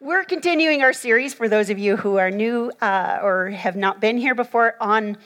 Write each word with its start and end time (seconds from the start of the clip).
we're 0.00 0.22
continuing 0.22 0.82
our 0.82 0.92
series 0.92 1.34
for 1.34 1.48
those 1.48 1.70
of 1.70 1.78
you 1.78 1.96
who 1.96 2.18
are 2.18 2.30
new 2.30 2.70
uh, 2.80 3.18
or 3.20 3.50
have 3.50 3.74
not 3.74 4.00
been 4.00 4.16
here 4.16 4.34
before 4.34 4.76
on 4.80 5.16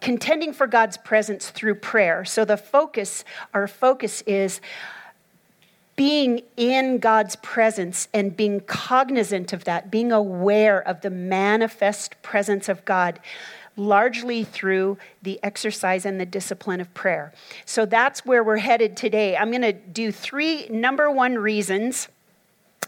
contending 0.00 0.52
for 0.52 0.68
God's 0.68 0.96
presence 0.96 1.50
through 1.50 1.74
prayer. 1.74 2.24
So, 2.24 2.44
the 2.44 2.56
focus, 2.56 3.24
our 3.52 3.66
focus 3.66 4.22
is 4.22 4.60
being 5.96 6.42
in 6.56 6.98
God's 6.98 7.36
presence 7.36 8.08
and 8.14 8.36
being 8.36 8.60
cognizant 8.60 9.52
of 9.52 9.64
that, 9.64 9.90
being 9.90 10.12
aware 10.12 10.80
of 10.80 11.00
the 11.00 11.10
manifest 11.10 12.22
presence 12.22 12.68
of 12.68 12.84
God 12.84 13.18
largely 13.76 14.44
through 14.44 14.96
the 15.22 15.40
exercise 15.42 16.06
and 16.06 16.20
the 16.20 16.26
discipline 16.26 16.80
of 16.80 16.92
prayer. 16.94 17.32
So 17.66 17.84
that's 17.84 18.24
where 18.24 18.44
we're 18.44 18.58
headed 18.58 18.96
today. 18.96 19.36
I'm 19.36 19.50
going 19.50 19.62
to 19.62 19.72
do 19.72 20.12
three 20.12 20.68
number 20.68 21.10
one 21.10 21.34
reasons. 21.34 22.08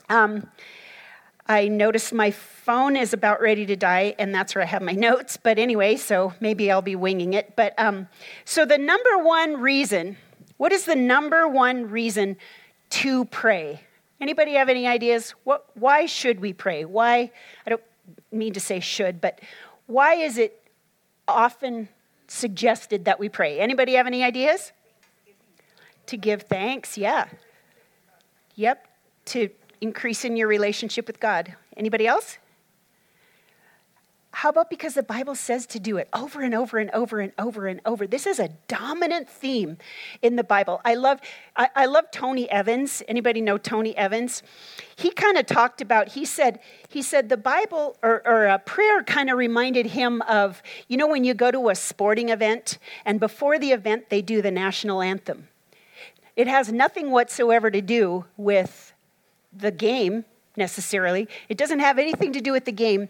Um, 0.08 0.46
I 1.52 1.68
noticed 1.68 2.12
my 2.12 2.30
phone 2.30 2.96
is 2.96 3.12
about 3.12 3.40
ready 3.40 3.66
to 3.66 3.76
die, 3.76 4.14
and 4.18 4.34
that's 4.34 4.54
where 4.54 4.62
I 4.62 4.66
have 4.66 4.82
my 4.82 4.92
notes. 4.92 5.36
But 5.36 5.58
anyway, 5.58 5.96
so 5.96 6.32
maybe 6.40 6.70
I'll 6.70 6.80
be 6.82 6.96
winging 6.96 7.34
it. 7.34 7.54
But 7.56 7.74
um, 7.78 8.08
so 8.44 8.64
the 8.64 8.78
number 8.78 9.18
one 9.18 9.60
reason, 9.60 10.16
what 10.56 10.72
is 10.72 10.86
the 10.86 10.96
number 10.96 11.46
one 11.46 11.90
reason 11.90 12.36
to 12.90 13.26
pray? 13.26 13.80
Anybody 14.20 14.54
have 14.54 14.68
any 14.68 14.86
ideas? 14.86 15.34
What, 15.44 15.66
why 15.74 16.06
should 16.06 16.40
we 16.40 16.52
pray? 16.52 16.84
Why, 16.84 17.30
I 17.66 17.70
don't 17.70 17.82
mean 18.30 18.54
to 18.54 18.60
say 18.60 18.80
should, 18.80 19.20
but 19.20 19.40
why 19.86 20.14
is 20.14 20.38
it 20.38 20.58
often 21.28 21.88
suggested 22.28 23.04
that 23.04 23.20
we 23.20 23.28
pray. 23.28 23.60
Anybody 23.60 23.94
have 23.94 24.06
any 24.06 24.24
ideas? 24.24 24.72
To 26.06 26.16
give 26.16 26.42
thanks, 26.42 26.96
yeah. 26.96 27.28
Yep, 28.54 28.88
to 29.26 29.48
increase 29.82 30.24
in 30.24 30.36
your 30.36 30.48
relationship 30.48 31.06
with 31.06 31.20
God. 31.20 31.54
Anybody 31.76 32.06
else? 32.06 32.38
How 34.34 34.48
about 34.48 34.70
because 34.70 34.94
the 34.94 35.02
Bible 35.02 35.34
says 35.34 35.66
to 35.66 35.78
do 35.78 35.98
it 35.98 36.08
over 36.14 36.40
and 36.40 36.54
over 36.54 36.78
and 36.78 36.90
over 36.92 37.20
and 37.20 37.32
over 37.38 37.66
and 37.66 37.82
over? 37.84 38.06
This 38.06 38.26
is 38.26 38.40
a 38.40 38.48
dominant 38.66 39.28
theme 39.28 39.76
in 40.22 40.36
the 40.36 40.44
Bible. 40.44 40.80
I 40.86 40.94
love, 40.94 41.20
I, 41.54 41.68
I 41.76 41.84
love 41.84 42.10
Tony 42.10 42.50
Evans. 42.50 43.02
Anybody 43.06 43.42
know 43.42 43.58
Tony 43.58 43.94
Evans? 43.94 44.42
He 44.96 45.10
kind 45.10 45.36
of 45.36 45.44
talked 45.44 45.82
about. 45.82 46.08
He 46.08 46.24
said, 46.24 46.60
he 46.88 47.02
said 47.02 47.28
the 47.28 47.36
Bible 47.36 47.98
or, 48.02 48.26
or 48.26 48.46
a 48.46 48.58
prayer 48.58 49.02
kind 49.02 49.28
of 49.28 49.36
reminded 49.36 49.86
him 49.86 50.22
of, 50.22 50.62
you 50.88 50.96
know, 50.96 51.08
when 51.08 51.24
you 51.24 51.34
go 51.34 51.50
to 51.50 51.68
a 51.68 51.74
sporting 51.74 52.30
event 52.30 52.78
and 53.04 53.20
before 53.20 53.58
the 53.58 53.72
event 53.72 54.08
they 54.08 54.22
do 54.22 54.40
the 54.40 54.50
national 54.50 55.02
anthem. 55.02 55.48
It 56.36 56.46
has 56.46 56.72
nothing 56.72 57.10
whatsoever 57.10 57.70
to 57.70 57.82
do 57.82 58.24
with 58.38 58.91
the 59.56 59.70
game 59.70 60.24
necessarily. 60.56 61.28
It 61.48 61.56
doesn't 61.56 61.80
have 61.80 61.98
anything 61.98 62.32
to 62.32 62.40
do 62.40 62.52
with 62.52 62.64
the 62.64 62.72
game 62.72 63.08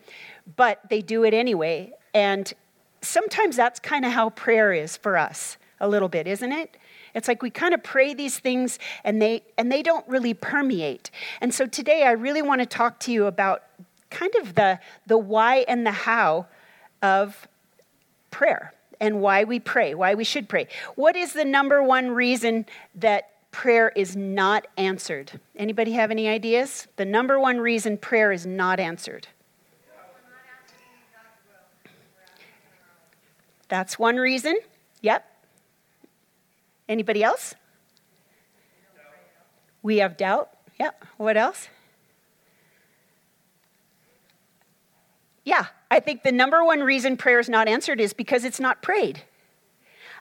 but 0.57 0.81
they 0.89 1.01
do 1.01 1.25
it 1.25 1.35
anyway. 1.35 1.93
And 2.15 2.53
sometimes 3.01 3.57
that's 3.57 3.81
kind 3.81 4.05
of 4.05 4.13
how 4.13 4.31
prayer 4.31 4.73
is 4.73 4.97
for 4.97 5.17
us, 5.17 5.57
a 5.81 5.89
little 5.89 6.09
bit, 6.09 6.27
isn't 6.27 6.53
it? 6.53 6.77
It's 7.15 7.29
like 7.29 7.43
we 7.43 7.51
kind 7.51 7.75
of 7.75 7.83
pray 7.83 8.15
these 8.15 8.39
things 8.39 8.79
and 9.05 9.21
they 9.21 9.43
and 9.59 9.71
they 9.71 9.83
don't 9.83 10.07
really 10.09 10.33
permeate. 10.33 11.11
And 11.41 11.53
so 11.53 11.67
today 11.67 12.05
I 12.05 12.13
really 12.13 12.41
want 12.41 12.61
to 12.61 12.67
talk 12.67 13.01
to 13.01 13.13
you 13.13 13.27
about 13.27 13.63
kind 14.11 14.35
of 14.41 14.55
the 14.55 14.81
the 15.07 15.19
why 15.19 15.65
and 15.69 15.87
the 15.87 15.93
how 15.93 16.47
of 17.03 17.47
prayer 18.31 18.73
and 18.99 19.21
why 19.21 19.45
we 19.45 19.61
pray, 19.61 19.95
why 19.95 20.15
we 20.15 20.25
should 20.25 20.49
pray. 20.49 20.69
What 20.95 21.17
is 21.17 21.35
the 21.35 21.45
number 21.45 21.83
one 21.83 22.13
reason 22.13 22.65
that 22.95 23.32
prayer 23.53 23.93
is 23.95 24.17
not 24.17 24.67
answered? 24.77 25.41
Anybody 25.55 25.93
have 25.93 26.11
any 26.11 26.27
ideas? 26.29 26.89
The 26.97 27.05
number 27.05 27.39
one 27.39 27.59
reason 27.59 27.97
prayer 27.97 28.33
is 28.33 28.45
not 28.45 28.81
answered. 28.81 29.29
That's 33.69 33.99
one 33.99 34.17
reason. 34.17 34.59
Yep. 35.01 35.25
Anybody 36.89 37.23
else? 37.23 37.55
We 39.83 39.99
have 39.99 40.17
doubt. 40.17 40.51
Yep. 40.79 41.05
What 41.17 41.37
else? 41.37 41.69
Yeah, 45.45 45.67
I 45.91 46.01
think 46.01 46.23
the 46.23 46.33
number 46.33 46.63
one 46.65 46.81
reason 46.81 47.17
prayer 47.17 47.41
is 47.41 47.49
not 47.49 47.67
answered 47.67 48.01
is 48.01 48.13
because 48.13 48.45
it's 48.45 48.61
not 48.61 48.83
prayed. 48.83 49.23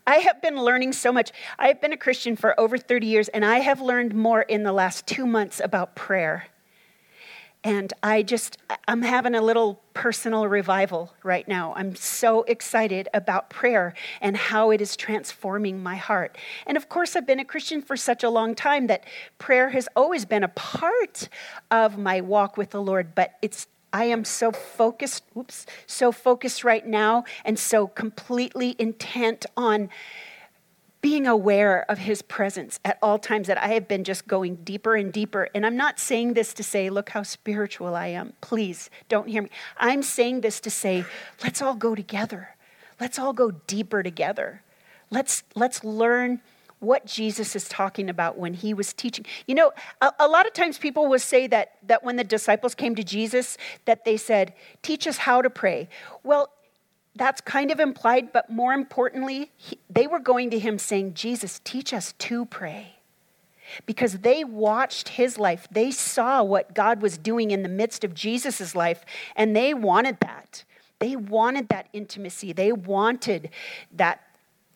I 0.06 0.17
have 0.17 0.41
been 0.41 0.57
learning 0.57 0.94
so 0.94 1.12
much. 1.12 1.31
I 1.59 1.67
have 1.67 1.81
been 1.81 1.94
a 1.94 1.97
Christian 1.97 2.35
for 2.35 2.59
over 2.59 2.78
30 2.78 3.07
years, 3.07 3.29
and 3.29 3.45
I 3.45 3.59
have 3.59 3.81
learned 3.81 4.13
more 4.13 4.41
in 4.41 4.63
the 4.63 4.73
last 4.73 5.07
two 5.07 5.25
months 5.25 5.59
about 5.63 5.95
prayer 5.95 6.47
and 7.63 7.94
I 8.01 8.23
just, 8.23 8.57
I'm 8.88 9.03
having 9.03 9.35
a 9.35 9.41
little 9.41 9.81
personal 9.94 10.47
revival 10.47 11.13
right 11.22 11.47
now. 11.47 11.73
I'm 11.75 11.95
so 11.95 12.41
excited 12.44 13.07
about 13.13 13.51
prayer 13.51 13.94
and 14.19 14.35
how 14.35 14.72
it 14.72 14.81
is 14.81 14.95
transforming 14.95 15.84
my 15.84 15.95
heart. 15.95 16.38
And 16.66 16.75
of 16.75 16.89
course, 16.89 17.16
I've 17.16 17.28
been 17.28 17.39
a 17.39 17.45
Christian 17.45 17.83
for 17.83 17.95
such 17.95 18.23
a 18.23 18.29
long 18.29 18.56
time 18.56 18.88
that 18.88 19.03
prayer 19.38 19.69
has 19.69 19.88
always 19.95 20.25
been 20.25 20.44
a 20.44 20.47
part 20.47 21.29
of 21.69 22.00
my 22.00 22.22
walk 22.22 22.57
with 22.57 22.72
the 22.72 22.81
Lord, 22.81 23.13
but 23.13 23.35
it's 23.44 23.68
I 23.94 24.06
am 24.06 24.24
so 24.24 24.52
focused, 24.52 25.24
oops, 25.38 25.66
so 25.85 26.12
focused 26.12 26.63
right 26.63 26.85
now 26.85 27.25
and 27.44 27.59
so 27.59 27.88
completely 27.88 28.75
intent 28.79 29.46
on 29.57 29.90
being 31.02 31.25
aware 31.25 31.84
of 31.90 31.97
his 31.97 32.22
presence 32.22 32.80
at 32.85 32.97
all 33.01 33.18
times 33.18 33.47
that 33.47 33.57
I 33.57 33.69
have 33.69 33.88
been 33.88 34.03
just 34.03 34.28
going 34.28 34.57
deeper 34.57 34.96
and 34.96 35.12
deeper. 35.12 35.50
And 35.56 35.66
I'm 35.66 35.75
not 35.75 36.00
saying 36.00 36.34
this 36.34 36.53
to 36.53 36.63
say, 36.63 36.90
look 36.90 37.09
how 37.09 37.24
spiritual 37.24 37.96
I 37.96 38.07
am. 38.07 38.34
Please 38.40 38.90
don't 39.09 39.28
hear 39.28 39.41
me. 39.41 39.50
I'm 39.78 40.03
saying 40.03 40.41
this 40.41 40.59
to 40.62 40.69
say, 40.69 41.03
let's 41.44 41.62
all 41.62 41.75
go 41.75 41.96
together. 41.96 42.56
Let's 43.00 43.18
all 43.18 43.34
go 43.34 43.51
deeper 43.51 44.03
together. 44.03 44.62
Let's, 45.09 45.44
let's 45.56 45.84
learn 45.84 46.41
what 46.81 47.06
Jesus 47.06 47.56
is 47.56 47.69
talking 47.69 48.09
about 48.09 48.40
when 48.40 48.56
he 48.56 48.74
was 48.74 48.92
teaching. 48.92 49.24
You 49.46 49.53
know, 49.53 49.72
a, 50.02 50.12
a, 50.19 50.28
lot 50.28 50.47
of 50.47 50.53
times 50.53 50.80
people 50.80 51.08
will 51.08 51.19
say 51.19 51.46
that, 51.47 51.75
that 51.86 52.03
when 52.03 52.16
the 52.16 52.24
disciples 52.24 52.74
came 52.74 52.96
to 52.96 53.03
Jesus, 53.03 53.56
that 53.86 54.03
they 54.03 54.18
said, 54.18 54.53
teach 54.81 55.06
us 55.06 55.18
how 55.18 55.44
to 55.44 55.50
pray. 55.50 55.88
Well, 56.24 56.50
that's 57.16 57.40
kind 57.40 57.69
of 57.69 57.80
implied, 57.80 58.34
but 58.34 58.50
more 58.50 58.74
importantly, 58.74 59.52
he, 59.58 59.78
they 59.92 60.08
were 60.08 60.19
going 60.19 60.50
to 60.50 60.59
him 60.59 60.80
saying, 60.80 61.14
Jesus, 61.14 61.62
teach 61.64 61.94
us 61.94 62.14
to 62.14 62.46
pray. 62.46 62.96
Because 63.86 64.19
they 64.19 64.44
watched 64.44 65.09
his 65.09 65.38
life. 65.38 65.68
They 65.72 65.92
saw 65.92 66.44
what 66.44 66.74
God 66.74 67.02
was 67.02 67.18
doing 67.18 67.52
in 67.52 67.62
the 67.62 67.69
midst 67.69 68.03
of 68.03 68.16
Jesus' 68.16 68.75
life, 68.75 69.06
and 69.36 69.56
they 69.56 69.74
wanted 69.75 70.19
that. 70.22 70.63
They 70.98 71.16
wanted 71.16 71.69
that 71.69 71.88
intimacy. 71.94 72.53
They 72.53 72.72
wanted 72.72 73.52
that, 73.94 74.24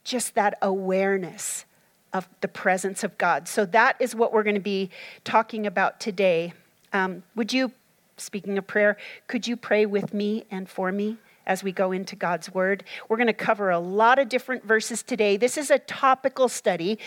just 0.04 0.36
that 0.36 0.58
awareness 0.62 1.66
of 2.16 2.30
the 2.40 2.48
presence 2.48 3.04
of 3.04 3.18
God. 3.18 3.46
So 3.50 3.66
that 3.66 3.98
is 4.00 4.16
what 4.16 4.32
we're 4.32 4.44
going 4.44 4.56
to 4.56 4.62
be 4.62 4.90
talking 5.26 5.68
about 5.68 6.00
today. 6.00 6.54
Um, 6.94 7.24
would 7.36 7.52
you, 7.52 7.74
speaking 8.16 8.58
of 8.58 8.66
prayer, 8.66 8.96
could 9.28 9.46
you 9.46 9.58
pray 9.58 9.86
with 9.86 10.14
me 10.14 10.46
and 10.50 10.68
for 10.70 10.92
me? 10.92 11.18
as 11.48 11.64
we 11.64 11.72
go 11.72 11.92
into 11.92 12.16
God's 12.16 12.52
Word. 12.56 12.84
We're 13.08 13.18
going 13.18 13.28
to 13.28 13.34
cover 13.34 13.70
a 13.70 13.78
lot 13.78 14.18
of 14.18 14.30
different 14.30 14.66
verses 14.66 15.04
today. 15.04 15.38
This 15.38 15.60
is 15.60 15.70
a 15.70 15.78
topical 15.78 16.50
study. 16.50 16.98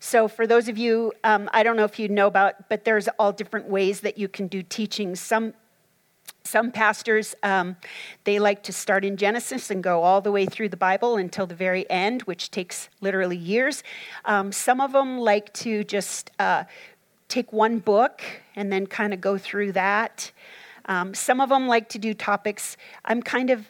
So, 0.00 0.28
for 0.28 0.46
those 0.46 0.68
of 0.68 0.78
you, 0.78 1.12
um, 1.24 1.50
I 1.52 1.62
don't 1.62 1.76
know 1.76 1.84
if 1.84 1.98
you 1.98 2.08
know 2.08 2.26
about, 2.26 2.70
but 2.70 2.86
there's 2.86 3.08
all 3.18 3.32
different 3.32 3.68
ways 3.68 4.00
that 4.00 4.16
you 4.16 4.28
can 4.28 4.46
do 4.46 4.62
teaching. 4.62 5.14
Some 5.14 5.52
some 6.44 6.72
pastors 6.72 7.34
um, 7.42 7.76
they 8.24 8.38
like 8.38 8.62
to 8.62 8.72
start 8.72 9.04
in 9.04 9.16
genesis 9.16 9.70
and 9.70 9.82
go 9.82 10.02
all 10.02 10.20
the 10.20 10.32
way 10.32 10.46
through 10.46 10.68
the 10.68 10.76
bible 10.76 11.16
until 11.16 11.46
the 11.46 11.54
very 11.54 11.88
end 11.90 12.22
which 12.22 12.50
takes 12.50 12.88
literally 13.00 13.36
years 13.36 13.82
um, 14.24 14.52
some 14.52 14.80
of 14.80 14.92
them 14.92 15.18
like 15.18 15.52
to 15.52 15.84
just 15.84 16.30
uh, 16.38 16.64
take 17.28 17.52
one 17.52 17.78
book 17.78 18.22
and 18.56 18.72
then 18.72 18.86
kind 18.86 19.14
of 19.14 19.20
go 19.20 19.38
through 19.38 19.72
that 19.72 20.32
um, 20.86 21.14
some 21.14 21.40
of 21.40 21.48
them 21.48 21.68
like 21.68 21.88
to 21.88 21.98
do 21.98 22.12
topics 22.12 22.76
i'm 23.04 23.22
kind 23.22 23.50
of 23.50 23.68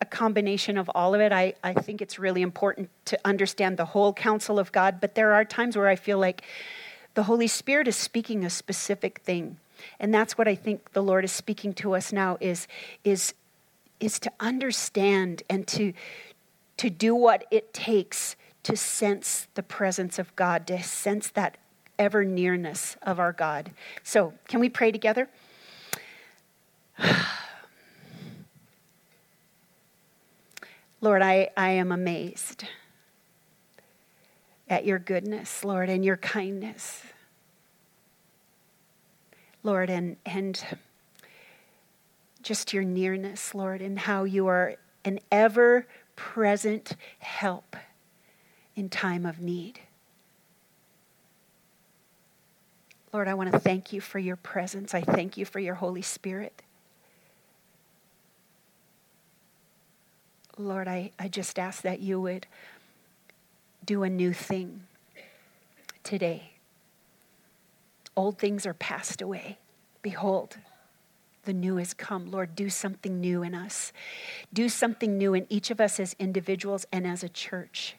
a 0.00 0.04
combination 0.06 0.76
of 0.76 0.90
all 0.94 1.14
of 1.14 1.20
it. 1.20 1.32
I, 1.32 1.54
I 1.62 1.72
think 1.72 2.02
it's 2.02 2.18
really 2.18 2.42
important 2.42 2.90
to 3.06 3.18
understand 3.24 3.76
the 3.78 3.86
whole 3.86 4.12
counsel 4.12 4.58
of 4.58 4.70
God, 4.70 5.00
but 5.00 5.14
there 5.14 5.32
are 5.32 5.44
times 5.44 5.76
where 5.76 5.88
I 5.88 5.96
feel 5.96 6.18
like 6.18 6.42
the 7.14 7.22
Holy 7.22 7.46
Spirit 7.46 7.88
is 7.88 7.96
speaking 7.96 8.44
a 8.44 8.50
specific 8.50 9.20
thing. 9.20 9.56
And 9.98 10.12
that's 10.12 10.36
what 10.38 10.48
I 10.48 10.54
think 10.54 10.92
the 10.92 11.02
Lord 11.02 11.24
is 11.24 11.32
speaking 11.32 11.72
to 11.74 11.94
us 11.94 12.12
now 12.12 12.36
is, 12.40 12.66
is, 13.04 13.34
is 14.00 14.18
to 14.20 14.32
understand 14.40 15.42
and 15.48 15.66
to, 15.68 15.92
to 16.78 16.90
do 16.90 17.14
what 17.14 17.46
it 17.50 17.72
takes 17.72 18.36
to 18.64 18.76
sense 18.76 19.46
the 19.54 19.62
presence 19.62 20.18
of 20.18 20.34
God, 20.36 20.66
to 20.66 20.82
sense 20.82 21.28
that 21.30 21.58
ever 21.98 22.24
nearness 22.24 22.96
of 23.02 23.20
our 23.20 23.32
God. 23.32 23.70
So, 24.02 24.34
can 24.48 24.58
we 24.60 24.68
pray 24.68 24.90
together? 24.90 25.28
Lord, 31.00 31.22
I, 31.22 31.50
I 31.56 31.70
am 31.70 31.92
amazed 31.92 32.64
at 34.68 34.84
your 34.86 34.98
goodness, 34.98 35.64
Lord, 35.64 35.88
and 35.90 36.04
your 36.04 36.16
kindness. 36.16 37.02
Lord, 39.64 39.90
and, 39.90 40.16
and 40.24 40.62
just 42.42 42.72
your 42.72 42.84
nearness, 42.84 43.54
Lord, 43.54 43.80
and 43.80 43.98
how 43.98 44.24
you 44.24 44.46
are 44.46 44.76
an 45.04 45.18
ever 45.32 45.86
present 46.14 46.94
help 47.18 47.74
in 48.76 48.88
time 48.88 49.26
of 49.26 49.40
need. 49.40 49.80
Lord, 53.12 53.26
I 53.26 53.34
want 53.34 53.52
to 53.52 53.58
thank 53.58 53.92
you 53.92 54.00
for 54.00 54.18
your 54.18 54.36
presence. 54.36 54.92
I 54.92 55.00
thank 55.00 55.36
you 55.36 55.44
for 55.44 55.60
your 55.60 55.76
Holy 55.76 56.02
Spirit. 56.02 56.62
Lord, 60.58 60.86
I, 60.88 61.10
I 61.18 61.28
just 61.28 61.58
ask 61.58 61.82
that 61.82 62.00
you 62.00 62.20
would 62.20 62.46
do 63.84 64.02
a 64.02 64.10
new 64.10 64.32
thing 64.32 64.82
today. 66.02 66.53
Old 68.16 68.38
things 68.38 68.66
are 68.66 68.74
passed 68.74 69.20
away. 69.20 69.58
Behold, 70.02 70.56
the 71.44 71.52
new 71.52 71.76
has 71.76 71.94
come. 71.94 72.30
Lord, 72.30 72.54
do 72.54 72.70
something 72.70 73.20
new 73.20 73.42
in 73.42 73.54
us. 73.54 73.92
Do 74.52 74.68
something 74.68 75.18
new 75.18 75.34
in 75.34 75.46
each 75.48 75.70
of 75.70 75.80
us 75.80 76.00
as 76.00 76.14
individuals 76.18 76.86
and 76.92 77.06
as 77.06 77.22
a 77.22 77.28
church. 77.28 77.96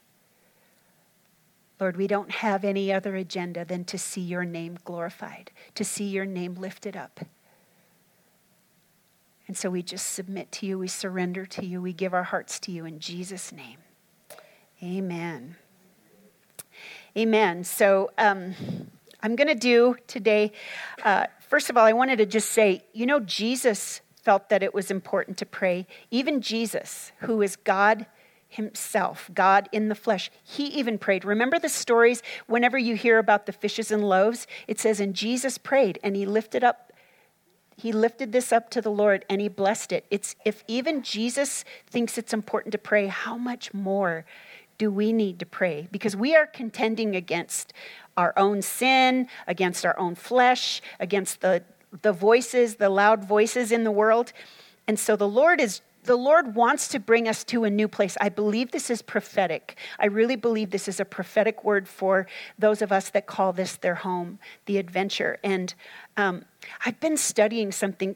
Lord, 1.79 1.97
we 1.97 2.07
don't 2.07 2.31
have 2.31 2.63
any 2.63 2.91
other 2.91 3.15
agenda 3.15 3.65
than 3.65 3.83
to 3.85 3.97
see 3.97 4.21
your 4.21 4.45
name 4.45 4.77
glorified, 4.85 5.51
to 5.75 5.83
see 5.83 6.05
your 6.05 6.25
name 6.25 6.55
lifted 6.55 6.95
up. 6.95 7.19
And 9.47 9.57
so 9.57 9.69
we 9.69 9.83
just 9.83 10.13
submit 10.13 10.51
to 10.53 10.65
you, 10.65 10.79
we 10.79 10.87
surrender 10.87 11.45
to 11.45 11.65
you, 11.65 11.81
we 11.81 11.93
give 11.93 12.13
our 12.13 12.23
hearts 12.23 12.59
to 12.61 12.71
you 12.71 12.85
in 12.85 12.99
Jesus' 12.99 13.51
name. 13.51 13.77
Amen. 14.81 15.57
Amen. 17.17 17.63
So 17.63 18.11
um, 18.17 18.55
I'm 19.25 19.35
going 19.35 19.47
to 19.47 19.55
do 19.55 19.95
today, 20.05 20.51
uh, 21.03 21.25
first 21.49 21.71
of 21.71 21.77
all, 21.77 21.83
I 21.83 21.93
wanted 21.93 22.17
to 22.17 22.27
just 22.27 22.51
say, 22.51 22.83
you 22.93 23.07
know, 23.07 23.19
Jesus 23.19 24.01
felt 24.21 24.49
that 24.49 24.61
it 24.61 24.71
was 24.71 24.91
important 24.91 25.39
to 25.39 25.47
pray. 25.47 25.87
Even 26.11 26.41
Jesus, 26.41 27.11
who 27.21 27.41
is 27.41 27.55
God 27.55 28.05
himself, 28.47 29.31
God 29.33 29.67
in 29.71 29.89
the 29.89 29.95
flesh. 29.95 30.29
He 30.43 30.65
even 30.67 30.99
prayed. 30.99 31.25
Remember 31.25 31.57
the 31.57 31.69
stories 31.69 32.21
whenever 32.45 32.77
you 32.77 32.95
hear 32.95 33.17
about 33.17 33.47
the 33.47 33.51
fishes 33.51 33.89
and 33.89 34.07
loaves? 34.07 34.45
It 34.67 34.79
says, 34.79 34.99
and 34.99 35.15
Jesus 35.15 35.57
prayed 35.57 35.97
and 36.03 36.15
he 36.15 36.27
lifted 36.27 36.63
up 36.63 36.93
he 37.77 37.91
lifted 37.91 38.31
this 38.31 38.53
up 38.53 38.69
to 38.69 38.81
the 38.81 38.89
Lord 38.89 39.25
and 39.29 39.41
he 39.41 39.49
blessed 39.49 39.91
it. 39.91 40.05
It's 40.09 40.37
if 40.45 40.63
even 40.65 41.01
Jesus 41.03 41.65
thinks 41.85 42.17
it's 42.17 42.33
important 42.33 42.71
to 42.71 42.77
pray, 42.77 43.07
how 43.07 43.35
much 43.37 43.73
more 43.73 44.23
do 44.77 44.91
we 44.91 45.13
need 45.13 45.39
to 45.39 45.45
pray? 45.45 45.87
Because 45.91 46.15
we 46.15 46.35
are 46.35 46.45
contending 46.45 47.15
against 47.15 47.73
our 48.17 48.33
own 48.37 48.61
sin, 48.61 49.27
against 49.47 49.85
our 49.85 49.97
own 49.99 50.15
flesh, 50.15 50.81
against 50.99 51.41
the 51.41 51.63
the 52.01 52.11
voices, 52.11 52.75
the 52.75 52.89
loud 52.89 53.23
voices 53.23 53.71
in 53.71 53.83
the 53.83 53.91
world. 53.91 54.33
And 54.87 54.99
so 54.99 55.15
the 55.15 55.27
Lord 55.27 55.61
is 55.61 55.81
the 56.05 56.15
Lord 56.15 56.55
wants 56.55 56.87
to 56.89 56.99
bring 56.99 57.27
us 57.27 57.43
to 57.45 57.63
a 57.63 57.69
new 57.69 57.87
place. 57.87 58.17
I 58.21 58.29
believe 58.29 58.71
this 58.71 58.89
is 58.89 59.01
prophetic. 59.01 59.77
I 59.99 60.05
really 60.05 60.35
believe 60.35 60.71
this 60.71 60.87
is 60.87 60.99
a 60.99 61.05
prophetic 61.05 61.63
word 61.63 61.87
for 61.87 62.27
those 62.57 62.81
of 62.81 62.91
us 62.91 63.09
that 63.09 63.25
call 63.25 63.53
this 63.53 63.75
their 63.75 63.95
home, 63.95 64.39
the 64.65 64.77
adventure. 64.77 65.37
And 65.43 65.73
um, 66.17 66.45
I've 66.85 66.99
been 66.99 67.17
studying 67.17 67.71
something. 67.71 68.15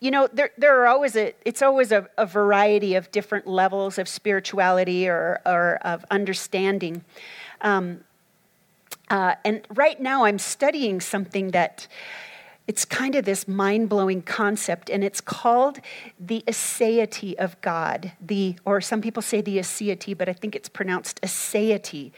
You 0.00 0.10
know, 0.10 0.28
there, 0.32 0.50
there 0.58 0.82
are 0.82 0.86
always 0.86 1.16
a, 1.16 1.34
it's 1.44 1.62
always 1.62 1.92
a, 1.92 2.08
a 2.18 2.26
variety 2.26 2.94
of 2.94 3.10
different 3.10 3.46
levels 3.46 3.98
of 3.98 4.08
spirituality 4.08 5.08
or, 5.08 5.40
or 5.46 5.78
of 5.82 6.04
understanding. 6.10 7.04
Um, 7.60 8.04
uh, 9.10 9.36
and 9.44 9.62
right 9.74 10.00
now 10.00 10.24
I'm 10.24 10.38
studying 10.38 11.00
something 11.00 11.52
that 11.52 11.86
it's 12.68 12.84
kind 12.84 13.14
of 13.14 13.24
this 13.24 13.48
mind 13.48 13.88
blowing 13.88 14.20
concept, 14.20 14.90
and 14.90 15.02
it's 15.02 15.22
called 15.22 15.80
the 16.20 16.44
aseity 16.46 17.34
of 17.36 17.58
God. 17.62 18.12
The, 18.20 18.56
or 18.66 18.82
some 18.82 19.00
people 19.00 19.22
say 19.22 19.40
the 19.40 19.56
aseity, 19.56 20.16
but 20.16 20.28
I 20.28 20.34
think 20.34 20.54
it's 20.54 20.68
pronounced 20.68 21.20
aseity. 21.22 22.12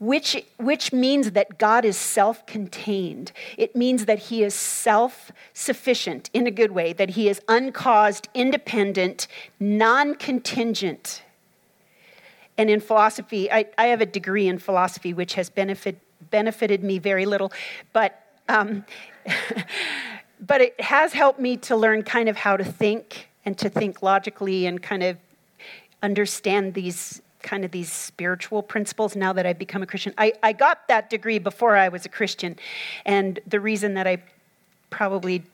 Which, 0.00 0.44
which 0.58 0.92
means 0.92 1.32
that 1.32 1.58
God 1.58 1.84
is 1.84 1.96
self 1.96 2.44
contained. 2.46 3.32
It 3.56 3.74
means 3.74 4.04
that 4.06 4.18
He 4.18 4.42
is 4.42 4.54
self 4.54 5.30
sufficient 5.54 6.28
in 6.32 6.46
a 6.46 6.52
good 6.52 6.72
way, 6.72 6.92
that 6.92 7.10
He 7.10 7.28
is 7.28 7.40
uncaused, 7.48 8.28
independent, 8.34 9.28
non 9.60 10.16
contingent. 10.16 11.22
And 12.56 12.68
in 12.68 12.80
philosophy, 12.80 13.50
I, 13.50 13.66
I, 13.76 13.86
have 13.86 14.00
a 14.00 14.06
degree 14.06 14.48
in 14.48 14.58
philosophy, 14.58 15.14
which 15.14 15.34
has 15.34 15.48
benefit, 15.48 16.00
benefited 16.30 16.82
me 16.82 16.98
very 16.98 17.24
little, 17.24 17.52
but 17.92 18.20
um, 18.48 18.84
but 20.40 20.60
it 20.60 20.80
has 20.80 21.12
helped 21.12 21.40
me 21.40 21.56
to 21.56 21.76
learn 21.76 22.02
kind 22.02 22.28
of 22.28 22.36
how 22.36 22.56
to 22.56 22.64
think 22.64 23.28
and 23.44 23.56
to 23.58 23.68
think 23.68 24.02
logically 24.02 24.66
and 24.66 24.82
kind 24.82 25.02
of 25.02 25.16
understand 26.02 26.74
these 26.74 27.20
kind 27.42 27.64
of 27.64 27.70
these 27.70 27.90
spiritual 27.90 28.62
principles 28.62 29.16
now 29.16 29.32
that 29.32 29.46
I've 29.46 29.58
become 29.58 29.82
a 29.82 29.86
Christian. 29.86 30.12
I, 30.18 30.32
I 30.42 30.52
got 30.52 30.88
that 30.88 31.08
degree 31.08 31.38
before 31.38 31.76
I 31.76 31.88
was 31.88 32.04
a 32.04 32.08
Christian. 32.08 32.56
And 33.04 33.38
the 33.46 33.60
reason 33.60 33.94
that 33.94 34.06
I 34.06 34.22
probably 34.90 35.44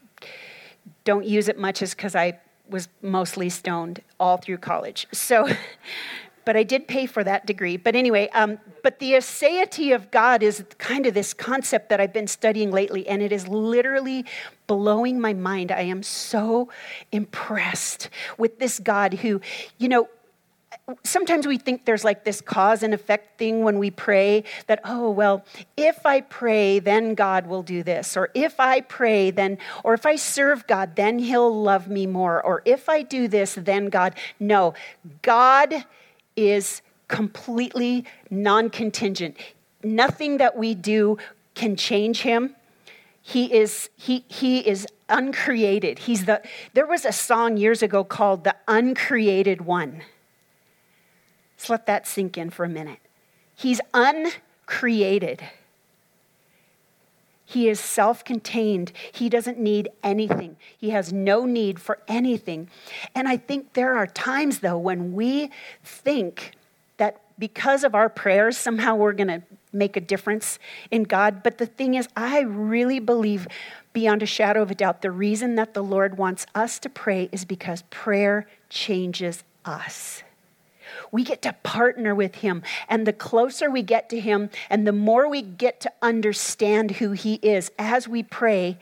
don't 1.05 1.27
use 1.27 1.49
it 1.49 1.59
much 1.59 1.83
is 1.83 1.95
because 1.95 2.15
I 2.15 2.39
was 2.69 2.89
mostly 3.03 3.51
stoned 3.51 4.01
all 4.19 4.39
through 4.39 4.59
college. 4.59 5.07
So 5.13 5.49
but 6.45 6.57
I 6.57 6.63
did 6.63 6.87
pay 6.87 7.07
for 7.07 7.25
that 7.25 7.47
degree. 7.47 7.77
But 7.77 7.97
anyway, 7.97 8.29
um, 8.35 8.59
but 8.83 8.99
the 8.99 9.13
aseity 9.13 9.95
of 9.95 10.11
God 10.11 10.43
is 10.43 10.65
kind 10.79 11.07
of 11.07 11.15
this 11.15 11.35
concept 11.35 11.89
that 11.89 12.01
I've 12.01 12.13
been 12.13 12.27
studying 12.27 12.71
lately, 12.71 13.07
and 13.09 13.23
it 13.23 13.33
is 13.33 13.49
literally 13.49 14.25
blowing 14.67 15.21
my 15.21 15.33
mind. 15.33 15.73
I 15.73 15.83
am 15.83 16.03
so 16.03 16.69
impressed 17.13 18.11
with 18.39 18.59
this 18.59 18.79
God 18.79 19.15
who, 19.15 19.41
you 19.79 19.89
know, 19.89 20.09
sometimes 21.03 21.47
we 21.47 21.57
think 21.57 21.85
there's 21.85 22.05
like 22.05 22.25
this 22.25 22.41
cause 22.41 22.83
and 22.83 22.93
effect 22.93 23.39
thing 23.39 23.63
when 23.63 23.79
we 23.79 23.91
pray 23.91 24.45
that, 24.67 24.81
oh, 24.85 25.11
well, 25.11 25.45
if 25.77 26.05
I 26.05 26.21
pray, 26.21 26.79
then 26.79 27.15
God 27.15 27.47
will 27.47 27.63
do 27.63 27.83
this. 27.83 28.17
Or 28.17 28.31
if 28.35 28.61
I 28.61 28.81
pray, 28.81 29.31
then, 29.31 29.59
or 29.83 29.95
if 29.95 30.05
I 30.05 30.17
serve 30.17 30.67
God, 30.67 30.97
then 30.97 31.19
He'll 31.19 31.63
love 31.63 31.89
me 31.89 32.07
more. 32.07 32.43
Or 32.43 32.63
if 32.65 32.89
I 32.89 33.03
do 33.03 33.29
this, 33.29 33.55
then 33.55 33.87
God. 33.87 34.15
No, 34.39 34.75
God 35.23 35.85
is 36.37 36.83
completely 37.09 38.05
non 38.31 38.71
contingent. 38.71 39.37
Nothing 39.83 40.39
that 40.39 40.57
we 40.57 40.75
do 40.75 41.19
can 41.55 41.77
change 41.77 42.23
him. 42.23 42.57
He 43.21 43.53
is, 43.55 43.89
he, 43.97 44.25
he 44.29 44.59
is 44.61 44.87
uncreated. 45.09 46.01
He's 46.01 46.27
the, 46.27 46.43
there 46.75 46.87
was 46.87 47.05
a 47.05 47.13
song 47.13 47.57
years 47.57 47.83
ago 47.83 48.05
called 48.05 48.45
The 48.45 48.57
Uncreated 48.69 49.63
One. 49.63 50.03
Let's 51.57 51.71
let 51.71 51.87
that 51.87 52.07
sink 52.07 52.37
in 52.37 52.51
for 52.51 52.65
a 52.65 52.69
minute. 52.69 52.99
He's 53.55 53.81
uncreated. 53.95 55.43
He 57.55 57.69
is 57.69 57.79
self 57.79 58.25
contained. 58.25 58.91
He 59.13 59.29
doesn't 59.29 59.61
need 59.61 59.89
anything. 60.03 60.57
He 60.77 60.91
has 60.91 61.13
no 61.13 61.47
need 61.47 61.81
for 61.81 62.01
anything. 62.09 62.69
And 63.15 63.29
I 63.29 63.37
think 63.37 63.75
there 63.75 63.97
are 63.97 64.09
times, 64.09 64.59
though, 64.59 64.77
when 64.77 65.13
we 65.13 65.51
think 65.85 66.57
that 66.97 67.21
because 67.39 67.85
of 67.85 67.95
our 67.95 68.09
prayers, 68.09 68.57
somehow 68.57 68.97
we're 68.97 69.13
going 69.13 69.29
to 69.29 69.43
make 69.73 69.97
a 69.97 70.01
difference 70.01 70.59
in 70.91 71.05
God. 71.05 71.45
But 71.45 71.59
the 71.59 71.67
thing 71.67 71.95
is, 71.95 72.09
I 72.17 72.41
really 72.41 72.99
believe 72.99 73.47
beyond 73.93 74.25
a 74.25 74.27
shadow 74.27 74.61
of 74.61 74.73
a 74.73 74.75
doubt 74.75 75.03
the 75.03 75.13
reason 75.13 75.55
that 75.55 75.75
the 75.75 75.83
Lord 75.85 76.19
wants 76.19 76.47
us 76.57 76.81
to 76.81 76.89
pray 76.89 77.29
is 77.31 77.45
because 77.45 77.83
prayer 77.83 78.49
changes 78.69 79.45
us 79.65 80.24
we 81.11 81.25
get 81.25 81.43
to 81.43 81.55
partner 81.63 82.15
with 82.15 82.37
Him. 82.37 82.63
And 82.89 83.07
the 83.07 83.13
closer 83.13 83.71
we 83.71 83.83
get 83.83 84.09
to 84.11 84.21
Him 84.21 84.51
and 84.71 84.87
the 84.87 84.93
more 84.93 85.29
we 85.29 85.43
get 85.43 85.81
to 85.81 85.93
understand 86.03 86.93
who 86.93 87.13
He 87.13 87.35
is 87.35 87.71
as 87.79 88.09
we 88.09 88.23
pray, 88.23 88.79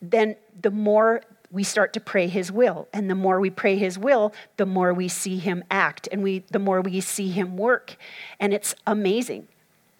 then 0.00 0.36
the 0.60 0.70
more 0.70 1.22
we 1.50 1.64
start 1.64 1.92
to 1.94 2.00
pray 2.00 2.26
his 2.26 2.52
will. 2.52 2.88
And 2.92 3.08
the 3.08 3.14
more 3.14 3.40
we 3.40 3.50
pray 3.50 3.76
his 3.76 3.98
will 3.98 4.32
the 4.58 4.66
more 4.66 4.92
we 4.92 5.08
see 5.08 5.38
him 5.38 5.64
act 5.70 6.08
and 6.12 6.22
we 6.22 6.40
the 6.50 6.58
more 6.58 6.80
we 6.80 7.00
see 7.00 7.30
him 7.30 7.56
work. 7.56 7.96
And 8.38 8.52
it's 8.52 8.74
amazing 8.86 9.48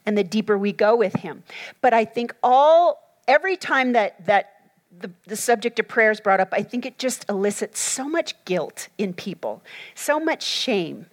and 0.04 0.16
the 0.16 0.24
deeper 0.24 0.56
we 0.56 0.72
go 0.72 0.94
with 0.96 1.16
him. 1.16 1.44
But 1.80 1.94
i 1.94 2.04
think 2.04 2.34
all 2.42 3.08
every 3.26 3.56
time 3.56 3.92
that 3.92 4.24
that 4.26 4.54
the, 5.00 5.10
the 5.26 5.36
subject 5.36 5.78
of 5.78 5.86
prayer 5.86 6.10
is 6.10 6.18
brought 6.18 6.40
up 6.40 6.48
i 6.52 6.62
think 6.62 6.86
it 6.86 6.98
just 6.98 7.26
elicits 7.28 7.78
so 7.78 8.08
much 8.08 8.34
guilt 8.46 8.88
in 8.96 9.12
people 9.12 9.62
so 9.94 10.18
much 10.18 10.42
shame 10.42 11.06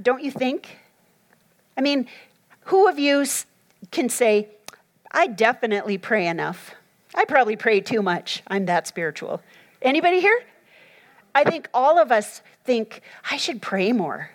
don't 0.00 0.22
you 0.22 0.30
think? 0.30 0.78
I 1.76 1.80
mean, 1.80 2.06
who 2.66 2.88
of 2.88 2.98
you 2.98 3.24
can 3.90 4.08
say, 4.08 4.48
I 5.10 5.26
definitely 5.26 5.98
pray 5.98 6.26
enough? 6.26 6.74
I 7.14 7.24
probably 7.24 7.56
pray 7.56 7.80
too 7.80 8.02
much. 8.02 8.42
I'm 8.46 8.66
that 8.66 8.86
spiritual. 8.86 9.42
Anybody 9.80 10.20
here? 10.20 10.42
I 11.34 11.44
think 11.44 11.68
all 11.72 11.98
of 11.98 12.12
us 12.12 12.42
think, 12.64 13.02
I 13.30 13.36
should 13.36 13.62
pray 13.62 13.92
more. 13.92 14.30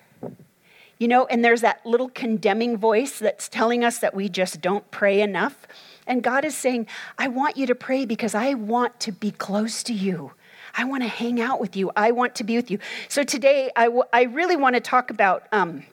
You 0.99 1.07
know, 1.07 1.25
and 1.27 1.45
there's 1.45 1.61
that 1.61 1.85
little 1.85 2.09
condemning 2.09 2.77
voice 2.77 3.19
that's 3.19 3.47
telling 3.47 3.83
us 3.83 3.99
that 3.99 4.15
we 4.15 4.29
just 4.29 4.61
don't 4.61 4.89
pray 4.89 5.21
enough. 5.21 5.67
And 6.07 6.23
God 6.23 6.43
is 6.43 6.55
saying, 6.55 6.87
I 7.17 7.27
want 7.27 7.55
you 7.55 7.67
to 7.67 7.75
pray 7.75 8.05
because 8.05 8.33
I 8.33 8.55
want 8.55 8.99
to 9.01 9.11
be 9.11 9.31
close 9.31 9.83
to 9.83 9.93
you. 9.93 10.31
I 10.77 10.83
want 10.83 11.01
to 11.01 11.09
hang 11.09 11.41
out 11.41 11.59
with 11.59 11.75
you. 11.75 11.91
I 11.95 12.11
want 12.11 12.35
to 12.35 12.43
be 12.43 12.55
with 12.55 12.69
you. 12.69 12.77
So 13.09 13.23
today, 13.23 13.71
I, 13.75 13.85
w- 13.85 14.03
I 14.13 14.23
really 14.23 14.55
want 14.55 14.75
to 14.75 14.79
talk 14.79 15.09
about 15.09 15.47
um, 15.51 15.83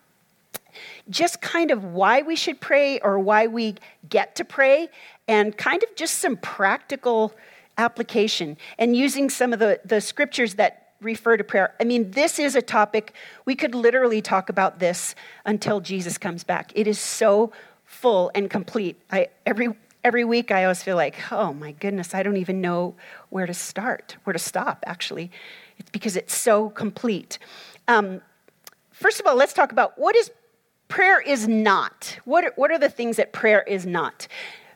just 1.08 1.40
kind 1.40 1.70
of 1.70 1.82
why 1.84 2.20
we 2.20 2.36
should 2.36 2.60
pray 2.60 3.00
or 3.00 3.18
why 3.18 3.46
we 3.46 3.76
get 4.10 4.36
to 4.36 4.44
pray, 4.44 4.90
and 5.26 5.56
kind 5.56 5.82
of 5.82 5.96
just 5.96 6.18
some 6.18 6.36
practical 6.36 7.32
application 7.78 8.58
and 8.78 8.94
using 8.94 9.30
some 9.30 9.54
of 9.54 9.58
the, 9.58 9.80
the 9.86 10.00
scriptures 10.02 10.54
that 10.54 10.92
refer 11.00 11.36
to 11.36 11.44
prayer. 11.44 11.74
I 11.80 11.84
mean, 11.84 12.10
this 12.10 12.38
is 12.38 12.54
a 12.54 12.62
topic, 12.62 13.14
we 13.46 13.54
could 13.54 13.74
literally 13.74 14.20
talk 14.20 14.48
about 14.48 14.78
this 14.80 15.14
until 15.44 15.80
Jesus 15.80 16.18
comes 16.18 16.44
back. 16.44 16.72
It 16.74 16.86
is 16.86 16.98
so 16.98 17.52
full 17.84 18.30
and 18.34 18.50
complete. 18.50 19.00
I, 19.10 19.28
every, 19.46 19.68
every 20.04 20.24
week, 20.24 20.50
I 20.50 20.64
always 20.64 20.82
feel 20.82 20.96
like, 20.96 21.32
oh 21.32 21.54
my 21.54 21.72
goodness, 21.72 22.14
I 22.14 22.22
don't 22.22 22.36
even 22.36 22.60
know 22.60 22.94
where 23.30 23.46
to 23.46 23.54
start, 23.54 24.16
where 24.24 24.32
to 24.34 24.38
stop, 24.38 24.84
actually. 24.86 25.30
It's 25.78 25.90
because 25.90 26.14
it's 26.16 26.36
so 26.36 26.68
complete. 26.68 27.38
Um, 27.88 28.20
first 28.92 29.18
of 29.18 29.26
all, 29.26 29.34
let's 29.34 29.54
talk 29.54 29.72
about 29.72 29.98
what 29.98 30.14
is 30.14 30.30
prayer 30.88 31.20
is 31.20 31.48
not. 31.48 32.18
What 32.24 32.44
are, 32.44 32.52
what 32.56 32.70
are 32.70 32.78
the 32.78 32.90
things 32.90 33.16
that 33.16 33.32
prayer 33.32 33.62
is 33.62 33.86
not? 33.86 34.28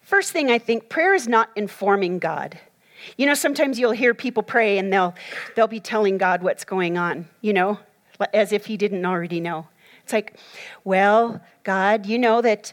First 0.03 0.33
thing 0.33 0.51
I 0.51 0.59
think, 0.59 0.89
prayer 0.89 1.15
is 1.15 1.29
not 1.29 1.51
informing 1.55 2.19
God. 2.19 2.59
You 3.17 3.27
know, 3.27 3.35
sometimes 3.35 3.79
you'll 3.79 3.93
hear 3.93 4.15
people 4.15 4.43
pray 4.43 4.79
and 4.79 4.93
they'll, 4.93 5.15
they'll 5.55 5.69
be 5.69 5.81
telling 5.81 6.19
God 6.19 6.43
what's 6.43 6.65
going 6.65 6.97
on, 6.97 7.29
you 7.43 7.53
know, 7.53 7.79
as 8.33 8.53
if 8.53 8.67
he 8.67 8.77
didn't 8.77 9.05
already 9.05 9.39
know. 9.39 9.69
It's 10.03 10.13
like, 10.13 10.39
well, 10.85 11.41
God, 11.63 12.07
you 12.07 12.19
know 12.19 12.41
that 12.41 12.73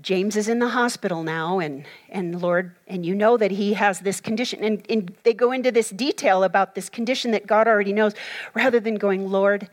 James 0.00 0.36
is 0.36 0.48
in 0.48 0.58
the 0.58 0.70
hospital 0.70 1.22
now, 1.22 1.58
and, 1.58 1.84
and 2.08 2.40
Lord, 2.40 2.74
and 2.88 3.04
you 3.04 3.14
know 3.14 3.36
that 3.36 3.50
he 3.50 3.74
has 3.74 4.00
this 4.00 4.20
condition. 4.20 4.64
And, 4.64 4.84
and 4.88 5.14
they 5.22 5.34
go 5.34 5.52
into 5.52 5.70
this 5.70 5.90
detail 5.90 6.42
about 6.44 6.74
this 6.74 6.88
condition 6.88 7.30
that 7.32 7.46
God 7.46 7.68
already 7.68 7.92
knows, 7.92 8.14
rather 8.54 8.80
than 8.80 8.96
going, 8.96 9.30
Lord, 9.30 9.68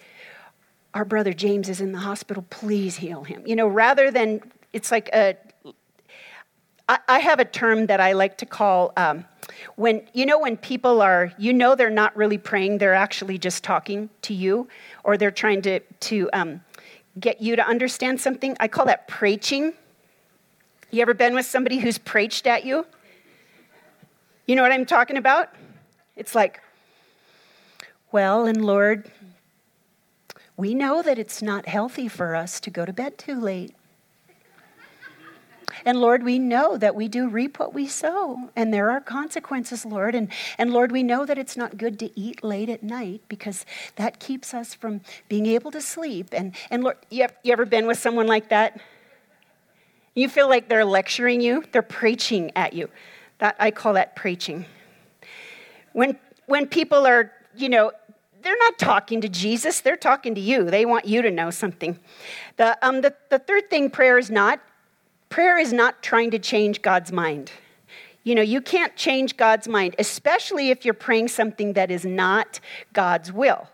our 0.93 1.05
brother 1.05 1.33
James 1.33 1.69
is 1.69 1.81
in 1.81 1.93
the 1.93 1.99
hospital, 1.99 2.45
please 2.49 2.97
heal 2.97 3.23
him. 3.23 3.43
You 3.45 3.55
know, 3.55 3.67
rather 3.67 4.11
than, 4.11 4.41
it's 4.73 4.91
like 4.91 5.09
a, 5.13 5.35
I, 6.87 6.99
I 7.07 7.19
have 7.19 7.39
a 7.39 7.45
term 7.45 7.85
that 7.85 7.99
I 7.99 8.11
like 8.13 8.37
to 8.39 8.45
call 8.45 8.91
um, 8.97 9.25
when, 9.77 10.01
you 10.13 10.25
know, 10.25 10.39
when 10.39 10.57
people 10.57 11.01
are, 11.01 11.31
you 11.37 11.53
know, 11.53 11.75
they're 11.75 11.89
not 11.89 12.15
really 12.15 12.37
praying, 12.37 12.79
they're 12.79 12.93
actually 12.93 13.37
just 13.37 13.63
talking 13.63 14.09
to 14.23 14.33
you, 14.33 14.67
or 15.03 15.17
they're 15.17 15.31
trying 15.31 15.61
to, 15.63 15.79
to 15.79 16.29
um, 16.33 16.61
get 17.19 17.41
you 17.41 17.55
to 17.55 17.65
understand 17.65 18.19
something. 18.19 18.55
I 18.59 18.67
call 18.67 18.85
that 18.85 19.07
preaching. 19.07 19.73
You 20.91 21.03
ever 21.03 21.13
been 21.13 21.35
with 21.35 21.45
somebody 21.45 21.77
who's 21.77 21.99
preached 21.99 22.47
at 22.47 22.65
you? 22.65 22.85
You 24.47 24.55
know 24.55 24.63
what 24.63 24.71
I'm 24.71 24.87
talking 24.87 25.17
about? 25.17 25.49
It's 26.15 26.33
like, 26.33 26.61
well, 28.11 28.47
and 28.47 28.65
Lord, 28.65 29.11
we 30.57 30.73
know 30.73 31.03
that 31.03 31.19
it's 31.19 31.43
not 31.43 31.67
healthy 31.67 32.07
for 32.07 32.35
us 32.35 32.59
to 32.61 32.71
go 32.71 32.85
to 32.85 32.91
bed 32.91 33.19
too 33.19 33.39
late. 33.39 33.75
And 35.85 36.01
Lord, 36.01 36.23
we 36.23 36.39
know 36.39 36.75
that 36.75 36.95
we 36.95 37.07
do 37.07 37.29
reap 37.29 37.59
what 37.59 37.73
we 37.73 37.87
sow, 37.87 38.49
and 38.55 38.73
there 38.73 38.89
are 38.89 38.99
consequences, 38.99 39.85
Lord. 39.85 40.15
And, 40.15 40.29
and 40.57 40.73
Lord, 40.73 40.91
we 40.91 41.03
know 41.03 41.25
that 41.25 41.37
it's 41.37 41.55
not 41.55 41.77
good 41.77 41.99
to 41.99 42.19
eat 42.19 42.43
late 42.43 42.67
at 42.67 42.81
night 42.81 43.21
because 43.29 43.65
that 43.95 44.19
keeps 44.19 44.55
us 44.55 44.73
from 44.73 45.01
being 45.29 45.45
able 45.45 45.69
to 45.71 45.81
sleep. 45.81 46.29
And, 46.33 46.53
and 46.71 46.83
Lord, 46.83 46.97
you, 47.11 47.21
have, 47.21 47.35
you 47.43 47.53
ever 47.53 47.65
been 47.65 47.85
with 47.85 47.99
someone 47.99 48.27
like 48.27 48.49
that? 48.49 48.81
You 50.15 50.29
feel 50.29 50.49
like 50.49 50.69
they're 50.69 50.85
lecturing 50.85 51.41
you, 51.41 51.63
they're 51.71 51.81
preaching 51.81 52.51
at 52.55 52.73
you. 52.73 52.89
That, 53.39 53.55
I 53.59 53.71
call 53.71 53.93
that 53.93 54.15
preaching. 54.15 54.65
When, 55.93 56.17
when 56.45 56.67
people 56.67 57.05
are, 57.05 57.31
you 57.55 57.69
know, 57.69 57.91
they're 58.41 58.57
not 58.57 58.79
talking 58.79 59.21
to 59.21 59.29
Jesus, 59.29 59.81
they're 59.81 59.97
talking 59.97 60.35
to 60.35 60.41
you. 60.41 60.69
They 60.69 60.85
want 60.85 61.05
you 61.05 61.21
to 61.21 61.31
know 61.31 61.49
something. 61.49 61.99
The, 62.57 62.77
um, 62.85 63.01
the, 63.01 63.13
the 63.29 63.39
third 63.39 63.69
thing 63.69 63.89
prayer 63.89 64.17
is 64.17 64.29
not 64.29 64.61
Prayer 65.29 65.59
is 65.59 65.71
not 65.71 66.01
trying 66.01 66.31
to 66.31 66.39
change 66.39 66.81
God's 66.81 67.11
mind. 67.11 67.51
You 68.23 68.35
know, 68.35 68.41
you 68.41 68.61
can't 68.61 68.95
change 68.95 69.37
God's 69.37 69.67
mind, 69.67 69.95
especially 69.99 70.71
if 70.71 70.83
you're 70.83 70.93
praying 70.93 71.29
something 71.29 71.73
that 71.73 71.91
is 71.91 72.03
not 72.03 72.59
God's 72.93 73.31
will. 73.31 73.67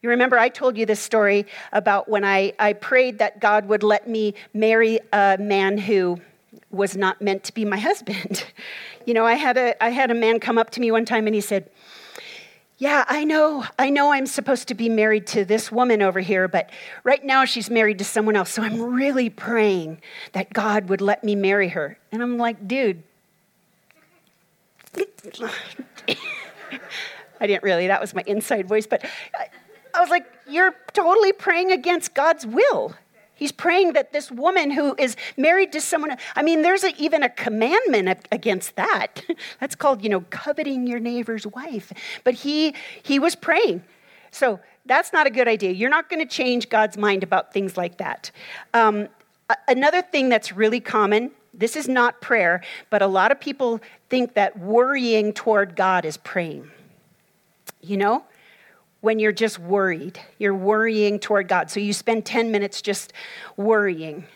You 0.00 0.10
remember 0.10 0.38
I 0.38 0.48
told 0.48 0.76
you 0.76 0.86
this 0.86 1.00
story 1.00 1.46
about 1.72 2.08
when 2.08 2.24
I, 2.24 2.52
I 2.58 2.72
prayed 2.74 3.18
that 3.18 3.40
God 3.40 3.66
would 3.66 3.82
let 3.82 4.08
me 4.08 4.34
marry 4.54 5.00
a 5.12 5.36
man 5.40 5.76
who 5.76 6.20
was 6.70 6.96
not 6.96 7.20
meant 7.20 7.42
to 7.44 7.54
be 7.54 7.64
my 7.64 7.78
husband. 7.78 8.44
You 9.06 9.14
know, 9.14 9.24
I 9.24 9.36
had 9.36 9.56
a, 9.56 9.82
I 9.82 9.88
had 9.88 10.10
a 10.10 10.14
man 10.14 10.38
come 10.38 10.58
up 10.58 10.68
to 10.72 10.80
me 10.80 10.90
one 10.90 11.06
time 11.06 11.26
and 11.26 11.34
he 11.34 11.40
said, 11.40 11.70
yeah, 12.76 13.06
I 13.08 13.24
know. 13.24 13.64
I 13.78 13.88
know 13.88 14.12
I'm 14.12 14.26
supposed 14.26 14.68
to 14.68 14.74
be 14.74 14.90
married 14.90 15.26
to 15.28 15.46
this 15.46 15.72
woman 15.72 16.02
over 16.02 16.20
here, 16.20 16.46
but 16.46 16.68
right 17.04 17.24
now 17.24 17.46
she's 17.46 17.70
married 17.70 17.98
to 18.00 18.04
someone 18.04 18.36
else. 18.36 18.50
So 18.50 18.62
I'm 18.62 18.82
really 18.82 19.30
praying 19.30 20.02
that 20.32 20.52
God 20.52 20.90
would 20.90 21.00
let 21.00 21.24
me 21.24 21.36
marry 21.36 21.68
her. 21.68 21.96
And 22.12 22.22
I'm 22.22 22.36
like, 22.36 22.68
dude. 22.68 23.02
I 27.40 27.46
didn't 27.46 27.62
really, 27.62 27.86
that 27.86 28.02
was 28.02 28.12
my 28.12 28.24
inside 28.26 28.68
voice, 28.68 28.86
but 28.86 29.06
I 29.94 30.00
was 30.00 30.10
like, 30.10 30.26
you're 30.48 30.74
totally 30.92 31.32
praying 31.32 31.72
against 31.72 32.14
God's 32.14 32.46
will. 32.46 32.94
He's 33.34 33.52
praying 33.52 33.92
that 33.92 34.12
this 34.12 34.32
woman 34.32 34.70
who 34.70 34.96
is 34.98 35.16
married 35.36 35.70
to 35.72 35.80
someone, 35.80 36.16
I 36.34 36.42
mean, 36.42 36.62
there's 36.62 36.82
a, 36.82 36.92
even 37.00 37.22
a 37.22 37.28
commandment 37.28 38.26
against 38.32 38.74
that. 38.74 39.22
That's 39.60 39.76
called, 39.76 40.02
you 40.02 40.08
know, 40.08 40.22
coveting 40.30 40.86
your 40.88 40.98
neighbor's 40.98 41.46
wife. 41.46 41.92
But 42.24 42.34
he, 42.34 42.74
he 43.02 43.20
was 43.20 43.36
praying. 43.36 43.84
So 44.32 44.60
that's 44.86 45.12
not 45.12 45.26
a 45.26 45.30
good 45.30 45.46
idea. 45.46 45.70
You're 45.70 45.90
not 45.90 46.10
going 46.10 46.26
to 46.26 46.34
change 46.34 46.68
God's 46.68 46.96
mind 46.96 47.22
about 47.22 47.52
things 47.52 47.76
like 47.76 47.98
that. 47.98 48.30
Um, 48.74 49.08
another 49.68 50.02
thing 50.02 50.28
that's 50.28 50.52
really 50.52 50.80
common 50.80 51.30
this 51.54 51.74
is 51.74 51.88
not 51.88 52.20
prayer, 52.20 52.62
but 52.88 53.02
a 53.02 53.06
lot 53.06 53.32
of 53.32 53.40
people 53.40 53.80
think 54.08 54.34
that 54.34 54.56
worrying 54.58 55.32
toward 55.32 55.74
God 55.74 56.04
is 56.04 56.16
praying. 56.16 56.70
You 57.80 57.96
know? 57.96 58.24
When 59.00 59.18
you're 59.18 59.32
just 59.32 59.58
worried. 59.58 60.20
You're 60.38 60.54
worrying 60.54 61.18
toward 61.18 61.48
God. 61.48 61.70
So 61.70 61.80
you 61.80 61.92
spend 61.92 62.24
10 62.24 62.50
minutes 62.50 62.82
just 62.82 63.12
worrying. 63.56 64.26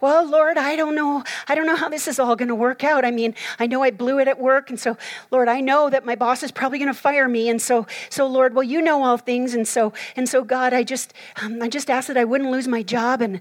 Well, 0.00 0.28
Lord, 0.28 0.56
I 0.56 0.74
don't 0.74 0.94
know. 0.94 1.22
I 1.48 1.54
don't 1.54 1.66
know 1.66 1.76
how 1.76 1.88
this 1.88 2.08
is 2.08 2.18
all 2.18 2.34
going 2.34 2.48
to 2.48 2.54
work 2.54 2.82
out. 2.82 3.04
I 3.04 3.10
mean, 3.10 3.34
I 3.58 3.66
know 3.66 3.82
I 3.82 3.90
blew 3.90 4.18
it 4.18 4.26
at 4.26 4.40
work, 4.40 4.70
and 4.70 4.80
so, 4.80 4.96
Lord, 5.30 5.48
I 5.48 5.60
know 5.60 5.90
that 5.90 6.06
my 6.06 6.16
boss 6.16 6.42
is 6.42 6.50
probably 6.50 6.78
going 6.78 6.92
to 6.92 6.98
fire 6.98 7.28
me, 7.28 7.50
and 7.50 7.60
so, 7.60 7.86
so, 8.08 8.26
Lord, 8.26 8.54
well, 8.54 8.62
you 8.62 8.80
know 8.80 9.04
all 9.04 9.18
things, 9.18 9.54
and 9.54 9.68
so, 9.68 9.92
and 10.16 10.28
so, 10.28 10.44
God, 10.44 10.72
I 10.72 10.82
just, 10.82 11.12
um, 11.42 11.60
I 11.60 11.68
just 11.68 11.90
asked 11.90 12.08
that 12.08 12.16
I 12.16 12.24
wouldn't 12.24 12.50
lose 12.50 12.66
my 12.66 12.82
job, 12.82 13.20
and 13.20 13.40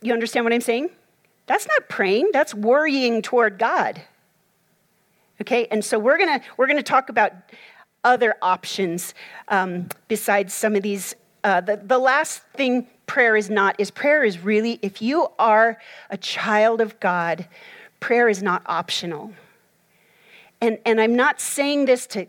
you 0.00 0.12
understand 0.12 0.46
what 0.46 0.54
I'm 0.54 0.60
saying? 0.62 0.90
That's 1.46 1.66
not 1.66 1.88
praying. 1.88 2.30
That's 2.32 2.54
worrying 2.54 3.22
toward 3.22 3.58
God. 3.58 4.00
Okay, 5.40 5.66
and 5.70 5.84
so 5.84 5.98
we're 5.98 6.18
gonna 6.18 6.40
we're 6.56 6.66
gonna 6.66 6.82
talk 6.82 7.08
about 7.08 7.32
other 8.04 8.34
options 8.42 9.14
um, 9.48 9.88
besides 10.08 10.54
some 10.54 10.74
of 10.76 10.82
these. 10.82 11.14
Uh, 11.42 11.60
the, 11.60 11.76
the 11.76 11.98
last 11.98 12.42
thing 12.54 12.86
prayer 13.06 13.36
is 13.36 13.50
not 13.50 13.74
is 13.78 13.90
prayer 13.90 14.22
is 14.22 14.40
really, 14.40 14.78
if 14.82 15.00
you 15.02 15.28
are 15.38 15.78
a 16.10 16.16
child 16.16 16.80
of 16.80 17.00
God, 17.00 17.48
prayer 17.98 18.28
is 18.28 18.42
not 18.42 18.62
optional. 18.66 19.32
And, 20.60 20.78
and 20.84 21.00
I'm 21.00 21.16
not 21.16 21.40
saying 21.40 21.86
this 21.86 22.06
to, 22.08 22.26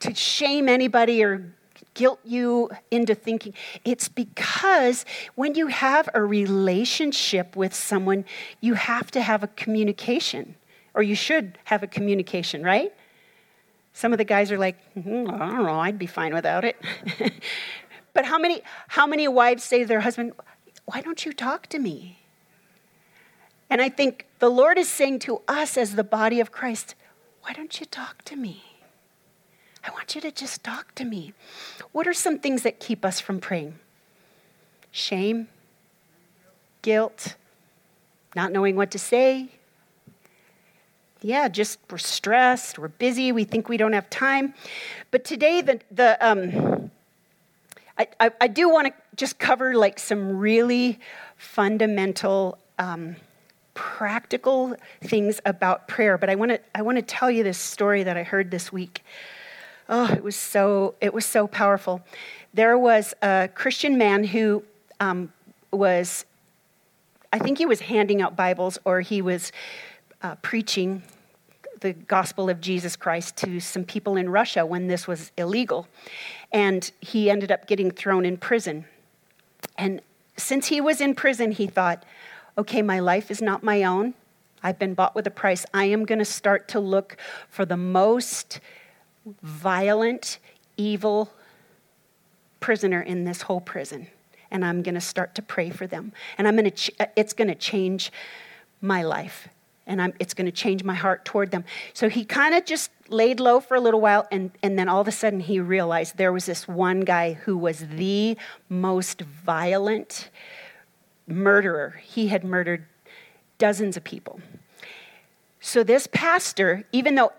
to 0.00 0.14
shame 0.14 0.68
anybody 0.68 1.22
or 1.22 1.54
guilt 1.94 2.20
you 2.24 2.70
into 2.90 3.14
thinking. 3.14 3.54
It's 3.84 4.08
because 4.08 5.04
when 5.34 5.54
you 5.54 5.68
have 5.68 6.08
a 6.14 6.22
relationship 6.22 7.54
with 7.54 7.74
someone, 7.74 8.24
you 8.60 8.74
have 8.74 9.10
to 9.12 9.20
have 9.20 9.42
a 9.42 9.48
communication, 9.48 10.56
or 10.94 11.02
you 11.02 11.14
should 11.14 11.58
have 11.64 11.82
a 11.82 11.86
communication, 11.86 12.62
right? 12.62 12.92
Some 13.92 14.12
of 14.12 14.18
the 14.18 14.24
guys 14.24 14.50
are 14.50 14.58
like, 14.58 14.76
mm, 14.94 15.28
I 15.30 15.46
don't 15.46 15.64
know, 15.64 15.78
I'd 15.78 15.98
be 15.98 16.06
fine 16.06 16.32
without 16.34 16.64
it. 16.64 16.80
but 18.14 18.24
how 18.24 18.38
many, 18.38 18.62
how 18.88 19.06
many 19.06 19.28
wives 19.28 19.64
say 19.64 19.80
to 19.80 19.86
their 19.86 20.00
husband, 20.00 20.32
Why 20.86 21.00
don't 21.00 21.24
you 21.24 21.32
talk 21.32 21.66
to 21.68 21.78
me? 21.78 22.18
And 23.68 23.80
I 23.80 23.88
think 23.88 24.26
the 24.38 24.50
Lord 24.50 24.78
is 24.78 24.88
saying 24.88 25.20
to 25.20 25.42
us 25.48 25.76
as 25.76 25.94
the 25.94 26.04
body 26.04 26.40
of 26.40 26.52
Christ, 26.52 26.94
Why 27.42 27.52
don't 27.52 27.78
you 27.80 27.86
talk 27.86 28.22
to 28.24 28.36
me? 28.36 28.64
I 29.84 29.90
want 29.90 30.14
you 30.14 30.20
to 30.20 30.30
just 30.30 30.62
talk 30.62 30.94
to 30.94 31.04
me. 31.04 31.34
What 31.90 32.06
are 32.06 32.14
some 32.14 32.38
things 32.38 32.62
that 32.62 32.80
keep 32.80 33.04
us 33.04 33.20
from 33.20 33.40
praying? 33.40 33.78
Shame, 34.90 35.48
guilt, 36.82 37.34
not 38.36 38.52
knowing 38.52 38.76
what 38.76 38.90
to 38.92 38.98
say, 38.98 39.48
yeah, 41.22 41.48
just 41.48 41.78
we're 41.90 41.98
stressed, 41.98 42.78
we're 42.78 42.88
busy, 42.88 43.32
we 43.32 43.44
think 43.44 43.68
we 43.68 43.76
don't 43.76 43.92
have 43.92 44.08
time. 44.10 44.54
But 45.10 45.24
today, 45.24 45.60
the, 45.60 45.80
the 45.90 46.16
um, 46.26 46.90
I, 47.98 48.08
I, 48.20 48.30
I 48.40 48.48
do 48.48 48.68
want 48.68 48.88
to 48.88 48.94
just 49.16 49.38
cover 49.38 49.74
like 49.74 49.98
some 49.98 50.38
really 50.38 50.98
fundamental, 51.36 52.58
um, 52.78 53.16
practical 53.74 54.76
things 55.02 55.40
about 55.44 55.88
prayer. 55.88 56.18
But 56.18 56.28
I 56.30 56.34
want 56.34 56.50
to 56.52 56.60
I 56.74 56.82
want 56.82 56.96
to 56.96 57.02
tell 57.02 57.30
you 57.30 57.42
this 57.42 57.58
story 57.58 58.02
that 58.02 58.16
I 58.16 58.22
heard 58.22 58.50
this 58.50 58.72
week. 58.72 59.02
Oh, 59.88 60.12
it 60.12 60.22
was 60.22 60.36
so 60.36 60.94
it 61.00 61.14
was 61.14 61.24
so 61.24 61.46
powerful. 61.46 62.02
There 62.54 62.76
was 62.76 63.14
a 63.22 63.48
Christian 63.54 63.96
man 63.96 64.24
who 64.24 64.62
um, 65.00 65.32
was, 65.70 66.26
I 67.32 67.38
think 67.38 67.56
he 67.58 67.66
was 67.66 67.80
handing 67.80 68.20
out 68.20 68.36
Bibles 68.36 68.78
or 68.84 69.00
he 69.00 69.22
was 69.22 69.52
uh, 70.22 70.36
preaching 70.36 71.02
the 71.80 71.92
gospel 71.92 72.48
of 72.48 72.60
Jesus 72.60 72.96
Christ 72.96 73.36
to 73.38 73.60
some 73.60 73.84
people 73.84 74.16
in 74.16 74.30
Russia 74.30 74.64
when 74.64 74.86
this 74.86 75.06
was 75.06 75.32
illegal. 75.36 75.88
And 76.52 76.90
he 77.00 77.28
ended 77.28 77.50
up 77.50 77.66
getting 77.66 77.90
thrown 77.90 78.24
in 78.24 78.36
prison. 78.36 78.86
And 79.76 80.00
since 80.36 80.68
he 80.68 80.80
was 80.80 81.00
in 81.00 81.14
prison, 81.14 81.50
he 81.50 81.66
thought, 81.66 82.04
okay, 82.56 82.82
my 82.82 83.00
life 83.00 83.30
is 83.30 83.42
not 83.42 83.62
my 83.62 83.82
own. 83.82 84.14
I've 84.62 84.78
been 84.78 84.94
bought 84.94 85.14
with 85.14 85.26
a 85.26 85.30
price. 85.30 85.66
I 85.74 85.86
am 85.86 86.04
going 86.04 86.20
to 86.20 86.24
start 86.24 86.68
to 86.68 86.80
look 86.80 87.16
for 87.48 87.64
the 87.64 87.76
most 87.76 88.60
violent, 89.42 90.38
evil 90.76 91.32
prisoner 92.60 93.00
in 93.00 93.24
this 93.24 93.42
whole 93.42 93.60
prison. 93.60 94.06
And 94.52 94.64
I'm 94.64 94.82
going 94.82 94.94
to 94.94 95.00
start 95.00 95.34
to 95.34 95.42
pray 95.42 95.70
for 95.70 95.88
them. 95.88 96.12
And 96.38 96.46
I'm 96.46 96.54
going 96.54 96.70
to, 96.70 96.70
ch- 96.70 96.90
it's 97.16 97.32
going 97.32 97.48
to 97.48 97.56
change 97.56 98.12
my 98.80 99.02
life 99.02 99.48
and 99.86 100.00
I'm, 100.00 100.12
it's 100.18 100.34
going 100.34 100.46
to 100.46 100.52
change 100.52 100.84
my 100.84 100.94
heart 100.94 101.24
toward 101.24 101.50
them. 101.50 101.64
So 101.92 102.08
he 102.08 102.24
kind 102.24 102.54
of 102.54 102.64
just 102.64 102.90
laid 103.08 103.40
low 103.40 103.60
for 103.60 103.74
a 103.74 103.80
little 103.80 104.00
while, 104.00 104.26
and, 104.30 104.50
and 104.62 104.78
then 104.78 104.88
all 104.88 105.00
of 105.00 105.08
a 105.08 105.12
sudden 105.12 105.40
he 105.40 105.60
realized 105.60 106.16
there 106.16 106.32
was 106.32 106.46
this 106.46 106.68
one 106.68 107.00
guy 107.00 107.34
who 107.34 107.56
was 107.56 107.86
the 107.88 108.36
most 108.68 109.22
violent 109.22 110.30
murderer. 111.26 112.00
He 112.02 112.28
had 112.28 112.44
murdered 112.44 112.86
dozens 113.58 113.96
of 113.96 114.04
people. 114.04 114.40
So 115.60 115.84
this 115.84 116.06
pastor, 116.06 116.84
even 116.92 117.14
though, 117.14 117.32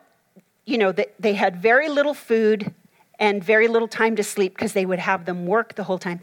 you 0.66 0.78
know, 0.78 0.92
they, 0.92 1.08
they 1.20 1.34
had 1.34 1.58
very 1.58 1.90
little 1.90 2.14
food 2.14 2.74
and 3.20 3.44
very 3.44 3.68
little 3.68 3.88
time 3.88 4.16
to 4.16 4.24
sleep 4.24 4.56
because 4.56 4.74
they 4.74 4.86
would 4.86 5.00
have 5.00 5.26
them 5.26 5.46
work 5.46 5.76
the 5.76 5.84
whole 5.84 5.98
time, 5.98 6.20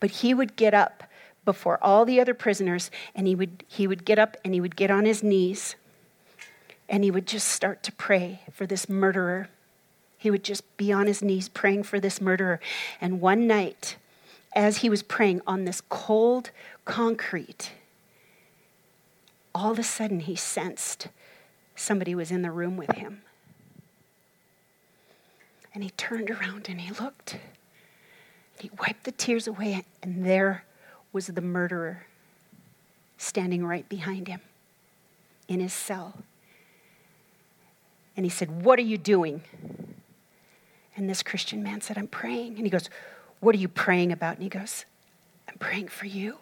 but 0.00 0.10
he 0.10 0.34
would 0.34 0.56
get 0.56 0.74
up 0.74 1.04
before 1.44 1.78
all 1.82 2.04
the 2.04 2.20
other 2.20 2.34
prisoners, 2.34 2.90
and 3.14 3.26
he 3.26 3.34
would, 3.34 3.64
he 3.68 3.86
would 3.86 4.04
get 4.04 4.18
up 4.18 4.36
and 4.44 4.54
he 4.54 4.60
would 4.60 4.76
get 4.76 4.90
on 4.90 5.04
his 5.04 5.22
knees 5.22 5.76
and 6.88 7.04
he 7.04 7.10
would 7.10 7.26
just 7.26 7.48
start 7.48 7.82
to 7.82 7.92
pray 7.92 8.40
for 8.52 8.66
this 8.66 8.88
murderer. 8.88 9.48
He 10.18 10.30
would 10.30 10.44
just 10.44 10.76
be 10.76 10.92
on 10.92 11.06
his 11.06 11.22
knees 11.22 11.48
praying 11.48 11.84
for 11.84 11.98
this 11.98 12.20
murderer. 12.20 12.60
And 13.00 13.20
one 13.20 13.46
night, 13.46 13.96
as 14.54 14.78
he 14.78 14.90
was 14.90 15.02
praying 15.02 15.40
on 15.46 15.64
this 15.64 15.80
cold 15.88 16.50
concrete, 16.84 17.72
all 19.54 19.70
of 19.70 19.78
a 19.78 19.82
sudden 19.82 20.20
he 20.20 20.36
sensed 20.36 21.08
somebody 21.76 22.14
was 22.14 22.30
in 22.30 22.42
the 22.42 22.50
room 22.50 22.76
with 22.76 22.92
him. 22.92 23.22
And 25.74 25.82
he 25.82 25.90
turned 25.90 26.30
around 26.30 26.68
and 26.68 26.80
he 26.80 26.92
looked. 27.02 27.38
He 28.60 28.70
wiped 28.78 29.04
the 29.04 29.12
tears 29.12 29.48
away, 29.48 29.84
and 30.02 30.24
there 30.24 30.64
was 31.14 31.28
the 31.28 31.40
murderer 31.40 32.04
standing 33.16 33.64
right 33.64 33.88
behind 33.88 34.28
him 34.28 34.40
in 35.48 35.60
his 35.60 35.72
cell. 35.72 36.14
And 38.16 38.26
he 38.26 38.30
said, 38.30 38.64
What 38.64 38.78
are 38.78 38.82
you 38.82 38.98
doing? 38.98 39.42
And 40.96 41.08
this 41.08 41.22
Christian 41.22 41.62
man 41.62 41.80
said, 41.80 41.96
I'm 41.96 42.06
praying. 42.06 42.56
And 42.56 42.66
he 42.66 42.70
goes, 42.70 42.90
What 43.40 43.54
are 43.54 43.58
you 43.58 43.68
praying 43.68 44.12
about? 44.12 44.34
And 44.34 44.42
he 44.42 44.48
goes, 44.48 44.84
I'm 45.48 45.56
praying 45.58 45.88
for 45.88 46.06
you. 46.06 46.36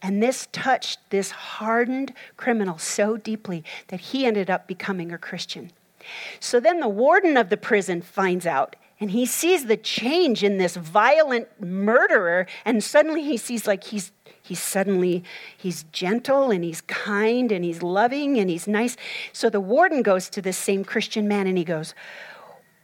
And 0.00 0.20
this 0.20 0.48
touched 0.50 0.98
this 1.10 1.30
hardened 1.30 2.12
criminal 2.36 2.76
so 2.78 3.16
deeply 3.16 3.62
that 3.88 4.00
he 4.00 4.26
ended 4.26 4.50
up 4.50 4.66
becoming 4.66 5.12
a 5.12 5.18
Christian. 5.18 5.70
So 6.40 6.58
then 6.58 6.80
the 6.80 6.88
warden 6.88 7.36
of 7.36 7.50
the 7.50 7.56
prison 7.56 8.02
finds 8.02 8.44
out 8.44 8.74
and 9.02 9.10
he 9.10 9.26
sees 9.26 9.66
the 9.66 9.76
change 9.76 10.44
in 10.44 10.58
this 10.58 10.76
violent 10.76 11.48
murderer 11.60 12.46
and 12.64 12.84
suddenly 12.84 13.24
he 13.24 13.36
sees 13.36 13.66
like 13.66 13.82
he's 13.82 14.12
he's 14.40 14.60
suddenly 14.60 15.24
he's 15.58 15.82
gentle 15.90 16.52
and 16.52 16.62
he's 16.62 16.82
kind 16.82 17.50
and 17.50 17.64
he's 17.64 17.82
loving 17.82 18.38
and 18.38 18.48
he's 18.48 18.68
nice. 18.68 18.96
So 19.32 19.50
the 19.50 19.58
warden 19.58 20.02
goes 20.02 20.30
to 20.30 20.40
this 20.40 20.56
same 20.56 20.84
christian 20.84 21.26
man 21.26 21.48
and 21.48 21.58
he 21.58 21.64
goes 21.64 21.96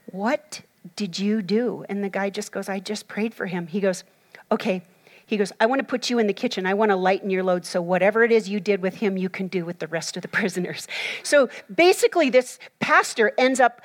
what 0.07 0.61
did 0.97 1.17
you 1.17 1.41
do? 1.41 1.85
And 1.87 2.03
the 2.03 2.09
guy 2.09 2.29
just 2.29 2.51
goes 2.51 2.67
i 2.67 2.79
just 2.79 3.07
prayed 3.07 3.33
for 3.33 3.45
him. 3.45 3.67
He 3.67 3.79
goes 3.79 4.03
okay. 4.51 4.81
He 5.25 5.37
goes 5.37 5.53
i 5.61 5.67
want 5.67 5.79
to 5.79 5.85
put 5.85 6.09
you 6.09 6.19
in 6.19 6.27
the 6.27 6.33
kitchen. 6.33 6.65
I 6.65 6.73
want 6.73 6.91
to 6.91 6.97
lighten 6.97 7.29
your 7.29 7.43
load 7.43 7.65
so 7.65 7.81
whatever 7.81 8.25
it 8.25 8.33
is 8.33 8.49
you 8.49 8.59
did 8.59 8.81
with 8.81 8.95
him 8.95 9.15
you 9.15 9.29
can 9.29 9.47
do 9.47 9.63
with 9.63 9.79
the 9.79 9.87
rest 9.87 10.17
of 10.17 10.21
the 10.21 10.27
prisoners. 10.39 10.85
So 11.23 11.47
basically 11.73 12.29
this 12.29 12.59
pastor 12.81 13.31
ends 13.37 13.61
up 13.61 13.79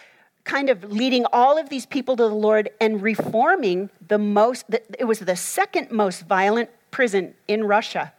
kind 0.44 0.68
of 0.68 0.92
leading 0.92 1.24
all 1.32 1.58
of 1.58 1.70
these 1.70 1.86
people 1.86 2.16
to 2.16 2.22
the 2.22 2.34
Lord 2.34 2.70
and 2.80 3.02
reforming 3.02 3.90
the 4.06 4.18
most, 4.18 4.66
it 4.98 5.04
was 5.04 5.20
the 5.20 5.36
second 5.36 5.90
most 5.90 6.26
violent 6.26 6.70
prison 6.90 7.34
in 7.48 7.64
Russia. 7.64 8.12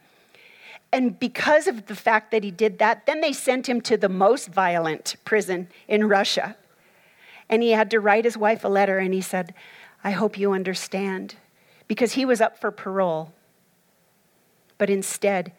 And 0.92 1.18
because 1.18 1.66
of 1.66 1.86
the 1.86 1.94
fact 1.94 2.30
that 2.32 2.44
he 2.44 2.50
did 2.50 2.78
that, 2.78 3.06
then 3.06 3.20
they 3.20 3.32
sent 3.32 3.68
him 3.68 3.80
to 3.82 3.96
the 3.96 4.08
most 4.08 4.48
violent 4.48 5.16
prison 5.24 5.68
in 5.88 6.08
Russia. 6.08 6.56
And 7.48 7.62
he 7.62 7.70
had 7.70 7.90
to 7.90 8.00
write 8.00 8.24
his 8.24 8.36
wife 8.36 8.64
a 8.64 8.68
letter 8.68 8.98
and 8.98 9.14
he 9.14 9.20
said, 9.20 9.54
I 10.02 10.10
hope 10.10 10.38
you 10.38 10.52
understand. 10.52 11.36
Because 11.88 12.12
he 12.12 12.24
was 12.24 12.40
up 12.40 12.58
for 12.58 12.70
parole. 12.70 13.32
But 14.78 14.90
instead, 14.90 15.52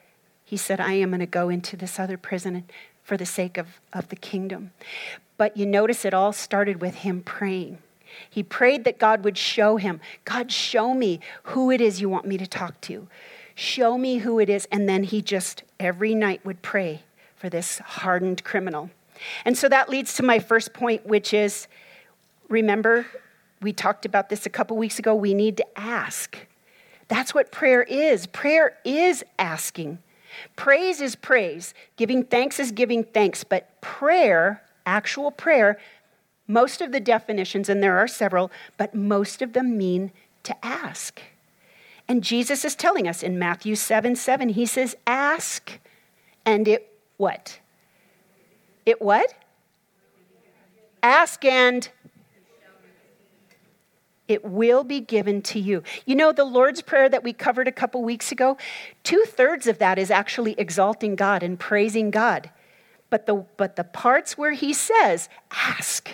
he 0.43 0.58
said, 0.58 0.80
I 0.80 0.93
am 0.93 1.10
going 1.10 1.19
to 1.19 1.25
go 1.25 1.49
into 1.49 1.77
this 1.77 1.99
other 1.99 2.17
prison 2.17 2.65
for 3.08 3.15
the 3.15 3.26
sake 3.26 3.58
of, 3.58 3.80
of 3.93 4.10
the 4.10 4.17
kingdom. 4.17 4.72
But 5.38 5.56
you 5.56 5.65
notice 5.65 6.04
it 6.04 6.13
all 6.13 6.34
started 6.34 6.82
with 6.82 6.96
him 6.96 7.22
praying. 7.22 7.78
He 8.30 8.43
prayed 8.43 8.84
that 8.84 9.00
God 9.00 9.24
would 9.24 9.38
show 9.38 9.78
him, 9.78 10.02
God, 10.26 10.52
show 10.52 10.93
me 10.93 11.22
who 11.43 11.72
it 11.72 11.80
is 11.80 12.02
you 12.02 12.10
want 12.10 12.28
me 12.28 12.38
to 12.38 12.46
talk 12.46 12.82
to. 12.82 13.08
Show 13.56 13.98
me 13.98 14.17
who 14.17 14.39
it 14.39 14.50
is. 14.50 14.67
And 14.74 14.89
then 14.89 15.06
he 15.06 15.22
just 15.22 15.63
every 15.80 16.15
night 16.15 16.46
would 16.46 16.62
pray 16.62 17.04
for 17.38 17.48
this 17.50 17.80
hardened 17.80 18.43
criminal. 18.43 18.89
And 19.46 19.58
so 19.58 19.70
that 19.70 19.88
leads 19.88 20.15
to 20.15 20.24
my 20.24 20.39
first 20.39 20.74
point, 20.74 21.06
which 21.06 21.34
is 21.34 21.70
remember, 22.50 23.06
we 23.62 23.72
talked 23.72 24.06
about 24.06 24.28
this 24.28 24.46
a 24.46 24.50
couple 24.50 24.76
weeks 24.76 25.00
ago. 25.00 25.15
We 25.15 25.34
need 25.34 25.56
to 25.58 25.80
ask. 25.80 26.38
That's 27.08 27.34
what 27.34 27.54
prayer 27.54 27.84
is. 27.84 28.28
Prayer 28.28 28.78
is 28.84 29.24
asking. 29.39 30.00
Praise 30.56 31.02
is 31.02 31.15
praise. 31.15 31.73
Giving 31.95 32.23
thanks 32.23 32.60
is 32.60 32.71
giving 32.71 33.04
thanks. 33.04 33.43
But 33.43 33.82
prayer 33.82 34.62
actual 34.88 35.30
prayer, 35.30 35.78
most 36.47 36.82
of 36.82 36.91
the 36.91 37.00
definitions, 37.00 37.69
and 37.69 37.84
there 37.84 38.00
are 38.00 38.08
several, 38.08 38.50
but 38.78 38.95
most 38.95 39.43
of 39.43 39.54
them 39.54 39.78
mean 39.78 40.12
to 40.43 40.65
ask. 40.65 41.21
And 42.08 42.23
Jesus 42.23 42.63
is 42.63 42.73
telling 42.73 43.08
us 43.08 43.21
in 43.21 43.38
Matthew 43.38 43.76
7 43.76 44.15
7, 44.15 44.50
he 44.50 44.65
says, 44.65 44.95
Ask, 45.06 45.80
and 46.45 46.67
it 46.67 46.89
what? 47.17 47.60
It 48.86 49.02
what? 49.02 49.34
Ask 51.04 51.43
and 51.43 51.88
it 54.28 54.44
will 54.44 54.84
be 54.84 55.00
given 55.00 55.42
to 55.44 55.60
you. 55.60 55.84
You 56.06 56.16
know, 56.16 56.32
the 56.32 56.44
Lord's 56.44 56.82
Prayer 56.82 57.10
that 57.10 57.24
we 57.24 57.34
covered 57.34 57.68
a 57.68 57.72
couple 57.72 58.04
weeks 58.04 58.32
ago, 58.32 58.58
two 59.04 59.24
thirds 59.26 59.68
of 59.68 59.78
that 59.80 59.98
is 59.98 60.12
actually 60.12 60.54
exalting 60.58 61.16
God 61.16 61.44
and 61.44 61.60
praising 61.60 62.12
God. 62.12 62.50
But 63.10 63.26
the, 63.26 63.46
but 63.56 63.76
the 63.76 63.84
parts 63.84 64.38
where 64.38 64.52
he 64.52 64.74
says, 64.74 65.30
ask, 65.52 66.10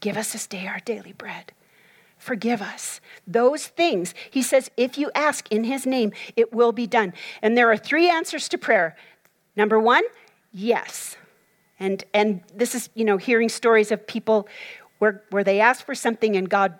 give 0.00 0.16
us 0.16 0.32
this 0.32 0.46
day 0.46 0.66
our 0.66 0.80
daily 0.80 1.12
bread, 1.12 1.52
forgive 2.16 2.62
us, 2.62 3.00
those 3.26 3.66
things, 3.66 4.14
he 4.30 4.40
says, 4.40 4.70
if 4.76 4.96
you 4.96 5.10
ask 5.14 5.50
in 5.52 5.64
his 5.64 5.84
name, 5.84 6.12
it 6.34 6.52
will 6.52 6.72
be 6.72 6.86
done. 6.86 7.12
And 7.42 7.56
there 7.58 7.70
are 7.70 7.76
three 7.76 8.08
answers 8.08 8.48
to 8.48 8.58
prayer. 8.58 8.96
Number 9.54 9.78
one, 9.78 10.04
yes. 10.50 11.16
And, 11.78 12.04
and 12.14 12.42
this 12.54 12.74
is, 12.74 12.88
you 12.94 13.04
know, 13.04 13.18
hearing 13.18 13.50
stories 13.50 13.90
of 13.92 14.06
people 14.06 14.48
where, 14.98 15.24
where 15.30 15.44
they 15.44 15.60
asked 15.60 15.84
for 15.84 15.94
something 15.94 16.36
and 16.36 16.48
God 16.48 16.74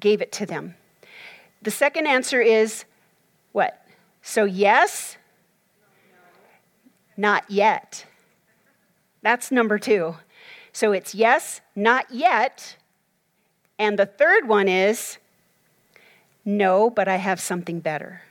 gave 0.00 0.20
it 0.20 0.32
to 0.32 0.46
them. 0.46 0.74
The 1.62 1.70
second 1.70 2.06
answer 2.06 2.40
is 2.40 2.84
what? 3.52 3.84
So, 4.22 4.44
yes, 4.44 5.16
not 7.16 7.44
yet. 7.48 8.06
That's 9.22 9.50
number 9.50 9.78
two. 9.78 10.16
So 10.72 10.92
it's 10.92 11.14
yes, 11.14 11.60
not 11.74 12.06
yet. 12.10 12.76
And 13.78 13.98
the 13.98 14.06
third 14.06 14.46
one 14.46 14.68
is 14.68 15.18
no, 16.44 16.90
but 16.90 17.08
I 17.08 17.16
have 17.16 17.40
something 17.40 17.80
better. 17.80 18.22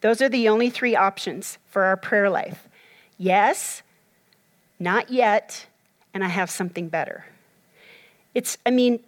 Those 0.00 0.22
are 0.22 0.28
the 0.28 0.48
only 0.48 0.70
three 0.70 0.94
options 0.94 1.58
for 1.66 1.84
our 1.84 1.96
prayer 1.96 2.30
life 2.30 2.68
yes, 3.18 3.82
not 4.78 5.10
yet, 5.10 5.66
and 6.12 6.22
I 6.22 6.28
have 6.28 6.50
something 6.50 6.88
better. 6.88 7.24
It's, 8.34 8.58
I 8.66 8.70
mean, 8.70 9.00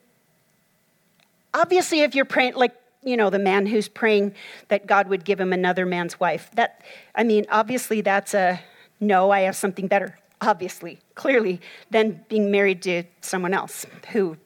obviously, 1.54 2.00
if 2.02 2.14
you're 2.14 2.24
praying, 2.24 2.54
like, 2.54 2.74
you 3.02 3.16
know, 3.16 3.30
the 3.30 3.38
man 3.38 3.66
who's 3.66 3.88
praying 3.88 4.34
that 4.68 4.86
God 4.86 5.08
would 5.08 5.24
give 5.24 5.40
him 5.40 5.52
another 5.52 5.86
man's 5.86 6.18
wife, 6.18 6.50
that, 6.54 6.82
I 7.14 7.24
mean, 7.24 7.46
obviously, 7.50 8.00
that's 8.00 8.34
a 8.34 8.60
no, 9.00 9.30
I 9.30 9.40
have 9.40 9.56
something 9.56 9.86
better. 9.86 10.18
obviously, 10.40 11.00
clearly, 11.16 11.60
than 11.90 12.24
being 12.28 12.50
married 12.50 12.80
to 12.82 13.02
someone 13.20 13.52
else 13.52 13.84
who 14.12 14.36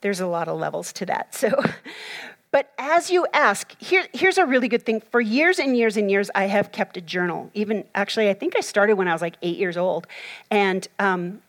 there's 0.00 0.18
a 0.18 0.26
lot 0.26 0.48
of 0.48 0.58
levels 0.58 0.92
to 0.94 1.06
that. 1.06 1.34
So, 1.34 1.62
but 2.50 2.72
as 2.78 3.10
you 3.10 3.26
ask, 3.32 3.80
here, 3.80 4.06
here's 4.12 4.38
a 4.38 4.44
really 4.44 4.68
good 4.68 4.84
thing. 4.84 5.00
For 5.10 5.20
years 5.20 5.58
and 5.58 5.76
years 5.76 5.96
and 5.96 6.10
years, 6.10 6.30
I 6.34 6.46
have 6.46 6.72
kept 6.72 6.96
a 6.96 7.00
journal. 7.00 7.50
Even 7.54 7.84
actually, 7.94 8.28
I 8.28 8.34
think 8.34 8.56
I 8.56 8.60
started 8.60 8.96
when 8.96 9.08
I 9.08 9.12
was 9.12 9.22
like 9.22 9.36
eight 9.42 9.56
years 9.56 9.76
old. 9.76 10.06
And 10.50 10.86
um, 10.98 11.42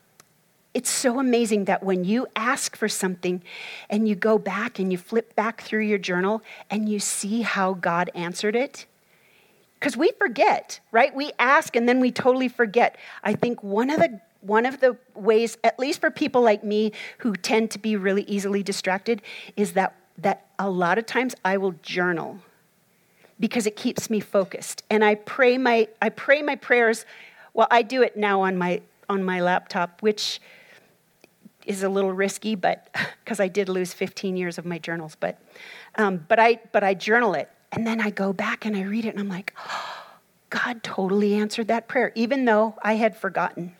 it's 0.73 0.89
so 0.89 1.19
amazing 1.19 1.65
that 1.65 1.83
when 1.83 2.03
you 2.03 2.27
ask 2.35 2.75
for 2.75 2.89
something 2.89 3.43
and 3.89 4.07
you 4.07 4.15
go 4.15 4.37
back 4.37 4.79
and 4.79 4.91
you 4.91 4.97
flip 4.97 5.35
back 5.35 5.61
through 5.61 5.83
your 5.83 5.99
journal 5.99 6.41
and 6.69 6.89
you 6.89 6.99
see 6.99 7.41
how 7.41 7.73
God 7.73 8.09
answered 8.15 8.55
it, 8.55 8.85
because 9.79 9.95
we 9.97 10.11
forget, 10.17 10.79
right? 10.91 11.13
We 11.13 11.31
ask 11.37 11.75
and 11.75 11.87
then 11.87 11.99
we 11.99 12.11
totally 12.11 12.47
forget. 12.47 12.97
I 13.23 13.33
think 13.33 13.61
one 13.61 13.89
of 13.89 13.99
the 13.99 14.21
one 14.43 14.65
of 14.65 14.81
the 14.81 14.97
ways, 15.15 15.57
at 15.63 15.79
least 15.79 16.01
for 16.01 16.11
people 16.11 16.41
like 16.41 16.63
me 16.63 16.91
who 17.19 17.33
tend 17.33 17.71
to 17.71 17.79
be 17.79 17.95
really 17.95 18.23
easily 18.23 18.61
distracted, 18.61 19.21
is 19.55 19.71
that, 19.73 19.95
that 20.17 20.47
a 20.59 20.69
lot 20.69 20.97
of 20.97 21.05
times 21.05 21.33
I 21.45 21.55
will 21.57 21.75
journal 21.81 22.39
because 23.39 23.65
it 23.65 23.77
keeps 23.77 24.09
me 24.09 24.19
focused. 24.19 24.83
And 24.89 25.03
I 25.03 25.15
pray 25.15 25.57
my, 25.57 25.87
I 26.01 26.09
pray 26.09 26.41
my 26.41 26.55
prayers. 26.57 27.05
Well, 27.53 27.67
I 27.71 27.83
do 27.83 28.01
it 28.01 28.17
now 28.17 28.41
on 28.41 28.57
my, 28.57 28.81
on 29.07 29.23
my 29.23 29.39
laptop, 29.39 30.01
which 30.01 30.41
is 31.65 31.83
a 31.83 31.89
little 31.89 32.11
risky, 32.11 32.55
but 32.55 32.93
because 33.23 33.39
I 33.39 33.47
did 33.47 33.69
lose 33.69 33.93
15 33.93 34.35
years 34.35 34.57
of 34.57 34.65
my 34.65 34.77
journals, 34.77 35.15
but, 35.19 35.39
um, 35.95 36.25
but, 36.27 36.39
I, 36.39 36.59
but 36.71 36.83
I 36.83 36.93
journal 36.93 37.33
it. 37.33 37.49
And 37.71 37.87
then 37.87 37.99
I 37.99 38.11
go 38.11 38.33
back 38.33 38.65
and 38.65 38.75
I 38.75 38.83
read 38.83 39.05
it 39.05 39.09
and 39.09 39.19
I'm 39.19 39.29
like, 39.29 39.53
oh, 39.57 39.99
God 40.49 40.83
totally 40.83 41.33
answered 41.33 41.69
that 41.69 41.87
prayer, 41.87 42.11
even 42.13 42.45
though 42.45 42.75
I 42.83 42.93
had 42.93 43.17
forgotten. 43.17 43.75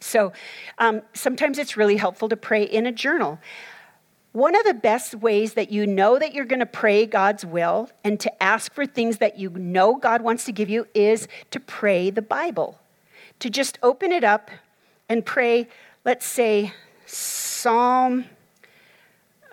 So 0.00 0.32
um, 0.78 1.02
sometimes 1.14 1.58
it's 1.58 1.76
really 1.76 1.96
helpful 1.96 2.28
to 2.28 2.36
pray 2.36 2.64
in 2.64 2.86
a 2.86 2.92
journal. 2.92 3.38
One 4.32 4.54
of 4.54 4.64
the 4.64 4.74
best 4.74 5.14
ways 5.14 5.54
that 5.54 5.70
you 5.70 5.86
know 5.86 6.18
that 6.18 6.34
you're 6.34 6.44
going 6.44 6.60
to 6.60 6.66
pray 6.66 7.06
God's 7.06 7.46
will 7.46 7.88
and 8.04 8.20
to 8.20 8.42
ask 8.42 8.74
for 8.74 8.84
things 8.84 9.18
that 9.18 9.38
you 9.38 9.50
know 9.50 9.96
God 9.96 10.22
wants 10.22 10.44
to 10.44 10.52
give 10.52 10.68
you 10.68 10.86
is 10.92 11.26
to 11.52 11.60
pray 11.60 12.10
the 12.10 12.20
Bible. 12.20 12.78
To 13.40 13.48
just 13.48 13.78
open 13.82 14.12
it 14.12 14.24
up 14.24 14.50
and 15.08 15.24
pray, 15.24 15.68
let's 16.04 16.26
say, 16.26 16.74
Psalm, 17.06 18.26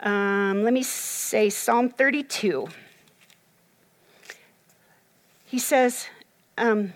um, 0.02 0.64
let 0.64 0.74
me 0.74 0.84
say 0.84 1.50
Psalm 1.50 1.90
32. 1.90 2.68
He 5.46 5.60
says, 5.60 6.08
um, 6.58 6.94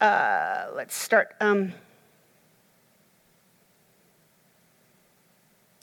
uh, 0.00 0.66
let's 0.74 0.94
start. 0.94 1.34
Um, 1.40 1.72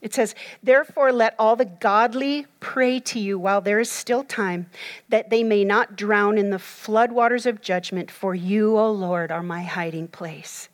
It 0.02 0.13
says, 0.13 0.34
Therefore, 0.63 1.12
let 1.12 1.36
all 1.38 1.56
the 1.56 1.65
godly 1.65 2.47
pray 2.60 2.99
to 3.02 3.19
you 3.19 3.38
while 3.38 3.62
there 3.62 3.80
is 3.80 3.91
still 3.91 4.23
time, 4.23 4.69
that 5.10 5.30
they 5.30 5.43
may 5.43 5.65
not 5.65 5.97
drown 5.97 6.38
in 6.38 6.52
the 6.52 6.58
floodwaters 6.58 7.45
of 7.45 7.62
judgment, 7.62 8.10
for 8.10 8.34
you, 8.34 8.78
O 8.78 8.91
Lord, 8.91 9.32
are 9.32 9.43
my 9.43 9.63
hiding 9.63 10.08
place. 10.08 10.69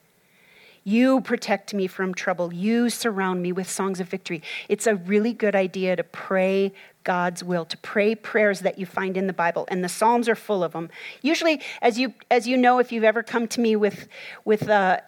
You 0.88 1.20
protect 1.22 1.74
me 1.74 1.88
from 1.88 2.14
trouble. 2.14 2.54
You 2.54 2.92
surround 2.92 3.42
me 3.42 3.52
with 3.52 3.68
songs 3.68 4.00
of 4.00 4.08
victory. 4.08 4.44
It's 4.70 4.86
a 4.86 4.96
really 4.96 5.34
good 5.34 5.56
idea 5.56 5.96
to 5.96 6.04
pray 6.04 6.74
God's 7.04 7.44
will, 7.44 7.66
to 7.66 7.78
pray 7.78 8.14
prayers 8.14 8.60
that 8.60 8.78
you 8.78 8.86
find 8.86 9.18
in 9.18 9.26
the 9.26 9.34
Bible, 9.34 9.68
and 9.70 9.84
the 9.84 9.90
Psalms 9.90 10.30
are 10.30 10.36
full 10.36 10.64
of 10.64 10.74
them. 10.74 10.92
Usually, 11.24 11.60
as 11.82 11.98
you 11.98 12.14
as 12.30 12.48
you 12.48 12.56
know, 12.56 12.78
if 12.78 12.92
you've 12.92 13.04
ever 13.04 13.24
come 13.24 13.48
to 13.50 13.62
me 13.62 13.76
with 13.76 14.08
with 14.46 14.70
uh, 14.70 15.00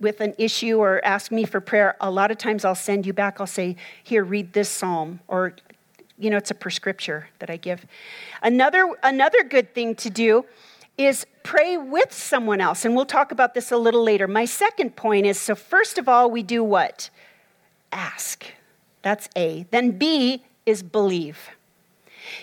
with 0.00 0.20
an 0.20 0.34
issue 0.36 0.78
or 0.78 1.00
ask 1.04 1.30
me 1.30 1.44
for 1.44 1.60
prayer, 1.60 1.96
a 2.00 2.10
lot 2.10 2.32
of 2.32 2.38
times 2.38 2.64
I'll 2.64 2.74
send 2.74 3.06
you 3.06 3.12
back. 3.12 3.40
I'll 3.40 3.46
say, 3.46 3.76
"Here, 4.02 4.24
read 4.24 4.52
this 4.52 4.68
psalm," 4.68 5.20
or 5.28 5.54
you 6.18 6.28
know, 6.28 6.38
it's 6.38 6.50
a 6.50 6.54
prescripture 6.56 7.28
that 7.38 7.50
I 7.50 7.56
give. 7.56 7.86
Another 8.42 8.92
another 9.04 9.44
good 9.44 9.74
thing 9.74 9.94
to 9.96 10.10
do 10.10 10.44
is 11.06 11.26
pray 11.42 11.76
with 11.76 12.12
someone 12.12 12.60
else. 12.60 12.84
And 12.84 12.94
we'll 12.94 13.06
talk 13.06 13.32
about 13.32 13.54
this 13.54 13.72
a 13.72 13.76
little 13.76 14.02
later. 14.02 14.28
My 14.28 14.44
second 14.44 14.96
point 14.96 15.26
is 15.26 15.38
so, 15.38 15.54
first 15.54 15.98
of 15.98 16.08
all, 16.08 16.30
we 16.30 16.42
do 16.42 16.62
what? 16.62 17.10
Ask. 17.92 18.44
That's 19.02 19.28
A. 19.36 19.66
Then 19.70 19.92
B 19.92 20.44
is 20.66 20.82
believe. 20.82 21.50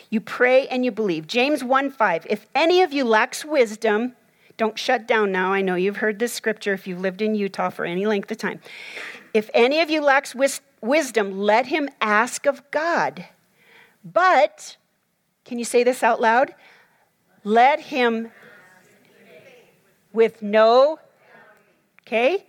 You 0.09 0.19
pray 0.19 0.67
and 0.67 0.83
you 0.83 0.91
believe. 0.91 1.27
James 1.27 1.63
1 1.63 1.91
5. 1.91 2.27
If 2.29 2.45
any 2.55 2.81
of 2.81 2.91
you 2.91 3.05
lacks 3.05 3.45
wisdom, 3.45 4.15
don't 4.57 4.77
shut 4.77 5.07
down 5.07 5.31
now. 5.31 5.53
I 5.53 5.61
know 5.61 5.75
you've 5.75 5.97
heard 5.97 6.19
this 6.19 6.33
scripture 6.33 6.73
if 6.73 6.87
you've 6.87 6.99
lived 6.99 7.21
in 7.21 7.35
Utah 7.35 7.69
for 7.69 7.85
any 7.85 8.05
length 8.05 8.31
of 8.31 8.37
time. 8.37 8.59
If 9.33 9.49
any 9.53 9.81
of 9.81 9.89
you 9.89 10.01
lacks 10.01 10.33
wis- 10.33 10.61
wisdom, 10.81 11.39
let 11.39 11.67
him 11.67 11.89
ask 12.01 12.47
of 12.47 12.69
God. 12.71 13.25
But, 14.03 14.77
can 15.45 15.59
you 15.59 15.65
say 15.65 15.83
this 15.83 16.01
out 16.01 16.19
loud? 16.19 16.55
Let 17.43 17.79
him 17.79 18.31
with 20.17 20.41
no, 20.41 20.97
okay, 22.01 22.43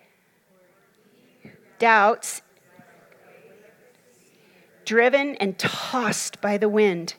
doubts, 1.78 2.40
driven 4.86 5.34
and 5.34 5.58
tossed 5.58 6.40
by 6.40 6.56
the 6.56 6.68
wind. 6.68 7.16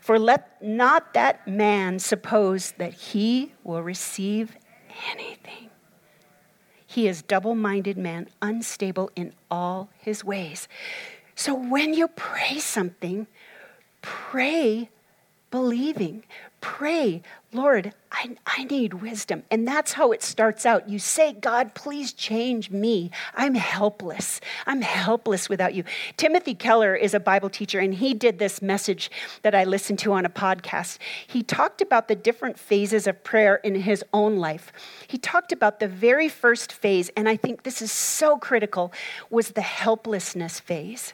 For 0.00 0.18
let 0.18 0.60
not 0.60 1.14
that 1.14 1.46
man 1.46 2.00
suppose 2.00 2.72
that 2.78 2.92
he 2.92 3.52
will 3.62 3.80
receive 3.80 4.56
anything. 5.12 5.70
He 6.84 7.06
is 7.06 7.22
double 7.22 7.54
minded 7.54 7.96
man, 7.96 8.28
unstable 8.42 9.08
in 9.14 9.32
all 9.52 9.88
his 9.98 10.24
ways. 10.24 10.66
So 11.36 11.54
when 11.54 11.94
you 11.94 12.08
pray 12.08 12.58
something, 12.58 13.28
pray 14.00 14.90
believing. 15.52 16.24
Pray, 16.62 17.22
Lord, 17.52 17.92
I, 18.10 18.36
I 18.46 18.64
need 18.64 18.94
wisdom. 18.94 19.42
And 19.50 19.68
that's 19.68 19.92
how 19.92 20.10
it 20.10 20.22
starts 20.22 20.64
out. 20.64 20.88
You 20.88 20.98
say, 20.98 21.32
God, 21.32 21.74
please 21.74 22.12
change 22.12 22.70
me. 22.70 23.10
I'm 23.34 23.54
helpless. 23.54 24.40
I'm 24.66 24.80
helpless 24.80 25.48
without 25.48 25.74
you. 25.74 25.84
Timothy 26.16 26.54
Keller 26.54 26.96
is 26.96 27.14
a 27.14 27.20
Bible 27.20 27.50
teacher, 27.50 27.78
and 27.78 27.92
he 27.94 28.14
did 28.14 28.38
this 28.38 28.62
message 28.62 29.10
that 29.42 29.54
I 29.54 29.64
listened 29.64 29.98
to 30.00 30.12
on 30.12 30.24
a 30.24 30.30
podcast. 30.30 30.98
He 31.26 31.42
talked 31.42 31.82
about 31.82 32.08
the 32.08 32.16
different 32.16 32.58
phases 32.58 33.06
of 33.06 33.22
prayer 33.22 33.56
in 33.56 33.74
his 33.74 34.02
own 34.12 34.36
life. 34.38 34.72
He 35.06 35.18
talked 35.18 35.52
about 35.52 35.78
the 35.78 35.88
very 35.88 36.28
first 36.28 36.72
phase, 36.72 37.10
and 37.16 37.28
I 37.28 37.36
think 37.36 37.64
this 37.64 37.82
is 37.82 37.92
so 37.92 38.38
critical, 38.38 38.92
was 39.30 39.50
the 39.50 39.60
helplessness 39.60 40.58
phase 40.58 41.12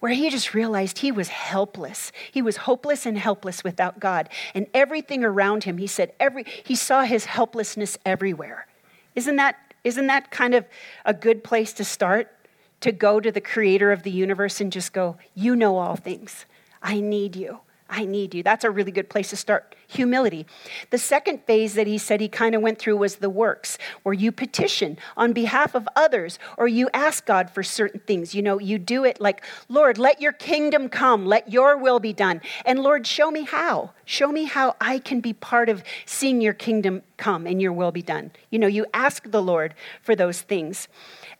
where 0.00 0.12
he 0.12 0.30
just 0.30 0.54
realized 0.54 0.98
he 0.98 1.12
was 1.12 1.28
helpless. 1.28 2.10
He 2.32 2.42
was 2.42 2.56
hopeless 2.58 3.06
and 3.06 3.16
helpless 3.16 3.62
without 3.62 4.00
God. 4.00 4.28
And 4.54 4.66
everything 4.74 5.22
around 5.22 5.64
him, 5.64 5.78
he 5.78 5.86
said, 5.86 6.12
every, 6.18 6.44
he 6.64 6.74
saw 6.74 7.02
his 7.04 7.26
helplessness 7.26 7.96
everywhere. 8.04 8.66
Isn't 9.14 9.36
that, 9.36 9.56
isn't 9.84 10.06
that 10.08 10.30
kind 10.30 10.54
of 10.54 10.66
a 11.04 11.14
good 11.14 11.44
place 11.44 11.72
to 11.74 11.84
start? 11.84 12.34
To 12.80 12.92
go 12.92 13.20
to 13.20 13.30
the 13.30 13.42
creator 13.42 13.92
of 13.92 14.04
the 14.04 14.10
universe 14.10 14.58
and 14.58 14.72
just 14.72 14.94
go, 14.94 15.18
You 15.34 15.54
know 15.54 15.76
all 15.76 15.96
things. 15.96 16.46
I 16.82 17.00
need 17.00 17.36
you. 17.36 17.60
I 17.90 18.04
need 18.04 18.34
you. 18.34 18.42
That's 18.42 18.64
a 18.64 18.70
really 18.70 18.92
good 18.92 19.10
place 19.10 19.30
to 19.30 19.36
start. 19.36 19.74
Humility. 19.88 20.46
The 20.90 20.98
second 20.98 21.42
phase 21.44 21.74
that 21.74 21.88
he 21.88 21.98
said 21.98 22.20
he 22.20 22.28
kind 22.28 22.54
of 22.54 22.62
went 22.62 22.78
through 22.78 22.96
was 22.96 23.16
the 23.16 23.28
works, 23.28 23.76
where 24.04 24.12
you 24.12 24.30
petition 24.30 24.96
on 25.16 25.32
behalf 25.32 25.74
of 25.74 25.88
others 25.96 26.38
or 26.56 26.68
you 26.68 26.88
ask 26.94 27.26
God 27.26 27.50
for 27.50 27.64
certain 27.64 28.00
things. 28.00 28.34
You 28.34 28.42
know, 28.42 28.60
you 28.60 28.78
do 28.78 29.04
it 29.04 29.20
like, 29.20 29.44
Lord, 29.68 29.98
let 29.98 30.20
your 30.20 30.32
kingdom 30.32 30.88
come, 30.88 31.26
let 31.26 31.50
your 31.50 31.76
will 31.76 31.98
be 31.98 32.12
done. 32.12 32.40
And 32.64 32.78
Lord, 32.78 33.06
show 33.06 33.30
me 33.30 33.42
how. 33.42 33.90
Show 34.04 34.30
me 34.30 34.44
how 34.44 34.76
I 34.80 35.00
can 35.00 35.20
be 35.20 35.32
part 35.32 35.68
of 35.68 35.82
seeing 36.06 36.40
your 36.40 36.54
kingdom 36.54 37.02
come 37.16 37.46
and 37.46 37.60
your 37.60 37.72
will 37.72 37.92
be 37.92 38.02
done. 38.02 38.30
You 38.50 38.60
know, 38.60 38.68
you 38.68 38.86
ask 38.94 39.28
the 39.28 39.42
Lord 39.42 39.74
for 40.02 40.14
those 40.14 40.42
things. 40.42 40.86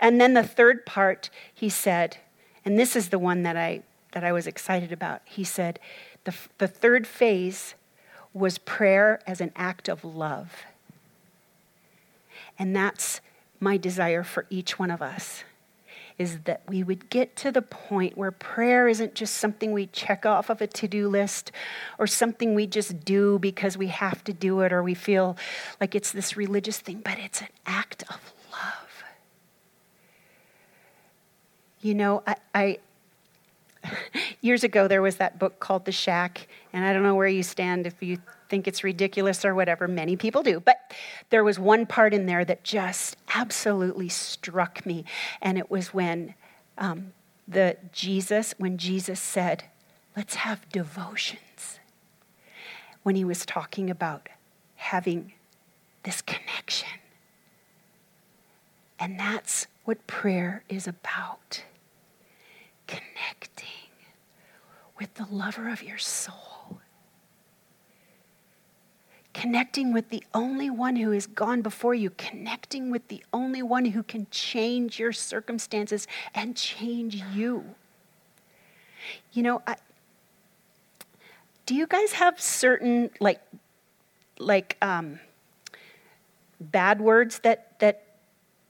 And 0.01 0.21
then 0.21 0.35
the 0.35 0.43
third 0.43 0.85
part, 0.85 1.31
he 1.55 1.69
said, 1.69 2.17
and 2.65 2.79
this 2.79 2.97
is 2.97 3.11
the 3.11 3.19
one 3.19 3.45
that 3.45 3.57
I 3.57 3.83
that 4.13 4.25
I 4.25 4.33
was 4.33 4.47
excited 4.47 4.93
about. 4.93 5.23
He 5.25 5.45
said, 5.45 5.79
the, 6.25 6.35
the 6.59 6.69
third 6.69 7.07
phase 7.07 7.75
was 8.33 8.59
prayer 8.59 9.21
as 9.27 9.41
an 9.41 9.53
act 9.57 9.89
of 9.89 10.05
love. 10.05 10.65
And 12.59 12.77
that's 12.77 13.21
my 13.59 13.77
desire 13.77 14.23
for 14.23 14.47
each 14.51 14.79
one 14.79 14.91
of 14.91 15.03
us 15.03 15.45
is 16.21 16.41
that 16.41 16.61
we 16.69 16.83
would 16.83 17.09
get 17.09 17.35
to 17.35 17.51
the 17.51 17.63
point 17.63 18.15
where 18.15 18.31
prayer 18.31 18.87
isn't 18.87 19.15
just 19.15 19.39
something 19.39 19.73
we 19.73 19.87
check 19.87 20.27
off 20.27 20.51
of 20.51 20.61
a 20.61 20.67
to-do 20.67 21.09
list 21.09 21.51
or 21.99 22.07
something 22.07 22.55
we 22.55 22.67
just 22.67 23.07
do 23.07 23.39
because 23.39 23.79
we 23.79 23.87
have 23.87 24.23
to 24.23 24.31
do 24.35 24.61
it 24.61 24.71
or 24.71 24.83
we 24.83 24.93
feel 24.93 25.35
like 25.81 25.95
it's 25.95 26.13
this 26.13 26.37
religious 26.37 26.79
thing, 26.79 27.01
but 27.03 27.19
it's 27.19 27.41
an 27.41 27.49
act 27.65 28.03
of 28.11 28.35
love. 28.53 29.05
You 31.81 31.95
know, 31.95 32.23
I, 32.27 32.37
I 32.55 32.79
years 34.41 34.65
ago 34.65 34.89
there 34.89 35.03
was 35.03 35.17
that 35.17 35.39
book 35.39 35.61
called 35.61 35.85
The 35.85 35.93
Shack, 35.93 36.49
and 36.73 36.85
I 36.85 36.93
don't 36.93 37.03
know 37.03 37.15
where 37.15 37.29
you 37.29 37.43
stand 37.43 37.87
if 37.87 38.03
you 38.03 38.19
think 38.49 38.67
it's 38.67 38.85
ridiculous 38.85 39.45
or 39.45 39.55
whatever. 39.55 39.89
Many 39.89 40.17
people 40.17 40.43
do. 40.43 40.61
But 40.61 40.93
there 41.31 41.45
was 41.45 41.59
one 41.59 41.87
part 41.87 42.13
in 42.13 42.27
there 42.27 42.45
that 42.45 42.65
just 42.65 43.17
absolutely 43.35 44.09
struck 44.09 44.85
me. 44.85 45.05
And 45.41 45.57
it 45.57 45.71
was 45.71 45.95
when 45.95 46.35
um, 46.77 47.13
the 47.47 47.77
Jesus, 47.93 48.55
when 48.59 48.77
Jesus 48.77 49.21
said, 49.21 49.65
let's 50.17 50.35
have 50.35 50.69
devotions. 50.71 51.79
When 53.03 53.15
he 53.15 53.25
was 53.25 53.47
talking 53.47 53.89
about 53.89 54.29
having 54.75 55.33
this 56.03 56.21
connection. 56.21 56.89
And 58.99 59.19
that's 59.19 59.67
what 59.85 60.07
prayer 60.07 60.65
is 60.69 60.87
about 60.87 61.63
connecting 62.91 63.67
with 64.99 65.15
the 65.15 65.27
lover 65.31 65.69
of 65.69 65.83
your 65.83 65.99
soul. 65.99 66.81
Connecting 69.33 69.93
with 69.93 70.11
the 70.11 70.25
only 70.35 70.69
one 70.69 70.97
who 70.97 71.13
has 71.13 71.27
gone 71.27 71.63
before 71.63 71.95
you, 71.95 72.11
connecting 72.11 72.91
with 72.91 73.07
the 73.09 73.25
only 73.33 73.63
one 73.63 73.87
who 73.87 74.03
can 74.03 74.27
change 74.31 74.99
your 74.99 75.13
circumstances 75.13 76.09
and 76.35 76.57
change 76.57 77.15
you. 77.33 77.65
You 79.33 79.45
know, 79.45 79.63
I, 79.67 79.77
do 81.65 81.75
you 81.75 81.87
guys 81.87 82.13
have 82.13 82.41
certain 82.41 83.11
like 83.21 83.41
like 84.39 84.77
um, 84.83 85.21
bad 86.61 87.01
words 87.01 87.39
that 87.41 87.79
that 87.79 88.03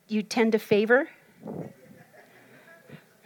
you 0.08 0.22
tend 0.22 0.52
to 0.52 0.58
favor? 0.58 1.08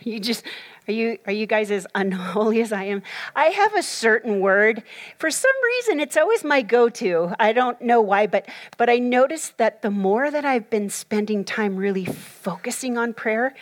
You 0.14 0.20
just 0.20 0.44
are 0.86 0.92
you 0.92 1.18
are 1.26 1.32
you 1.32 1.46
guys 1.46 1.70
as 1.70 1.86
unholy 1.94 2.60
as 2.60 2.72
I 2.72 2.84
am? 2.84 3.02
I 3.34 3.46
have 3.46 3.74
a 3.74 3.82
certain 3.82 4.40
word. 4.40 4.82
For 5.18 5.30
some 5.30 5.52
reason 5.64 5.98
it's 6.00 6.16
always 6.16 6.44
my 6.44 6.62
go-to. 6.62 7.34
I 7.38 7.52
don't 7.52 7.80
know 7.80 8.00
why, 8.00 8.26
but 8.26 8.48
but 8.76 8.90
I 8.90 8.98
noticed 8.98 9.56
that 9.58 9.82
the 9.82 9.90
more 9.90 10.30
that 10.30 10.44
I've 10.44 10.68
been 10.68 10.90
spending 10.90 11.44
time 11.44 11.76
really 11.76 12.04
focusing 12.04 12.98
on 12.98 13.14
prayer, 13.14 13.54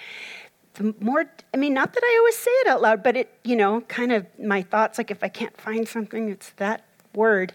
the 0.74 0.94
more 1.00 1.30
i 1.52 1.56
mean 1.58 1.74
not 1.74 1.92
that 1.92 2.02
i 2.02 2.16
always 2.18 2.36
say 2.36 2.50
it 2.50 2.66
out 2.66 2.80
loud 2.80 3.02
but 3.02 3.14
it 3.14 3.38
you 3.44 3.54
know 3.54 3.82
kind 3.82 4.10
of 4.10 4.26
my 4.38 4.62
thoughts 4.62 4.96
like 4.96 5.10
if 5.10 5.22
i 5.22 5.28
can't 5.28 5.60
find 5.60 5.86
something 5.86 6.30
it's 6.30 6.50
that 6.52 6.82
word 7.14 7.52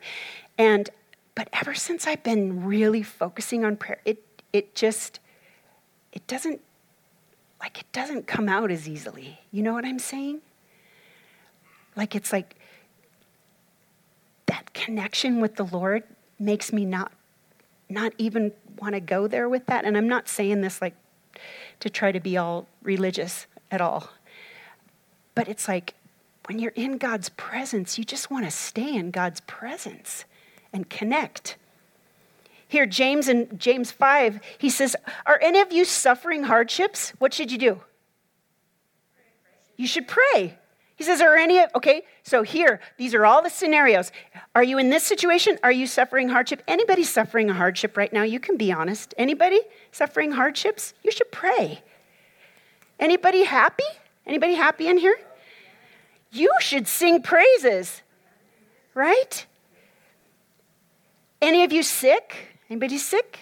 and 0.57 0.91
but 1.33 1.49
ever 1.51 1.73
since 1.73 2.05
i've 2.05 2.21
been 2.21 2.63
really 2.63 3.01
focusing 3.01 3.65
on 3.65 3.75
prayer 3.75 3.99
it 4.05 4.23
it 4.53 4.75
just 4.75 5.19
it 6.13 6.27
doesn't 6.27 6.61
like 7.59 7.79
it 7.79 7.91
doesn't 7.91 8.27
come 8.27 8.47
out 8.49 8.71
as 8.71 8.87
easily 8.87 9.39
you 9.51 9.61
know 9.61 9.73
what 9.73 9.85
i'm 9.85 9.99
saying 9.99 10.39
like 11.95 12.15
it's 12.15 12.31
like 12.31 12.55
that 14.45 14.73
connection 14.73 15.41
with 15.41 15.55
the 15.55 15.65
lord 15.65 16.03
makes 16.39 16.71
me 16.71 16.85
not 16.85 17.11
not 17.89 18.13
even 18.17 18.51
want 18.79 18.93
to 18.93 18.99
go 18.99 19.27
there 19.27 19.49
with 19.49 19.65
that 19.65 19.85
and 19.85 19.97
i'm 19.97 20.07
not 20.07 20.27
saying 20.27 20.61
this 20.61 20.81
like 20.81 20.95
to 21.79 21.89
try 21.89 22.11
to 22.11 22.19
be 22.19 22.37
all 22.37 22.67
religious 22.81 23.47
at 23.71 23.81
all. 23.81 24.09
But 25.35 25.47
it's 25.47 25.67
like 25.67 25.93
when 26.47 26.59
you're 26.59 26.71
in 26.75 26.97
God's 26.97 27.29
presence, 27.29 27.97
you 27.97 28.03
just 28.03 28.31
want 28.31 28.45
to 28.45 28.51
stay 28.51 28.95
in 28.95 29.11
God's 29.11 29.41
presence 29.41 30.25
and 30.73 30.89
connect. 30.89 31.57
Here, 32.67 32.85
James 32.85 33.29
in 33.29 33.57
James 33.57 33.91
5, 33.91 34.41
he 34.57 34.69
says, 34.69 34.95
Are 35.25 35.39
any 35.41 35.59
of 35.59 35.71
you 35.71 35.85
suffering 35.85 36.43
hardships? 36.43 37.11
What 37.17 37.33
should 37.33 37.51
you 37.51 37.57
do? 37.57 37.81
You 39.77 39.87
should 39.87 40.07
pray. 40.07 40.57
He 40.97 41.03
says, 41.03 41.21
Are 41.21 41.35
any 41.35 41.59
of, 41.59 41.69
okay, 41.75 42.03
so 42.23 42.43
here, 42.43 42.81
these 42.97 43.13
are 43.13 43.25
all 43.25 43.41
the 43.41 43.49
scenarios. 43.49 44.11
Are 44.53 44.63
you 44.63 44.79
in 44.79 44.89
this 44.89 45.03
situation? 45.03 45.57
Are 45.63 45.71
you 45.71 45.87
suffering 45.87 46.27
hardship? 46.27 46.61
Anybody 46.67 47.03
suffering 47.03 47.49
a 47.49 47.53
hardship 47.53 47.95
right 47.95 48.11
now? 48.11 48.23
You 48.23 48.39
can 48.39 48.57
be 48.57 48.71
honest. 48.71 49.13
Anybody 49.17 49.61
suffering 49.91 50.33
hardships? 50.33 50.93
You 51.03 51.11
should 51.11 51.31
pray. 51.31 51.81
Anybody 52.99 53.43
happy? 53.45 53.83
Anybody 54.25 54.55
happy 54.55 54.87
in 54.87 54.97
here? 54.97 55.17
You 56.31 56.51
should 56.59 56.87
sing 56.87 57.21
praises, 57.21 58.01
right? 58.93 59.45
Any 61.41 61.63
of 61.63 61.71
you 61.71 61.83
sick? 61.83 62.56
Anybody 62.69 62.97
sick? 62.97 63.39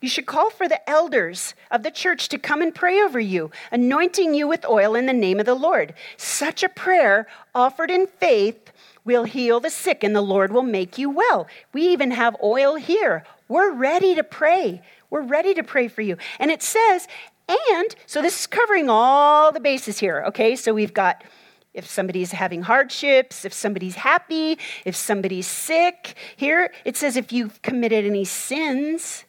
You 0.00 0.08
should 0.08 0.26
call 0.26 0.50
for 0.50 0.68
the 0.68 0.88
elders 0.88 1.54
of 1.72 1.82
the 1.82 1.90
church 1.90 2.28
to 2.28 2.38
come 2.38 2.62
and 2.62 2.72
pray 2.72 3.00
over 3.00 3.18
you, 3.18 3.50
anointing 3.72 4.32
you 4.32 4.46
with 4.46 4.64
oil 4.64 4.94
in 4.94 5.06
the 5.06 5.12
name 5.12 5.40
of 5.40 5.46
the 5.46 5.54
Lord. 5.54 5.92
Such 6.16 6.62
a 6.62 6.68
prayer 6.68 7.26
offered 7.52 7.90
in 7.90 8.06
faith 8.06 8.70
will 9.04 9.24
heal 9.24 9.58
the 9.58 9.70
sick, 9.70 10.04
and 10.04 10.14
the 10.14 10.20
Lord 10.20 10.52
will 10.52 10.62
make 10.62 10.98
you 10.98 11.10
well. 11.10 11.48
We 11.72 11.82
even 11.88 12.12
have 12.12 12.36
oil 12.42 12.76
here. 12.76 13.24
We're 13.48 13.72
ready 13.72 14.14
to 14.14 14.22
pray. 14.22 14.82
We're 15.10 15.22
ready 15.22 15.54
to 15.54 15.64
pray 15.64 15.88
for 15.88 16.02
you. 16.02 16.16
And 16.38 16.52
it 16.52 16.62
says, 16.62 17.08
and 17.48 17.96
so 18.06 18.22
this 18.22 18.40
is 18.40 18.46
covering 18.46 18.88
all 18.88 19.50
the 19.50 19.60
bases 19.60 19.98
here, 19.98 20.22
okay? 20.28 20.54
So 20.54 20.74
we've 20.74 20.94
got 20.94 21.24
if 21.74 21.86
somebody's 21.86 22.32
having 22.32 22.62
hardships, 22.62 23.44
if 23.44 23.52
somebody's 23.52 23.96
happy, 23.96 24.58
if 24.84 24.96
somebody's 24.96 25.46
sick. 25.46 26.14
Here 26.36 26.72
it 26.84 26.96
says 26.96 27.16
if 27.16 27.32
you've 27.32 27.60
committed 27.62 28.04
any 28.04 28.24
sins, 28.24 29.24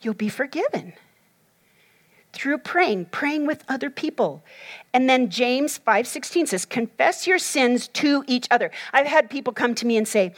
you'll 0.00 0.14
be 0.14 0.28
forgiven. 0.28 0.92
Through 2.32 2.58
praying 2.58 3.06
praying 3.06 3.46
with 3.46 3.64
other 3.66 3.88
people. 3.88 4.44
And 4.92 5.08
then 5.08 5.30
james 5.30 5.80
5.16 5.84 6.48
says 6.48 6.66
confess 6.66 7.26
your 7.26 7.38
sins 7.38 7.88
to 7.88 8.22
each 8.26 8.46
other. 8.50 8.70
I've 8.92 9.06
had 9.06 9.30
people 9.30 9.54
come 9.54 9.74
to 9.76 9.86
me 9.86 9.96
and 9.96 10.06
say 10.06 10.34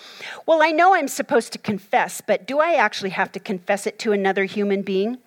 well 0.47 0.63
i 0.63 0.71
know 0.71 0.95
i'm 0.95 1.09
supposed 1.09 1.53
to 1.53 1.59
confess 1.59 2.21
but 2.21 2.47
do 2.47 2.61
i 2.61 2.75
actually 2.75 3.11
have 3.11 3.33
to 3.33 3.41
confess 3.41 3.87
it 3.87 3.99
to 4.01 4.13
another 4.13 4.45
human 4.45 4.83
being? 4.83 5.19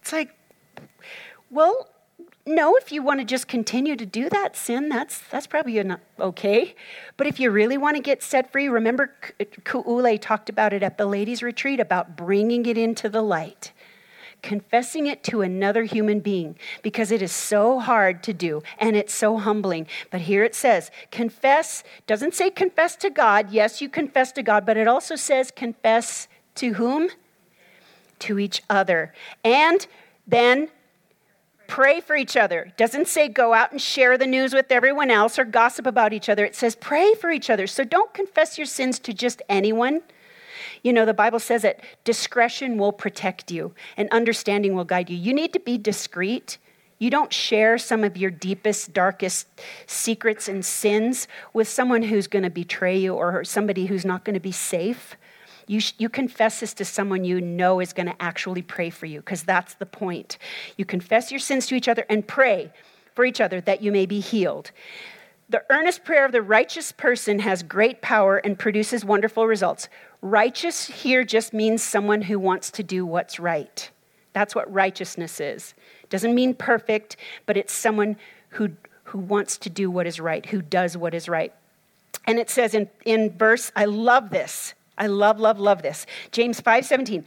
It's 0.00 0.12
like 0.12 0.34
well 1.50 1.90
no 2.46 2.76
if 2.76 2.92
you 2.92 3.02
want 3.02 3.20
to 3.20 3.26
just 3.26 3.48
continue 3.48 3.96
to 3.96 4.06
do 4.06 4.28
that 4.30 4.56
sin 4.56 4.88
that's 4.88 5.20
that's 5.30 5.46
probably 5.46 5.82
not 5.82 6.00
okay 6.18 6.74
but 7.16 7.26
if 7.26 7.40
you 7.40 7.50
really 7.50 7.76
want 7.76 7.96
to 7.96 8.02
get 8.02 8.22
set 8.22 8.50
free 8.50 8.68
remember 8.68 9.12
kuule 9.64 10.20
talked 10.20 10.48
about 10.48 10.72
it 10.72 10.82
at 10.82 10.96
the 10.96 11.06
ladies 11.06 11.42
retreat 11.42 11.80
about 11.80 12.16
bringing 12.16 12.64
it 12.66 12.78
into 12.78 13.08
the 13.08 13.22
light 13.22 13.72
confessing 14.42 15.06
it 15.06 15.24
to 15.24 15.42
another 15.42 15.82
human 15.82 16.20
being 16.20 16.56
because 16.82 17.10
it 17.10 17.20
is 17.20 17.32
so 17.32 17.80
hard 17.80 18.22
to 18.22 18.32
do 18.32 18.62
and 18.78 18.96
it's 18.96 19.12
so 19.12 19.38
humbling. 19.38 19.86
But 20.10 20.22
here 20.22 20.44
it 20.44 20.54
says, 20.54 20.90
confess, 21.10 21.82
doesn't 22.06 22.34
say 22.34 22.50
confess 22.50 22.94
to 22.96 23.10
God. 23.10 23.50
Yes, 23.50 23.80
you 23.80 23.88
confess 23.88 24.30
to 24.32 24.42
God, 24.42 24.64
but 24.64 24.76
it 24.76 24.86
also 24.86 25.16
says 25.16 25.50
confess 25.50 26.28
to 26.56 26.74
whom? 26.74 27.10
To 28.20 28.38
each 28.38 28.62
other. 28.70 29.12
And 29.44 29.86
then 30.26 30.68
pray 31.68 32.00
for 32.00 32.16
each 32.16 32.36
other. 32.36 32.72
Doesn't 32.76 33.08
say 33.08 33.28
go 33.28 33.54
out 33.54 33.72
and 33.72 33.80
share 33.80 34.16
the 34.16 34.26
news 34.26 34.52
with 34.52 34.70
everyone 34.70 35.10
else 35.10 35.38
or 35.38 35.44
gossip 35.44 35.86
about 35.86 36.12
each 36.12 36.28
other. 36.28 36.44
It 36.44 36.54
says 36.54 36.74
pray 36.74 37.14
for 37.14 37.30
each 37.30 37.50
other. 37.50 37.66
So 37.66 37.84
don't 37.84 38.12
confess 38.14 38.58
your 38.58 38.66
sins 38.66 38.98
to 39.00 39.12
just 39.12 39.42
anyone. 39.48 40.02
You 40.82 40.92
know, 40.92 41.04
the 41.04 41.14
Bible 41.14 41.40
says 41.40 41.62
that 41.62 41.80
discretion 42.04 42.78
will 42.78 42.92
protect 42.92 43.50
you 43.50 43.74
and 43.96 44.08
understanding 44.10 44.74
will 44.74 44.84
guide 44.84 45.10
you. 45.10 45.16
You 45.16 45.34
need 45.34 45.52
to 45.52 45.60
be 45.60 45.78
discreet. 45.78 46.58
You 46.98 47.10
don't 47.10 47.32
share 47.32 47.76
some 47.76 48.04
of 48.04 48.16
your 48.16 48.30
deepest, 48.30 48.92
darkest 48.92 49.48
secrets 49.86 50.48
and 50.48 50.64
sins 50.64 51.28
with 51.52 51.68
someone 51.68 52.02
who's 52.02 52.26
going 52.26 52.44
to 52.44 52.50
betray 52.50 52.96
you 52.96 53.14
or 53.14 53.44
somebody 53.44 53.86
who's 53.86 54.04
not 54.04 54.24
going 54.24 54.34
to 54.34 54.40
be 54.40 54.52
safe. 54.52 55.16
You, 55.66 55.80
sh- 55.80 55.94
you 55.98 56.08
confess 56.08 56.60
this 56.60 56.74
to 56.74 56.84
someone 56.84 57.24
you 57.24 57.40
know 57.40 57.80
is 57.80 57.92
going 57.92 58.06
to 58.06 58.22
actually 58.22 58.62
pray 58.62 58.90
for 58.90 59.06
you, 59.06 59.20
because 59.20 59.42
that's 59.42 59.74
the 59.74 59.86
point. 59.86 60.38
You 60.76 60.84
confess 60.84 61.30
your 61.30 61.40
sins 61.40 61.66
to 61.66 61.74
each 61.74 61.88
other 61.88 62.06
and 62.08 62.26
pray 62.26 62.72
for 63.14 63.24
each 63.24 63.40
other 63.40 63.60
that 63.62 63.82
you 63.82 63.90
may 63.90 64.06
be 64.06 64.20
healed. 64.20 64.70
The 65.48 65.64
earnest 65.70 66.04
prayer 66.04 66.24
of 66.24 66.32
the 66.32 66.42
righteous 66.42 66.92
person 66.92 67.38
has 67.38 67.62
great 67.62 68.02
power 68.02 68.38
and 68.38 68.58
produces 68.58 69.04
wonderful 69.04 69.46
results. 69.46 69.88
Righteous 70.20 70.86
here 70.86 71.24
just 71.24 71.52
means 71.52 71.82
someone 71.82 72.22
who 72.22 72.38
wants 72.38 72.70
to 72.72 72.82
do 72.82 73.06
what's 73.06 73.38
right. 73.38 73.90
That's 74.32 74.54
what 74.54 74.72
righteousness 74.72 75.40
is. 75.40 75.74
Doesn't 76.10 76.34
mean 76.34 76.54
perfect, 76.54 77.16
but 77.46 77.56
it's 77.56 77.72
someone 77.72 78.16
who, 78.50 78.70
who 79.04 79.18
wants 79.18 79.56
to 79.58 79.70
do 79.70 79.90
what 79.90 80.06
is 80.06 80.20
right, 80.20 80.44
who 80.46 80.62
does 80.62 80.96
what 80.96 81.14
is 81.14 81.28
right. 81.28 81.54
And 82.26 82.38
it 82.38 82.50
says 82.50 82.74
in, 82.74 82.90
in 83.04 83.30
verse, 83.30 83.70
I 83.76 83.84
love 83.84 84.30
this. 84.30 84.74
I 84.98 85.06
love, 85.06 85.38
love, 85.38 85.58
love 85.58 85.82
this. 85.82 86.06
James 86.32 86.60
5 86.60 86.84
17. 86.86 87.24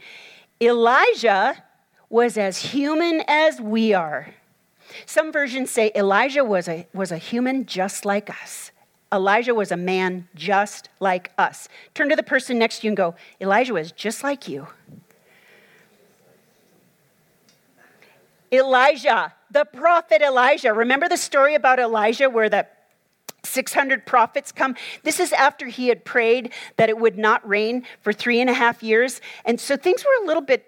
Elijah 0.60 1.62
was 2.08 2.36
as 2.36 2.58
human 2.58 3.22
as 3.28 3.60
we 3.60 3.94
are. 3.94 4.34
Some 5.06 5.32
versions 5.32 5.70
say 5.70 5.92
Elijah 5.94 6.44
was 6.44 6.68
a, 6.68 6.86
was 6.92 7.12
a 7.12 7.18
human 7.18 7.66
just 7.66 8.04
like 8.04 8.28
us. 8.28 8.72
Elijah 9.12 9.54
was 9.54 9.72
a 9.72 9.76
man 9.76 10.28
just 10.34 10.88
like 11.00 11.32
us. 11.38 11.68
Turn 11.94 12.08
to 12.08 12.16
the 12.16 12.22
person 12.22 12.58
next 12.58 12.80
to 12.80 12.86
you 12.86 12.90
and 12.90 12.96
go, 12.96 13.14
Elijah 13.40 13.72
was 13.72 13.92
just 13.92 14.22
like 14.22 14.48
you. 14.48 14.66
Elijah, 18.52 19.32
the 19.50 19.64
prophet 19.64 20.22
Elijah. 20.22 20.72
Remember 20.72 21.08
the 21.08 21.16
story 21.16 21.54
about 21.54 21.78
Elijah 21.78 22.28
where 22.28 22.48
the 22.48 22.66
600 23.50 24.06
prophets 24.06 24.52
come. 24.52 24.76
This 25.02 25.20
is 25.20 25.32
after 25.32 25.66
he 25.66 25.88
had 25.88 26.04
prayed 26.04 26.52
that 26.76 26.88
it 26.88 26.98
would 26.98 27.18
not 27.18 27.46
rain 27.48 27.84
for 28.02 28.12
three 28.12 28.40
and 28.40 28.48
a 28.48 28.54
half 28.54 28.82
years. 28.82 29.20
And 29.44 29.60
so 29.60 29.76
things 29.76 30.04
were 30.04 30.24
a 30.24 30.26
little 30.26 30.42
bit 30.42 30.66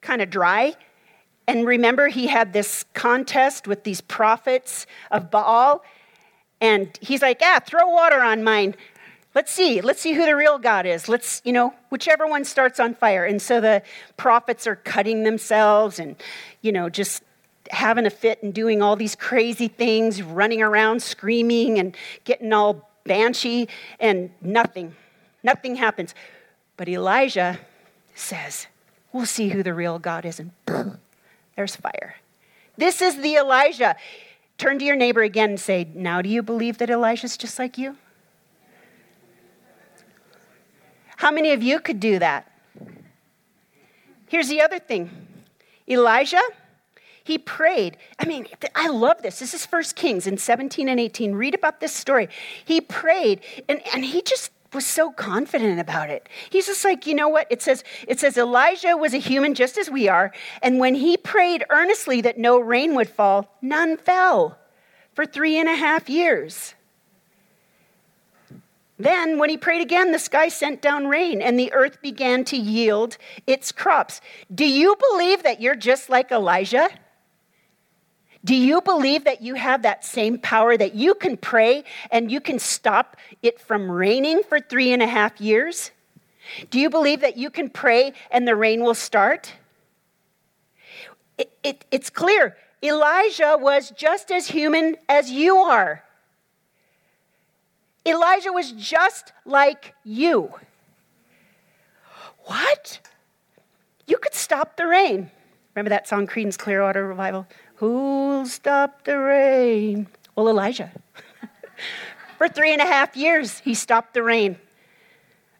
kind 0.00 0.22
of 0.22 0.30
dry. 0.30 0.74
And 1.46 1.66
remember, 1.66 2.08
he 2.08 2.28
had 2.28 2.52
this 2.52 2.84
contest 2.94 3.66
with 3.66 3.84
these 3.84 4.00
prophets 4.00 4.86
of 5.10 5.30
Baal. 5.30 5.82
And 6.60 6.96
he's 7.00 7.22
like, 7.22 7.40
ah, 7.42 7.60
throw 7.64 7.88
water 7.88 8.22
on 8.22 8.44
mine. 8.44 8.76
Let's 9.34 9.52
see. 9.52 9.80
Let's 9.80 10.00
see 10.00 10.12
who 10.12 10.24
the 10.24 10.34
real 10.34 10.58
God 10.58 10.86
is. 10.86 11.08
Let's, 11.08 11.40
you 11.44 11.52
know, 11.52 11.72
whichever 11.90 12.26
one 12.26 12.44
starts 12.44 12.80
on 12.80 12.94
fire. 12.94 13.24
And 13.24 13.40
so 13.40 13.60
the 13.60 13.82
prophets 14.16 14.66
are 14.66 14.76
cutting 14.76 15.22
themselves 15.22 15.98
and, 15.98 16.16
you 16.62 16.72
know, 16.72 16.88
just 16.88 17.22
having 17.70 18.06
a 18.06 18.10
fit 18.10 18.42
and 18.42 18.52
doing 18.52 18.82
all 18.82 18.96
these 18.96 19.14
crazy 19.14 19.68
things, 19.68 20.22
running 20.22 20.62
around 20.62 21.02
screaming 21.02 21.78
and 21.78 21.96
getting 22.24 22.52
all 22.52 22.90
banshee, 23.04 23.68
and 23.98 24.30
nothing, 24.40 24.94
nothing 25.42 25.76
happens. 25.76 26.14
But 26.76 26.88
Elijah 26.88 27.58
says, 28.14 28.66
We'll 29.12 29.26
see 29.26 29.48
who 29.48 29.62
the 29.62 29.74
real 29.74 29.98
God 29.98 30.24
is. 30.24 30.38
And 30.38 30.52
boom, 30.66 30.98
there's 31.56 31.74
fire. 31.74 32.16
This 32.76 33.02
is 33.02 33.20
the 33.20 33.34
Elijah. 33.34 33.96
Turn 34.56 34.78
to 34.78 34.84
your 34.84 34.94
neighbor 34.94 35.22
again 35.22 35.50
and 35.50 35.60
say, 35.60 35.88
Now 35.94 36.22
do 36.22 36.28
you 36.28 36.42
believe 36.42 36.78
that 36.78 36.90
Elijah's 36.90 37.36
just 37.36 37.58
like 37.58 37.76
you? 37.76 37.96
How 41.16 41.30
many 41.30 41.52
of 41.52 41.62
you 41.62 41.80
could 41.80 42.00
do 42.00 42.18
that? 42.18 42.50
Here's 44.28 44.48
the 44.48 44.62
other 44.62 44.78
thing 44.78 45.10
Elijah, 45.88 46.40
he 47.24 47.38
prayed. 47.38 47.96
I 48.18 48.26
mean, 48.26 48.46
I 48.74 48.88
love 48.88 49.22
this. 49.22 49.38
This 49.38 49.54
is 49.54 49.66
First 49.66 49.96
Kings 49.96 50.26
in 50.26 50.38
17 50.38 50.88
and 50.88 50.98
18. 50.98 51.34
Read 51.34 51.54
about 51.54 51.80
this 51.80 51.94
story. 51.94 52.28
He 52.64 52.80
prayed, 52.80 53.40
and, 53.68 53.80
and 53.92 54.04
he 54.04 54.22
just 54.22 54.50
was 54.72 54.86
so 54.86 55.10
confident 55.10 55.80
about 55.80 56.10
it. 56.10 56.28
He's 56.48 56.66
just 56.66 56.84
like, 56.84 57.06
you 57.06 57.14
know 57.14 57.28
what? 57.28 57.46
It 57.50 57.60
says, 57.60 57.82
it 58.06 58.20
says 58.20 58.36
Elijah 58.36 58.96
was 58.96 59.14
a 59.14 59.18
human 59.18 59.54
just 59.54 59.76
as 59.76 59.90
we 59.90 60.08
are, 60.08 60.32
and 60.62 60.78
when 60.78 60.94
he 60.94 61.16
prayed 61.16 61.64
earnestly 61.70 62.20
that 62.20 62.38
no 62.38 62.58
rain 62.58 62.94
would 62.94 63.08
fall, 63.08 63.56
none 63.60 63.96
fell 63.96 64.58
for 65.14 65.26
three 65.26 65.58
and 65.58 65.68
a 65.68 65.74
half 65.74 66.08
years. 66.08 66.74
Then, 68.98 69.38
when 69.38 69.48
he 69.48 69.56
prayed 69.56 69.80
again, 69.80 70.12
the 70.12 70.18
sky 70.18 70.48
sent 70.48 70.82
down 70.82 71.06
rain 71.06 71.40
and 71.40 71.58
the 71.58 71.72
earth 71.72 72.02
began 72.02 72.44
to 72.44 72.56
yield 72.56 73.16
its 73.46 73.72
crops. 73.72 74.20
Do 74.54 74.66
you 74.66 74.94
believe 75.10 75.42
that 75.42 75.58
you're 75.58 75.74
just 75.74 76.10
like 76.10 76.30
Elijah? 76.30 76.90
Do 78.44 78.54
you 78.54 78.80
believe 78.80 79.24
that 79.24 79.42
you 79.42 79.54
have 79.54 79.82
that 79.82 80.04
same 80.04 80.38
power 80.38 80.76
that 80.76 80.94
you 80.94 81.14
can 81.14 81.36
pray 81.36 81.84
and 82.10 82.32
you 82.32 82.40
can 82.40 82.58
stop 82.58 83.16
it 83.42 83.60
from 83.60 83.90
raining 83.90 84.42
for 84.42 84.60
three 84.60 84.92
and 84.92 85.02
a 85.02 85.06
half 85.06 85.40
years? 85.40 85.90
Do 86.70 86.80
you 86.80 86.88
believe 86.88 87.20
that 87.20 87.36
you 87.36 87.50
can 87.50 87.68
pray 87.68 88.14
and 88.30 88.48
the 88.48 88.56
rain 88.56 88.82
will 88.82 88.94
start? 88.94 89.52
It, 91.36 91.52
it, 91.62 91.84
it's 91.90 92.10
clear. 92.10 92.56
Elijah 92.82 93.56
was 93.60 93.90
just 93.90 94.30
as 94.30 94.48
human 94.48 94.96
as 95.08 95.30
you 95.30 95.56
are. 95.56 96.02
Elijah 98.06 98.52
was 98.52 98.72
just 98.72 99.32
like 99.44 99.94
you. 100.02 100.52
What? 102.44 103.00
You 104.06 104.16
could 104.16 104.34
stop 104.34 104.76
the 104.76 104.86
rain. 104.86 105.30
Remember 105.74 105.90
that 105.90 106.08
song, 106.08 106.26
Creedence 106.26 106.58
Clearwater 106.58 107.06
Revival? 107.06 107.46
Who'll 107.80 108.44
stop 108.44 109.04
the 109.04 109.16
rain? 109.18 110.06
Well, 110.36 110.50
Elijah. 110.50 110.92
For 112.36 112.46
three 112.46 112.74
and 112.74 112.82
a 112.82 112.84
half 112.84 113.16
years, 113.16 113.60
he 113.60 113.72
stopped 113.72 114.12
the 114.12 114.22
rain. 114.22 114.58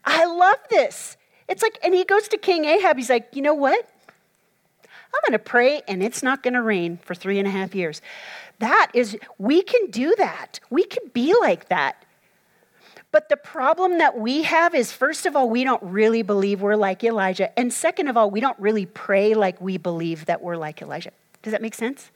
I 0.05 0.27
love 0.27 0.59
this. 0.69 1.17
It's 1.49 1.63
like, 1.63 1.79
and 1.83 1.95
he 1.95 2.05
goes 2.05 2.29
to 2.29 2.37
King 2.37 2.67
Ahab. 2.67 2.99
He's 2.99 3.09
like, 3.09 3.31
you 3.33 3.41
know 3.41 3.55
what? 3.55 3.89
I'm 4.85 5.21
going 5.27 5.33
to 5.33 5.39
pray 5.39 5.81
and 5.89 6.03
it's 6.03 6.23
not 6.23 6.43
going 6.43 6.53
to 6.53 6.61
rain 6.61 6.99
for 7.03 7.15
three 7.15 7.39
and 7.39 7.49
a 7.49 7.51
half 7.51 7.75
years. 7.75 8.03
That 8.59 8.91
is, 8.93 9.17
we 9.39 9.63
can 9.63 9.91
do 9.91 10.15
that. 10.19 10.61
We 10.69 10.85
can 10.85 11.09
be 11.15 11.35
like 11.41 11.71
that. 11.71 12.05
But 13.13 13.31
the 13.31 13.39
problem 13.39 13.97
that 13.97 14.19
we 14.19 14.43
have 14.43 14.75
is, 14.75 14.93
first 14.93 15.25
of 15.25 15.37
all, 15.37 15.49
we 15.49 15.65
don't 15.65 15.83
really 15.83 16.21
believe 16.21 16.61
we're 16.61 16.77
like 16.77 17.03
Elijah. 17.03 17.59
And 17.59 17.73
second 17.73 18.09
of 18.09 18.19
all, 18.19 18.31
we 18.31 18.41
don't 18.41 18.59
really 18.59 18.85
pray 18.85 19.33
like 19.33 19.59
we 19.59 19.79
believe 19.79 20.27
that 20.27 20.43
we're 20.43 20.59
like 20.59 20.83
Elijah. 20.83 21.13
Does 21.43 21.53
that 21.53 21.63
make 21.63 21.75
sense? 21.75 22.11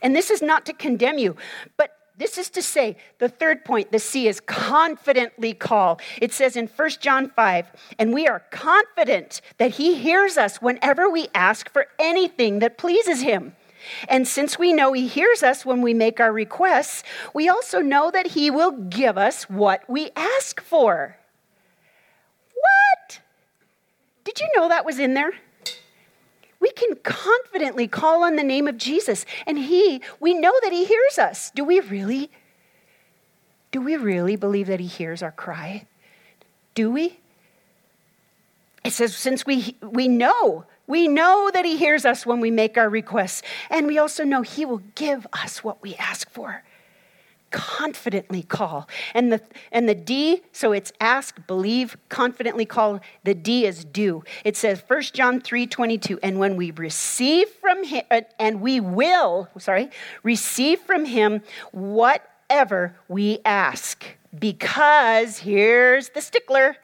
And 0.00 0.16
this 0.16 0.30
is 0.30 0.42
not 0.42 0.66
to 0.66 0.72
condemn 0.72 1.18
you, 1.18 1.36
but 1.76 1.96
this 2.16 2.36
is 2.36 2.50
to 2.50 2.62
say, 2.62 2.96
the 3.18 3.28
third 3.28 3.64
point, 3.64 3.90
the 3.90 3.98
C 3.98 4.28
is 4.28 4.38
confidently 4.40 5.54
call. 5.54 5.98
It 6.20 6.32
says 6.32 6.56
in 6.56 6.66
1 6.66 6.90
John 7.00 7.30
5, 7.30 7.72
and 7.98 8.12
we 8.12 8.26
are 8.26 8.40
confident 8.50 9.40
that 9.58 9.72
he 9.72 9.94
hears 9.94 10.36
us 10.36 10.58
whenever 10.60 11.08
we 11.08 11.28
ask 11.34 11.70
for 11.72 11.86
anything 11.98 12.58
that 12.58 12.76
pleases 12.76 13.22
him. 13.22 13.56
And 14.08 14.28
since 14.28 14.58
we 14.58 14.72
know 14.72 14.92
he 14.92 15.08
hears 15.08 15.42
us 15.42 15.64
when 15.64 15.82
we 15.82 15.94
make 15.94 16.20
our 16.20 16.32
requests, 16.32 17.02
we 17.34 17.48
also 17.48 17.80
know 17.80 18.10
that 18.10 18.28
he 18.28 18.50
will 18.50 18.72
give 18.72 19.16
us 19.18 19.44
what 19.44 19.88
we 19.88 20.10
ask 20.14 20.60
for. 20.60 21.16
What? 22.54 23.20
Did 24.24 24.38
you 24.40 24.48
know 24.54 24.68
that 24.68 24.84
was 24.84 24.98
in 24.98 25.14
there? 25.14 25.32
We 26.62 26.70
can 26.70 26.94
confidently 27.02 27.88
call 27.88 28.22
on 28.22 28.36
the 28.36 28.44
name 28.44 28.68
of 28.68 28.78
Jesus 28.78 29.26
and 29.46 29.58
he 29.58 30.00
we 30.20 30.32
know 30.32 30.52
that 30.62 30.72
he 30.72 30.84
hears 30.84 31.18
us. 31.18 31.50
Do 31.50 31.64
we 31.64 31.80
really 31.80 32.30
do 33.72 33.80
we 33.80 33.96
really 33.96 34.36
believe 34.36 34.68
that 34.68 34.78
he 34.78 34.86
hears 34.86 35.22
our 35.22 35.32
cry? 35.32 35.86
Do 36.74 36.90
we? 36.90 37.18
It 38.84 38.92
says 38.92 39.16
since 39.16 39.44
we 39.44 39.76
we 39.82 40.06
know 40.06 40.64
we 40.86 41.08
know 41.08 41.50
that 41.52 41.64
he 41.64 41.76
hears 41.76 42.04
us 42.04 42.24
when 42.24 42.38
we 42.38 42.50
make 42.52 42.78
our 42.78 42.88
requests 42.88 43.42
and 43.68 43.88
we 43.88 43.98
also 43.98 44.22
know 44.22 44.42
he 44.42 44.64
will 44.64 44.82
give 44.94 45.26
us 45.32 45.64
what 45.64 45.82
we 45.82 45.96
ask 45.96 46.30
for 46.30 46.62
confidently 47.52 48.42
call. 48.42 48.88
And 49.14 49.32
the, 49.32 49.40
and 49.70 49.88
the 49.88 49.94
D, 49.94 50.42
so 50.50 50.72
it's 50.72 50.92
ask, 51.00 51.46
believe, 51.46 51.96
confidently 52.08 52.66
call. 52.66 53.00
The 53.22 53.34
D 53.34 53.66
is 53.66 53.84
do. 53.84 54.24
It 54.44 54.56
says 54.56 54.82
1 54.86 55.02
John 55.12 55.40
3 55.40 55.66
22, 55.66 56.18
and 56.22 56.38
when 56.38 56.56
we 56.56 56.72
receive 56.72 57.48
from 57.48 57.84
him, 57.84 58.02
uh, 58.10 58.22
and 58.38 58.60
we 58.60 58.80
will, 58.80 59.48
sorry, 59.58 59.90
receive 60.22 60.80
from 60.80 61.04
him 61.04 61.42
whatever 61.70 62.96
we 63.08 63.38
ask, 63.44 64.04
because 64.36 65.38
here's 65.38 66.08
the 66.10 66.20
stickler 66.20 66.76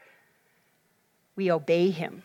we 1.35 1.51
obey 1.51 1.91
him 1.91 2.23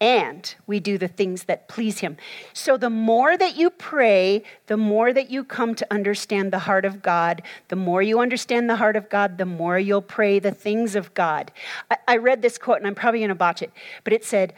and 0.00 0.54
we 0.66 0.80
do 0.80 0.96
the 0.96 1.08
things 1.08 1.44
that 1.44 1.68
please 1.68 1.98
Him. 1.98 2.16
So, 2.54 2.76
the 2.76 2.88
more 2.90 3.36
that 3.36 3.56
you 3.56 3.68
pray, 3.68 4.42
the 4.66 4.76
more 4.76 5.12
that 5.12 5.30
you 5.30 5.44
come 5.44 5.74
to 5.74 5.86
understand 5.90 6.52
the 6.52 6.60
heart 6.60 6.84
of 6.84 7.02
God. 7.02 7.42
The 7.68 7.76
more 7.76 8.02
you 8.02 8.20
understand 8.20 8.70
the 8.70 8.76
heart 8.76 8.96
of 8.96 9.08
God, 9.10 9.36
the 9.36 9.46
more 9.46 9.78
you'll 9.78 10.00
pray 10.02 10.38
the 10.38 10.52
things 10.52 10.96
of 10.96 11.12
God. 11.14 11.52
I, 11.90 11.96
I 12.08 12.16
read 12.16 12.40
this 12.40 12.56
quote, 12.56 12.78
and 12.78 12.86
I'm 12.86 12.94
probably 12.94 13.20
going 13.20 13.28
to 13.28 13.34
botch 13.34 13.62
it, 13.62 13.72
but 14.04 14.12
it 14.12 14.24
said, 14.24 14.54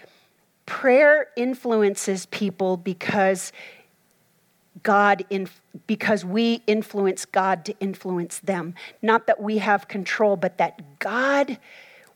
Prayer 0.65 1.29
influences 1.37 2.27
people 2.27 2.77
because 2.77 3.53
God, 4.83 5.25
in, 5.29 5.49
because 5.87 6.25
we 6.25 6.63
influence 6.67 7.25
God 7.25 7.65
to 7.65 7.75
influence 7.81 8.39
them. 8.39 8.75
Not 9.01 9.27
that 9.27 9.41
we 9.41 9.59
have 9.59 9.89
control, 9.89 10.37
but 10.37 10.59
that 10.59 10.99
God 10.99 11.59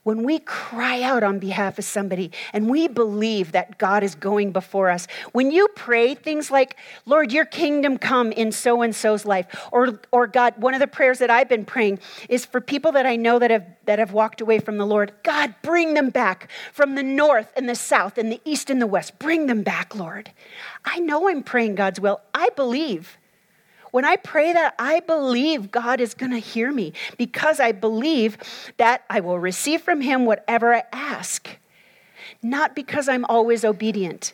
when 0.07 0.23
we 0.23 0.38
cry 0.38 1.03
out 1.03 1.25
on 1.25 1.40
behalf 1.40 1.81
of 1.81 1.85
somebody 1.85 2.31
and 2.53 2.71
we 2.71 2.87
believe 2.87 3.51
that 3.51 3.77
God 3.77 4.05
is 4.05 4.14
going 4.14 4.53
before 4.53 4.88
us, 4.88 5.09
when 5.33 5.51
you 5.51 5.66
pray 5.75 6.14
things 6.14 6.49
like, 6.49 6.77
Lord, 7.07 7.33
your 7.33 7.45
kingdom 7.45 7.99
come 7.99 8.31
in 8.31 8.53
so 8.53 8.83
and 8.83 8.95
so's 8.95 9.27
life, 9.27 9.49
or, 9.73 9.99
or 10.12 10.29
God, 10.29 10.55
one 10.59 10.75
of 10.75 10.81
the 10.81 10.87
prayers 10.87 11.19
that 11.19 11.29
I've 11.29 11.48
been 11.48 11.65
praying 11.65 11.98
is 12.29 12.46
for 12.46 12.61
people 12.61 12.92
that 12.92 13.04
I 13.04 13.17
know 13.17 13.40
that 13.40 13.50
have, 13.50 13.67
that 13.87 13.98
have 13.98 14.13
walked 14.13 14.40
away 14.40 14.61
from 14.61 14.79
the 14.79 14.87
Lord, 14.87 15.13
God, 15.25 15.57
bring 15.63 15.94
them 15.94 16.11
back 16.11 16.52
from 16.73 16.94
the 16.94 17.02
north 17.02 17.52
and 17.57 17.69
the 17.69 17.75
south 17.75 18.17
and 18.17 18.31
the 18.31 18.40
east 18.44 18.71
and 18.71 18.81
the 18.81 18.87
west. 18.87 19.19
Bring 19.19 19.46
them 19.46 19.65
back, 19.65 19.96
Lord. 19.96 20.31
I 20.85 21.00
know 21.00 21.29
I'm 21.29 21.42
praying 21.42 21.75
God's 21.75 21.98
will. 21.98 22.21
I 22.33 22.50
believe. 22.54 23.19
When 23.91 24.05
I 24.05 24.17
pray 24.17 24.53
that, 24.53 24.75
I 24.79 25.01
believe 25.01 25.71
God 25.71 26.01
is 26.01 26.15
going 26.15 26.33
to 26.33 26.39
hear 26.39 26.73
me 26.73 26.93
because 27.17 27.61
I 27.61 27.73
believe 27.73 28.37
that 28.77 29.05
I 29.09 29.21
will 29.21 29.39
receive 29.39 29.83
from 29.83 30.01
Him 30.01 30.25
whatever 30.25 30.75
I 30.75 30.85
ask. 30.93 31.49
Not 32.43 32.75
because 32.75 33.09
I'm 33.09 33.25
always 33.27 33.65
obedient, 33.65 34.33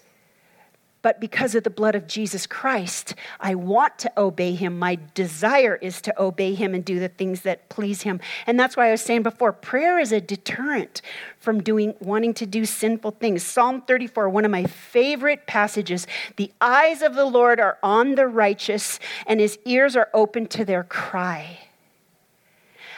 but 1.03 1.21
because 1.21 1.55
of 1.55 1.65
the 1.65 1.71
blood 1.71 1.95
of 1.97 2.07
Jesus 2.07 2.47
Christ, 2.47 3.15
I 3.41 3.57
want 3.57 3.99
to 3.99 4.13
obey 4.17 4.55
him. 4.55 4.79
My 4.79 4.99
desire 5.15 5.77
is 5.77 6.01
to 6.03 6.23
obey 6.23 6.55
him 6.55 6.75
and 6.75 6.85
do 6.85 7.01
the 7.01 7.09
things 7.09 7.43
that 7.43 7.69
please 7.69 8.03
him. 8.03 8.21
And 8.47 8.59
that's 8.59 8.77
why 8.77 8.89
I 8.89 8.93
was 8.93 9.03
saying 9.03 9.25
before 9.25 9.53
prayer 9.53 9.99
is 9.99 10.13
a 10.13 10.21
deterrent 10.21 11.03
from 11.39 11.63
doing 11.63 11.95
wanting 12.01 12.35
to 12.35 12.47
do 12.47 12.65
sinful 12.65 13.13
things. 13.13 13.43
Psalm 13.43 13.83
34, 13.83 14.29
one 14.29 14.45
of 14.45 14.51
my 14.53 14.65
favorite 14.65 15.47
passages. 15.47 16.07
The 16.37 16.53
eyes 16.61 17.03
of 17.03 17.15
the 17.15 17.25
Lord 17.25 17.59
are 17.59 17.79
on 17.83 18.15
the 18.15 18.29
righteous, 18.29 19.01
and 19.27 19.41
his 19.41 19.59
ears 19.65 19.97
are 19.97 20.09
open 20.15 20.47
to 20.47 20.65
their 20.65 20.85
cry. 20.85 21.59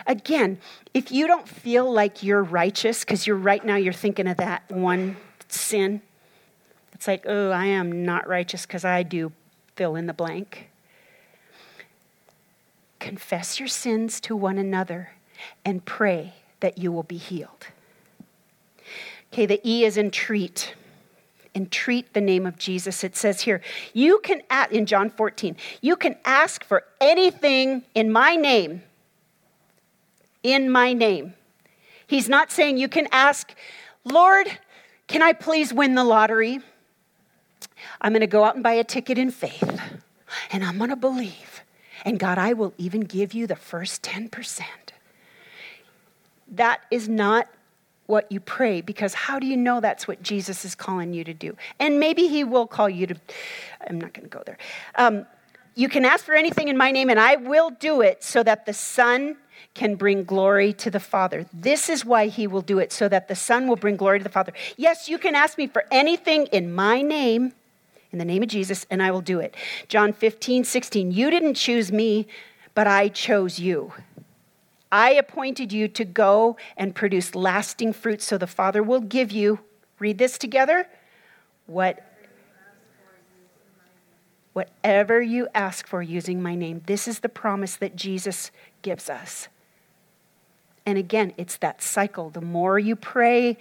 Again, 0.07 0.59
if 0.93 1.11
you 1.11 1.27
don't 1.27 1.49
feel 1.49 1.91
like 1.91 2.23
you're 2.23 2.43
righteous, 2.43 3.01
because 3.01 3.27
you're 3.27 3.37
right 3.37 3.65
now 3.65 3.77
you're 3.77 3.95
thinking 3.95 4.27
of 4.27 4.37
that 4.37 4.71
one 4.71 5.17
sin, 5.49 6.03
it's 7.05 7.09
like, 7.09 7.27
oh, 7.29 7.51
I 7.51 7.67
am 7.67 8.07
not 8.07 8.27
righteous 8.27 8.65
because 8.65 8.83
I 8.83 9.03
do 9.03 9.31
fill 9.77 9.95
in 9.95 10.07
the 10.07 10.15
blank. 10.15 10.71
Confess 12.99 13.61
your 13.61 13.69
sins 13.69 14.23
to 14.23 14.35
one 14.35 14.57
another 14.57 15.11
and 15.67 15.85
pray 15.85 16.33
that 16.61 16.79
you 16.79 16.91
will 16.91 17.03
be 17.03 17.19
healed. 17.19 17.67
Okay, 19.31 19.45
the 19.45 19.61
E 19.69 19.85
is 19.85 19.99
entreat. 19.99 20.75
Entreat 21.55 22.11
the 22.15 22.23
name 22.23 22.47
of 22.47 22.57
Jesus. 22.57 23.05
It 23.05 23.17
says 23.17 23.43
here, 23.43 23.61
you 23.93 24.19
can, 24.21 24.41
ask, 24.49 24.73
in 24.73 24.87
John 24.87 25.11
14, 25.11 25.57
you 25.83 25.97
can 25.97 26.17
ask 26.25 26.65
for 26.65 26.85
anything 27.03 27.83
in 27.95 28.11
my 28.11 28.35
name. 28.35 28.83
In 30.43 30.71
my 30.71 30.95
name. 30.95 31.35
He's 32.07 32.31
not 32.31 32.51
saying 32.51 32.79
you 32.79 32.89
can 32.89 33.09
ask, 33.13 33.55
Lord, 34.05 34.47
can 35.07 35.21
I 35.21 35.35
please 35.35 35.71
win 35.71 35.97
the 35.97 36.05
lottery? 36.05 36.63
I'm 38.01 38.12
going 38.12 38.20
to 38.20 38.26
go 38.26 38.45
out 38.45 38.55
and 38.55 38.62
buy 38.62 38.72
a 38.72 38.85
ticket 38.85 39.18
in 39.18 39.30
faith, 39.30 39.80
and 40.51 40.64
I'm 40.64 40.78
going 40.78 40.91
to 40.91 40.97
believe. 40.97 41.62
And 42.05 42.18
God, 42.18 42.39
I 42.39 42.53
will 42.53 42.74
even 42.76 43.01
give 43.01 43.32
you 43.32 43.47
the 43.47 43.57
first 43.57 44.03
10%. 44.03 44.62
That 46.49 46.82
is 46.91 47.09
not 47.09 47.49
what 48.07 48.30
you 48.30 48.39
pray 48.39 48.82
because 48.82 49.14
how 49.14 49.39
do 49.39 49.47
you 49.47 49.57
know 49.57 49.80
that's 49.80 50.07
what 50.07 50.22
Jesus 50.22 50.64
is 50.64 50.74
calling 50.74 51.14
you 51.14 51.24
to 51.24 51.32
do? 51.32 51.57
And 51.78 51.99
maybe 51.99 52.28
He 52.28 52.45
will 52.45 52.66
call 52.66 52.91
you 52.91 53.07
to, 53.07 53.16
I'm 53.89 54.01
not 54.01 54.12
going 54.12 54.28
to 54.28 54.37
go 54.37 54.43
there. 54.45 54.59
Um, 54.97 55.26
you 55.74 55.89
can 55.89 56.05
ask 56.05 56.24
for 56.24 56.35
anything 56.35 56.68
in 56.68 56.76
my 56.76 56.91
name, 56.91 57.11
and 57.11 57.18
I 57.18 57.37
will 57.37 57.70
do 57.70 58.01
it 58.01 58.22
so 58.22 58.43
that 58.43 58.66
the 58.66 58.74
Son 58.74 59.37
can 59.74 59.97
bring 59.97 60.22
glory 60.22 60.72
to 60.72 60.91
the 60.91 61.01
Father. 61.01 61.47
This 61.53 61.89
is 61.89 62.05
why 62.05 62.28
He 62.28 62.47
will 62.47 62.61
do 62.61 62.78
it, 62.78 62.93
so 62.93 63.09
that 63.09 63.26
the 63.26 63.35
Son 63.35 63.66
will 63.66 63.76
bring 63.76 63.97
glory 63.97 64.18
to 64.20 64.24
the 64.24 64.30
Father. 64.30 64.53
Yes, 64.76 65.09
you 65.09 65.18
can 65.18 65.35
ask 65.35 65.59
me 65.59 65.66
for 65.66 65.85
anything 65.91 66.47
in 66.47 66.72
my 66.72 67.03
name, 67.03 67.53
in 68.15 68.19
the 68.19 68.25
name 68.25 68.45
of 68.45 68.49
Jesus, 68.49 68.87
and 68.91 69.03
I 69.03 69.11
will 69.11 69.21
do 69.21 69.41
it. 69.41 69.57
John 69.89 70.12
15, 70.12 70.62
16. 70.62 71.11
You 71.11 71.31
didn't 71.31 71.55
choose 71.55 71.91
me, 71.91 72.29
but 72.73 72.87
I 72.87 73.09
chose 73.09 73.59
you. 73.59 73.93
I 74.93 75.11
appointed 75.15 75.73
you 75.73 75.89
to 75.89 76.05
go 76.05 76.57
and 76.77 76.95
produce 76.95 77.35
lasting 77.35 77.93
fruit, 77.93 78.23
so 78.23 78.39
the 78.39 78.47
Father 78.47 78.85
will 78.85 79.01
give 79.01 79.33
you, 79.33 79.59
read 79.99 80.19
this 80.19 80.39
together, 80.39 80.87
what 81.67 82.03
whatever 84.53 85.21
you 85.21 85.49
ask 85.53 85.85
for 85.85 86.01
using 86.01 86.41
my 86.41 86.55
name. 86.55 86.81
This 86.87 87.09
is 87.09 87.19
the 87.19 87.29
promise 87.29 87.75
that 87.75 87.97
Jesus 87.97 88.53
gives 88.83 89.11
us. 89.11 89.49
And 90.87 90.97
again, 90.97 91.33
it's 91.37 91.57
that 91.57 91.83
cycle. 91.83 92.31
The 92.31 92.41
more 92.41 92.79
you 92.79 92.95
pray 92.95 93.59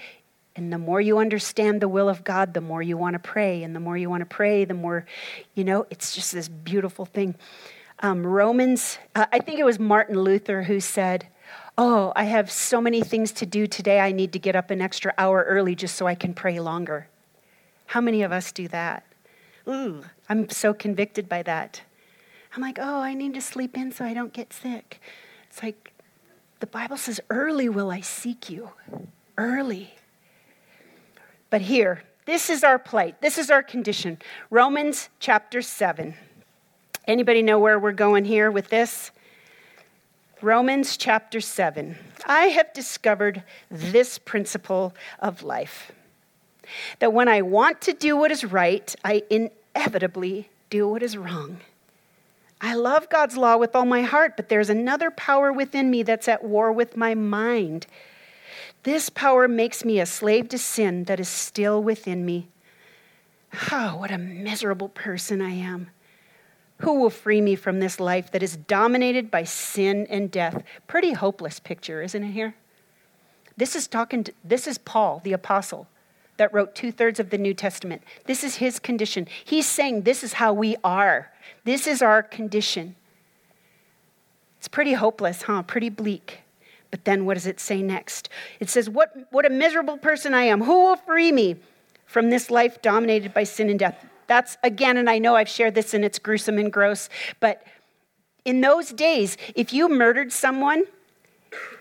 and 0.55 0.71
the 0.71 0.77
more 0.77 1.01
you 1.01 1.17
understand 1.17 1.81
the 1.81 1.87
will 1.87 2.07
of 2.07 2.23
God, 2.23 2.53
the 2.53 2.61
more 2.61 2.81
you 2.81 2.95
want 2.95 3.13
to 3.13 3.19
pray. 3.19 3.63
And 3.63 3.75
the 3.75 3.79
more 3.79 3.97
you 3.97 4.09
want 4.09 4.21
to 4.21 4.25
pray, 4.25 4.65
the 4.65 4.75
more, 4.75 5.05
you 5.55 5.63
know, 5.63 5.87
it's 5.89 6.13
just 6.13 6.31
this 6.31 6.47
beautiful 6.47 7.05
thing. 7.05 7.35
Um, 7.99 8.25
Romans, 8.25 8.99
uh, 9.15 9.25
I 9.31 9.39
think 9.39 9.59
it 9.59 9.65
was 9.65 9.79
Martin 9.79 10.19
Luther 10.19 10.63
who 10.63 10.79
said, 10.79 11.27
Oh, 11.75 12.13
I 12.15 12.25
have 12.25 12.51
so 12.51 12.79
many 12.79 13.01
things 13.01 13.31
to 13.33 13.47
do 13.47 13.65
today. 13.65 13.99
I 13.99 14.11
need 14.11 14.33
to 14.33 14.39
get 14.39 14.55
up 14.55 14.69
an 14.69 14.79
extra 14.79 15.11
hour 15.17 15.43
early 15.43 15.73
just 15.73 15.95
so 15.95 16.05
I 16.05 16.13
can 16.13 16.35
pray 16.35 16.59
longer. 16.59 17.07
How 17.87 17.99
many 17.99 18.21
of 18.21 18.31
us 18.31 18.51
do 18.51 18.67
that? 18.67 19.03
Ooh, 19.67 20.03
I'm 20.29 20.49
so 20.49 20.73
convicted 20.73 21.27
by 21.27 21.41
that. 21.43 21.81
I'm 22.55 22.61
like, 22.61 22.77
oh, 22.79 22.99
I 22.99 23.15
need 23.15 23.33
to 23.33 23.41
sleep 23.41 23.75
in 23.75 23.91
so 23.91 24.05
I 24.05 24.13
don't 24.13 24.33
get 24.33 24.53
sick. 24.53 25.01
It's 25.49 25.63
like 25.63 25.93
the 26.59 26.67
Bible 26.67 26.97
says, 26.97 27.19
early 27.31 27.69
will 27.69 27.89
I 27.89 28.01
seek 28.01 28.51
you. 28.51 28.69
Early. 29.35 29.95
But 31.53 31.61
here, 31.61 32.01
this 32.25 32.49
is 32.49 32.63
our 32.63 32.79
plight. 32.79 33.21
This 33.21 33.37
is 33.37 33.51
our 33.51 33.61
condition. 33.61 34.17
Romans 34.49 35.09
chapter 35.19 35.61
7. 35.61 36.15
Anybody 37.07 37.43
know 37.43 37.59
where 37.59 37.77
we're 37.77 37.91
going 37.91 38.25
here 38.25 38.49
with 38.49 38.69
this? 38.69 39.11
Romans 40.41 40.97
chapter 40.97 41.39
7. 41.39 41.95
I 42.25 42.45
have 42.45 42.73
discovered 42.73 43.43
this 43.69 44.17
principle 44.17 44.95
of 45.19 45.43
life 45.43 45.91
that 46.97 47.13
when 47.13 47.27
I 47.27 47.43
want 47.43 47.81
to 47.81 47.93
do 47.93 48.17
what 48.17 48.31
is 48.31 48.43
right, 48.43 48.95
I 49.05 49.21
inevitably 49.29 50.49
do 50.71 50.87
what 50.87 51.03
is 51.03 51.15
wrong. 51.15 51.59
I 52.61 52.73
love 52.73 53.09
God's 53.09 53.37
law 53.37 53.57
with 53.57 53.75
all 53.75 53.85
my 53.85 54.01
heart, 54.01 54.37
but 54.37 54.49
there's 54.49 54.71
another 54.71 55.11
power 55.11 55.53
within 55.53 55.91
me 55.91 56.01
that's 56.01 56.27
at 56.27 56.43
war 56.43 56.71
with 56.71 56.97
my 56.97 57.13
mind. 57.13 57.85
This 58.83 59.09
power 59.09 59.47
makes 59.47 59.85
me 59.85 59.99
a 59.99 60.05
slave 60.05 60.49
to 60.49 60.57
sin 60.57 61.05
that 61.05 61.19
is 61.19 61.29
still 61.29 61.81
within 61.81 62.25
me. 62.25 62.49
Oh, 63.71 63.95
what 63.97 64.11
a 64.11 64.17
miserable 64.17 64.89
person 64.89 65.41
I 65.41 65.51
am. 65.51 65.89
Who 66.79 66.99
will 66.99 67.09
free 67.09 67.39
me 67.39 67.55
from 67.55 67.79
this 67.79 67.99
life 67.99 68.31
that 68.31 68.43
is 68.43 68.57
dominated 68.57 69.31
by 69.31 69.45
sin 69.45 70.05
and 70.09 70.29
death? 70.29 70.63
Pretty 70.85 71.13
hopeless 71.13 71.59
picture, 71.59 72.01
isn't 72.01 72.23
it 72.23 72.31
here? 72.31 72.55
This 73.55 73.75
is 73.75 73.87
talking 73.87 74.25
to, 74.25 74.33
this 74.43 74.67
is 74.67 74.77
Paul, 74.77 75.21
the 75.23 75.33
apostle, 75.33 75.87
that 76.37 76.53
wrote 76.53 76.75
two 76.75 76.91
thirds 76.91 77.19
of 77.19 77.29
the 77.29 77.37
New 77.37 77.53
Testament. 77.53 78.01
This 78.25 78.43
is 78.43 78.55
his 78.55 78.79
condition. 78.79 79.27
He's 79.45 79.67
saying 79.67 80.01
this 80.01 80.23
is 80.23 80.33
how 80.33 80.51
we 80.51 80.75
are. 80.83 81.31
This 81.63 81.87
is 81.87 82.01
our 82.01 82.21
condition. 82.21 82.95
It's 84.57 84.67
pretty 84.67 84.93
hopeless, 84.93 85.43
huh? 85.43 85.61
Pretty 85.63 85.89
bleak. 85.89 86.42
But 86.93 87.05
then 87.05 87.25
what 87.25 87.33
does 87.33 87.47
it 87.47 87.59
say 87.59 87.81
next? 87.81 88.29
It 88.59 88.69
says, 88.69 88.87
What, 88.87 89.15
what 89.31 89.47
a 89.47 89.49
miserable 89.49 89.97
person 89.97 90.35
I 90.35 90.43
am. 90.43 90.61
Who 90.61 90.85
will 90.85 90.95
free 90.95 91.31
me 91.31 91.55
from 92.05 92.29
this 92.29 92.51
life 92.51 92.83
dominated 92.83 93.33
by 93.33 93.45
sin 93.45 93.67
and 93.71 93.79
death? 93.79 94.05
That's 94.27 94.57
again, 94.61 94.97
and 94.97 95.09
I 95.09 95.17
know 95.17 95.35
I've 95.35 95.49
shared 95.49 95.73
this 95.73 95.95
and 95.95 96.05
it's 96.05 96.19
gruesome 96.19 96.59
and 96.59 96.71
gross, 96.71 97.09
but 97.39 97.65
in 98.45 98.61
those 98.61 98.91
days, 98.91 99.37
if 99.55 99.73
you 99.73 99.89
murdered 99.89 100.31
someone, 100.31 100.83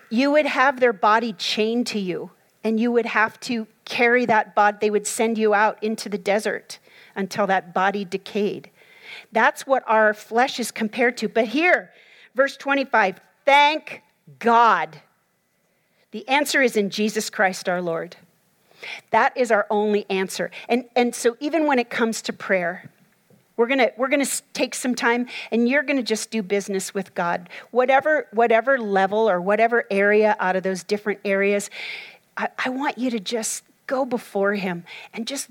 you 0.09 0.31
would 0.31 0.47
have 0.47 0.79
their 0.79 0.93
body 0.93 1.33
chained 1.33 1.85
to 1.87 1.99
you 1.99 2.31
and 2.63 2.79
you 2.79 2.91
would 2.91 3.05
have 3.05 3.39
to 3.41 3.67
carry 3.85 4.25
that 4.25 4.55
body. 4.55 4.77
They 4.81 4.89
would 4.89 5.05
send 5.05 5.37
you 5.37 5.53
out 5.53 5.77
into 5.83 6.09
the 6.09 6.17
desert 6.17 6.79
until 7.15 7.45
that 7.45 7.71
body 7.71 8.03
decayed. 8.03 8.71
That's 9.31 9.67
what 9.67 9.83
our 9.85 10.15
flesh 10.15 10.59
is 10.59 10.71
compared 10.71 11.17
to. 11.17 11.29
But 11.29 11.49
here, 11.49 11.91
verse 12.33 12.57
25, 12.57 13.19
thank 13.45 14.01
God? 14.39 14.97
The 16.13 16.27
answer 16.29 16.61
is 16.61 16.77
in 16.77 16.91
Jesus 16.91 17.31
Christ 17.31 17.67
our 17.67 17.81
Lord. 17.81 18.17
That 19.09 19.35
is 19.35 19.49
our 19.49 19.65
only 19.71 20.05
answer. 20.11 20.51
And, 20.69 20.85
and 20.95 21.15
so, 21.15 21.35
even 21.39 21.65
when 21.65 21.79
it 21.79 21.89
comes 21.89 22.21
to 22.23 22.33
prayer, 22.33 22.87
we're 23.57 23.65
gonna, 23.65 23.89
we're 23.97 24.09
gonna 24.09 24.27
take 24.53 24.75
some 24.75 24.93
time 24.93 25.27
and 25.51 25.67
you're 25.67 25.81
gonna 25.81 26.03
just 26.03 26.29
do 26.29 26.43
business 26.43 26.93
with 26.93 27.15
God. 27.15 27.49
Whatever, 27.71 28.27
whatever 28.31 28.77
level 28.77 29.27
or 29.27 29.41
whatever 29.41 29.85
area 29.89 30.35
out 30.39 30.55
of 30.55 30.61
those 30.61 30.83
different 30.83 31.19
areas, 31.25 31.71
I, 32.37 32.49
I 32.63 32.69
want 32.69 32.99
you 32.99 33.09
to 33.09 33.19
just 33.19 33.63
go 33.87 34.05
before 34.05 34.53
Him 34.53 34.83
and 35.15 35.25
just 35.25 35.49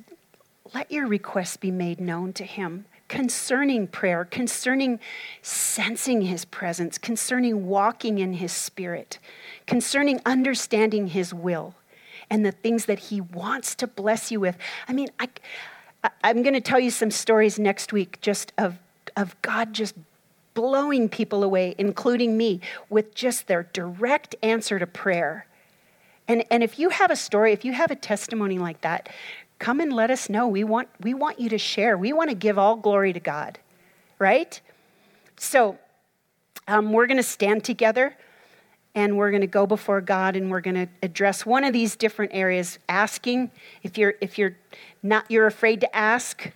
let 0.73 0.93
your 0.93 1.09
requests 1.09 1.57
be 1.57 1.73
made 1.73 2.01
known 2.01 2.33
to 2.35 2.45
Him 2.45 2.85
concerning 3.13 3.87
prayer, 3.87 4.25
concerning 4.25 4.99
sensing 5.43 6.23
his 6.23 6.47
presence, 6.47 6.97
concerning 6.97 7.67
walking 7.67 8.19
in 8.19 8.33
his 8.33 8.53
spirit, 8.53 9.19
concerning 9.67 10.19
understanding 10.25 11.09
his 11.09 11.35
will 11.35 11.75
and 12.31 12.43
the 12.43 12.51
things 12.51 12.87
that 12.87 12.99
he 12.99 13.21
wants 13.21 13.75
to 13.75 13.87
bless 13.87 14.31
you 14.31 14.41
with. 14.41 14.57
I 14.89 14.95
mean, 14.95 15.09
I, 15.21 15.29
I'm 16.25 16.41
going 16.41 16.55
to 16.55 16.61
tell 16.63 16.81
you 16.81 16.91
some 16.91 17.11
stories 17.11 17.59
next 17.59 17.93
week 17.93 18.19
just 18.23 18.55
of, 18.57 18.79
of 19.15 19.37
God 19.43 19.75
just 19.75 19.95
blowing 20.55 21.11
people 21.11 21.45
away, 21.45 21.75
including 21.77 22.39
me, 22.39 22.63
with 22.89 23.15
just 23.15 23.47
their 23.47 23.65
direct 23.75 24.37
answer 24.43 24.79
to 24.79 24.87
prayer. 24.87 25.45
And, 26.29 26.45
and 26.51 26.63
if 26.63 26.79
you 26.79 26.89
have 26.89 27.11
a 27.11 27.17
story, 27.17 27.53
if 27.53 27.63
you 27.63 27.75
have 27.75 27.91
a 27.91 27.97
testimony 27.97 28.59
like 28.59 28.81
that, 28.81 29.11
come 29.63 29.79
and 29.79 29.93
let 29.93 30.11
us 30.11 30.29
know. 30.29 30.49
We 30.49 30.65
want, 30.65 30.89
we 31.01 31.15
want 31.15 31.39
you 31.39 31.49
to 31.51 31.59
share. 31.59 31.97
We 31.97 32.13
want 32.13 32.31
to 32.31 32.35
give 32.35 32.59
all 32.59 32.75
glory 32.75 33.13
to 33.13 33.21
God, 33.21 33.61
right? 34.19 34.61
So 35.39 35.79
um, 36.67 36.93
we're 36.93 37.07
going 37.07 37.19
to 37.19 37.23
stand 37.23 37.63
together 37.63 38.17
and 38.95 39.17
we're 39.17 39.31
going 39.31 39.43
to 39.43 39.47
go 39.47 39.65
before 39.67 40.01
God 40.01 40.35
and 40.35 40.51
we're 40.51 40.61
going 40.61 40.75
to 40.75 40.89
address 41.01 41.47
one 41.47 41.63
of 41.63 41.73
these 41.73 41.95
different 41.95 42.33
areas 42.35 42.81
asking 42.89 43.53
if 43.85 43.97
you're 43.97 44.15
if 44.21 44.37
you're 44.37 44.57
not 45.03 45.31
you're 45.31 45.47
afraid 45.47 45.81
to 45.81 45.97
ask 45.97 46.51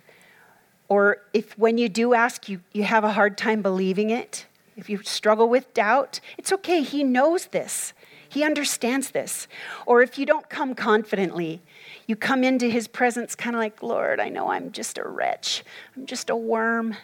or 0.89 1.21
if 1.33 1.57
when 1.57 1.77
you 1.77 1.89
do 1.89 2.13
ask, 2.13 2.47
you, 2.47 2.61
you 2.73 2.83
have 2.83 3.03
a 3.03 3.11
hard 3.11 3.37
time 3.37 3.61
believing 3.61 4.09
it, 4.09 4.45
if 4.75 4.89
you 4.89 5.01
struggle 5.03 5.49
with 5.49 5.73
doubt, 5.73 6.19
it's 6.37 6.53
okay. 6.53 6.81
He 6.81 7.03
knows 7.03 7.47
this, 7.47 7.93
He 8.29 8.43
understands 8.43 9.11
this. 9.11 9.47
Or 9.85 10.01
if 10.01 10.17
you 10.17 10.25
don't 10.25 10.49
come 10.49 10.75
confidently, 10.75 11.61
you 12.07 12.15
come 12.15 12.43
into 12.43 12.69
His 12.69 12.87
presence 12.87 13.35
kind 13.35 13.55
of 13.55 13.59
like, 13.59 13.81
Lord, 13.81 14.19
I 14.19 14.29
know 14.29 14.49
I'm 14.49 14.71
just 14.71 14.97
a 14.97 15.07
wretch, 15.07 15.63
I'm 15.95 16.05
just 16.05 16.29
a 16.29 16.35
worm. 16.35 16.95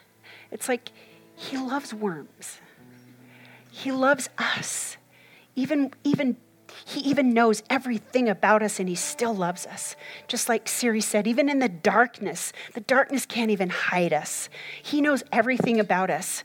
It's 0.51 0.67
like 0.67 0.91
He 1.35 1.57
loves 1.57 1.93
worms, 1.93 2.59
He 3.71 3.91
loves 3.91 4.29
us. 4.37 4.97
Even, 5.55 5.93
even 6.03 6.37
he 6.85 7.01
even 7.01 7.33
knows 7.33 7.63
everything 7.69 8.29
about 8.29 8.63
us 8.63 8.79
and 8.79 8.89
he 8.89 8.95
still 8.95 9.35
loves 9.35 9.65
us. 9.65 9.95
Just 10.27 10.49
like 10.49 10.67
Siri 10.67 11.01
said, 11.01 11.27
even 11.27 11.49
in 11.49 11.59
the 11.59 11.69
darkness, 11.69 12.53
the 12.73 12.81
darkness 12.81 13.25
can't 13.25 13.51
even 13.51 13.69
hide 13.69 14.13
us. 14.13 14.49
He 14.81 15.01
knows 15.01 15.23
everything 15.31 15.79
about 15.79 16.09
us. 16.09 16.43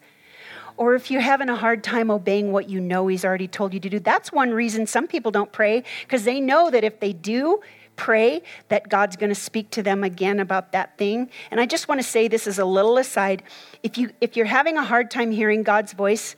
Or 0.78 0.94
if 0.94 1.10
you're 1.10 1.20
having 1.20 1.48
a 1.48 1.56
hard 1.56 1.82
time 1.82 2.08
obeying 2.08 2.52
what 2.52 2.68
you 2.70 2.80
know 2.80 3.08
he's 3.08 3.24
already 3.24 3.48
told 3.48 3.74
you 3.74 3.80
to 3.80 3.90
do, 3.90 3.98
that's 3.98 4.30
one 4.30 4.52
reason 4.52 4.86
some 4.86 5.08
people 5.08 5.32
don't 5.32 5.50
pray 5.50 5.82
because 6.02 6.22
they 6.22 6.40
know 6.40 6.70
that 6.70 6.84
if 6.84 7.00
they 7.00 7.12
do 7.12 7.60
pray, 7.96 8.42
that 8.68 8.88
God's 8.88 9.16
going 9.16 9.28
to 9.28 9.34
speak 9.34 9.70
to 9.72 9.82
them 9.82 10.04
again 10.04 10.38
about 10.38 10.70
that 10.70 10.96
thing. 10.96 11.30
And 11.50 11.60
I 11.60 11.66
just 11.66 11.88
want 11.88 12.00
to 12.00 12.06
say 12.06 12.28
this 12.28 12.46
as 12.46 12.60
a 12.60 12.64
little 12.64 12.96
aside. 12.96 13.42
If 13.82 13.98
you 13.98 14.10
if 14.20 14.36
you're 14.36 14.46
having 14.46 14.76
a 14.76 14.84
hard 14.84 15.10
time 15.10 15.32
hearing 15.32 15.64
God's 15.64 15.94
voice, 15.94 16.36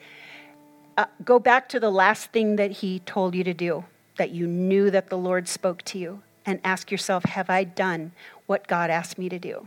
uh, 0.96 1.04
go 1.22 1.38
back 1.38 1.68
to 1.68 1.78
the 1.78 1.90
last 1.90 2.32
thing 2.32 2.56
that 2.56 2.70
he 2.70 3.00
told 3.00 3.34
you 3.34 3.44
to 3.44 3.52
do, 3.52 3.84
that 4.16 4.30
you 4.30 4.46
knew 4.46 4.90
that 4.90 5.10
the 5.10 5.18
Lord 5.18 5.48
spoke 5.48 5.82
to 5.82 5.98
you, 5.98 6.22
and 6.46 6.60
ask 6.64 6.90
yourself, 6.90 7.24
Have 7.24 7.50
I 7.50 7.64
done 7.64 8.12
what 8.46 8.66
God 8.66 8.88
asked 8.88 9.18
me 9.18 9.28
to 9.28 9.38
do? 9.38 9.66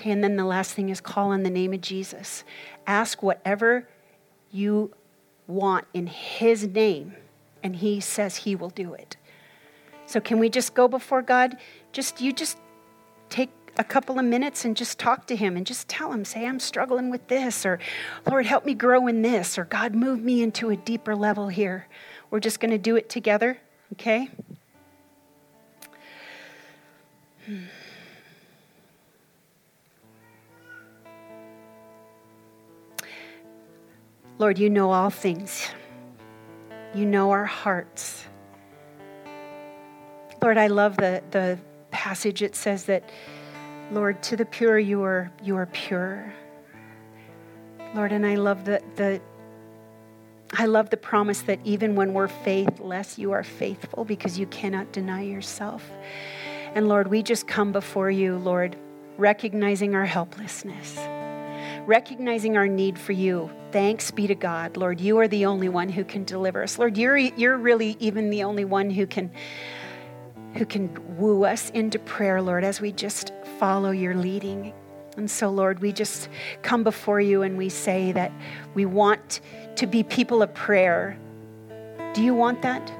Okay, 0.00 0.12
and 0.12 0.24
then 0.24 0.36
the 0.36 0.46
last 0.46 0.72
thing 0.72 0.88
is 0.88 0.98
call 0.98 1.28
on 1.28 1.42
the 1.42 1.50
name 1.50 1.74
of 1.74 1.82
Jesus. 1.82 2.42
Ask 2.86 3.22
whatever 3.22 3.86
you 4.50 4.94
want 5.46 5.84
in 5.92 6.06
his 6.06 6.66
name, 6.66 7.14
and 7.62 7.76
he 7.76 8.00
says 8.00 8.34
he 8.34 8.56
will 8.56 8.70
do 8.70 8.94
it. 8.94 9.18
So, 10.06 10.18
can 10.18 10.38
we 10.38 10.48
just 10.48 10.72
go 10.72 10.88
before 10.88 11.20
God? 11.20 11.58
Just 11.92 12.18
you 12.18 12.32
just 12.32 12.56
take 13.28 13.50
a 13.76 13.84
couple 13.84 14.18
of 14.18 14.24
minutes 14.24 14.64
and 14.64 14.74
just 14.74 14.98
talk 14.98 15.26
to 15.26 15.36
him 15.36 15.54
and 15.54 15.66
just 15.66 15.86
tell 15.86 16.10
him, 16.10 16.24
say, 16.24 16.46
I'm 16.46 16.60
struggling 16.60 17.10
with 17.10 17.28
this, 17.28 17.66
or 17.66 17.78
Lord, 18.26 18.46
help 18.46 18.64
me 18.64 18.72
grow 18.72 19.06
in 19.06 19.20
this, 19.20 19.58
or 19.58 19.66
God, 19.66 19.94
move 19.94 20.22
me 20.22 20.42
into 20.42 20.70
a 20.70 20.76
deeper 20.76 21.14
level 21.14 21.48
here. 21.48 21.88
We're 22.30 22.40
just 22.40 22.58
going 22.58 22.70
to 22.70 22.78
do 22.78 22.96
it 22.96 23.10
together, 23.10 23.58
okay? 23.92 24.30
Hmm. 27.44 27.64
Lord, 34.40 34.58
you 34.58 34.70
know 34.70 34.90
all 34.90 35.10
things. 35.10 35.68
You 36.94 37.04
know 37.04 37.30
our 37.30 37.44
hearts. 37.44 38.24
Lord, 40.40 40.56
I 40.56 40.68
love 40.68 40.96
the, 40.96 41.22
the 41.30 41.58
passage. 41.90 42.40
It 42.40 42.56
says 42.56 42.86
that 42.86 43.10
Lord, 43.92 44.22
to 44.22 44.36
the 44.36 44.46
pure, 44.46 44.78
you 44.78 45.02
are, 45.02 45.30
you 45.42 45.56
are 45.56 45.66
pure. 45.66 46.32
Lord, 47.94 48.12
and 48.12 48.24
I 48.24 48.36
love 48.36 48.64
the, 48.64 48.80
the 48.96 49.20
I 50.54 50.64
love 50.64 50.88
the 50.88 50.96
promise 50.96 51.42
that 51.42 51.60
even 51.62 51.94
when 51.94 52.14
we're 52.14 52.26
faithless, 52.28 53.18
you 53.18 53.32
are 53.32 53.44
faithful 53.44 54.06
because 54.06 54.38
you 54.38 54.46
cannot 54.46 54.90
deny 54.90 55.20
yourself. 55.20 55.90
And 56.74 56.88
Lord, 56.88 57.08
we 57.08 57.22
just 57.22 57.46
come 57.46 57.72
before 57.72 58.10
you, 58.10 58.38
Lord, 58.38 58.74
recognizing 59.18 59.94
our 59.94 60.06
helplessness, 60.06 60.96
recognizing 61.86 62.56
our 62.56 62.68
need 62.68 62.98
for 62.98 63.12
you. 63.12 63.50
Thanks 63.72 64.10
be 64.10 64.26
to 64.26 64.34
God. 64.34 64.76
Lord, 64.76 65.00
you 65.00 65.18
are 65.18 65.28
the 65.28 65.46
only 65.46 65.68
one 65.68 65.88
who 65.88 66.04
can 66.04 66.24
deliver 66.24 66.62
us. 66.62 66.78
Lord, 66.78 66.98
you're, 66.98 67.16
you're 67.16 67.56
really 67.56 67.96
even 68.00 68.30
the 68.30 68.44
only 68.44 68.64
one 68.64 68.90
who 68.90 69.06
can 69.06 69.30
who 70.54 70.66
can 70.66 71.16
woo 71.16 71.44
us 71.44 71.70
into 71.70 71.98
prayer, 72.00 72.42
Lord, 72.42 72.64
as 72.64 72.80
we 72.80 72.90
just 72.92 73.32
follow 73.58 73.92
your 73.92 74.14
leading. 74.14 74.72
And 75.16 75.30
so, 75.30 75.48
Lord, 75.48 75.80
we 75.80 75.92
just 75.92 76.28
come 76.62 76.82
before 76.82 77.20
you 77.20 77.42
and 77.42 77.56
we 77.56 77.68
say 77.68 78.12
that 78.12 78.32
we 78.74 78.86
want 78.86 79.40
to 79.76 79.86
be 79.86 80.02
people 80.02 80.42
of 80.42 80.52
prayer. 80.54 81.16
Do 82.14 82.22
you 82.22 82.34
want 82.34 82.62
that? 82.62 82.92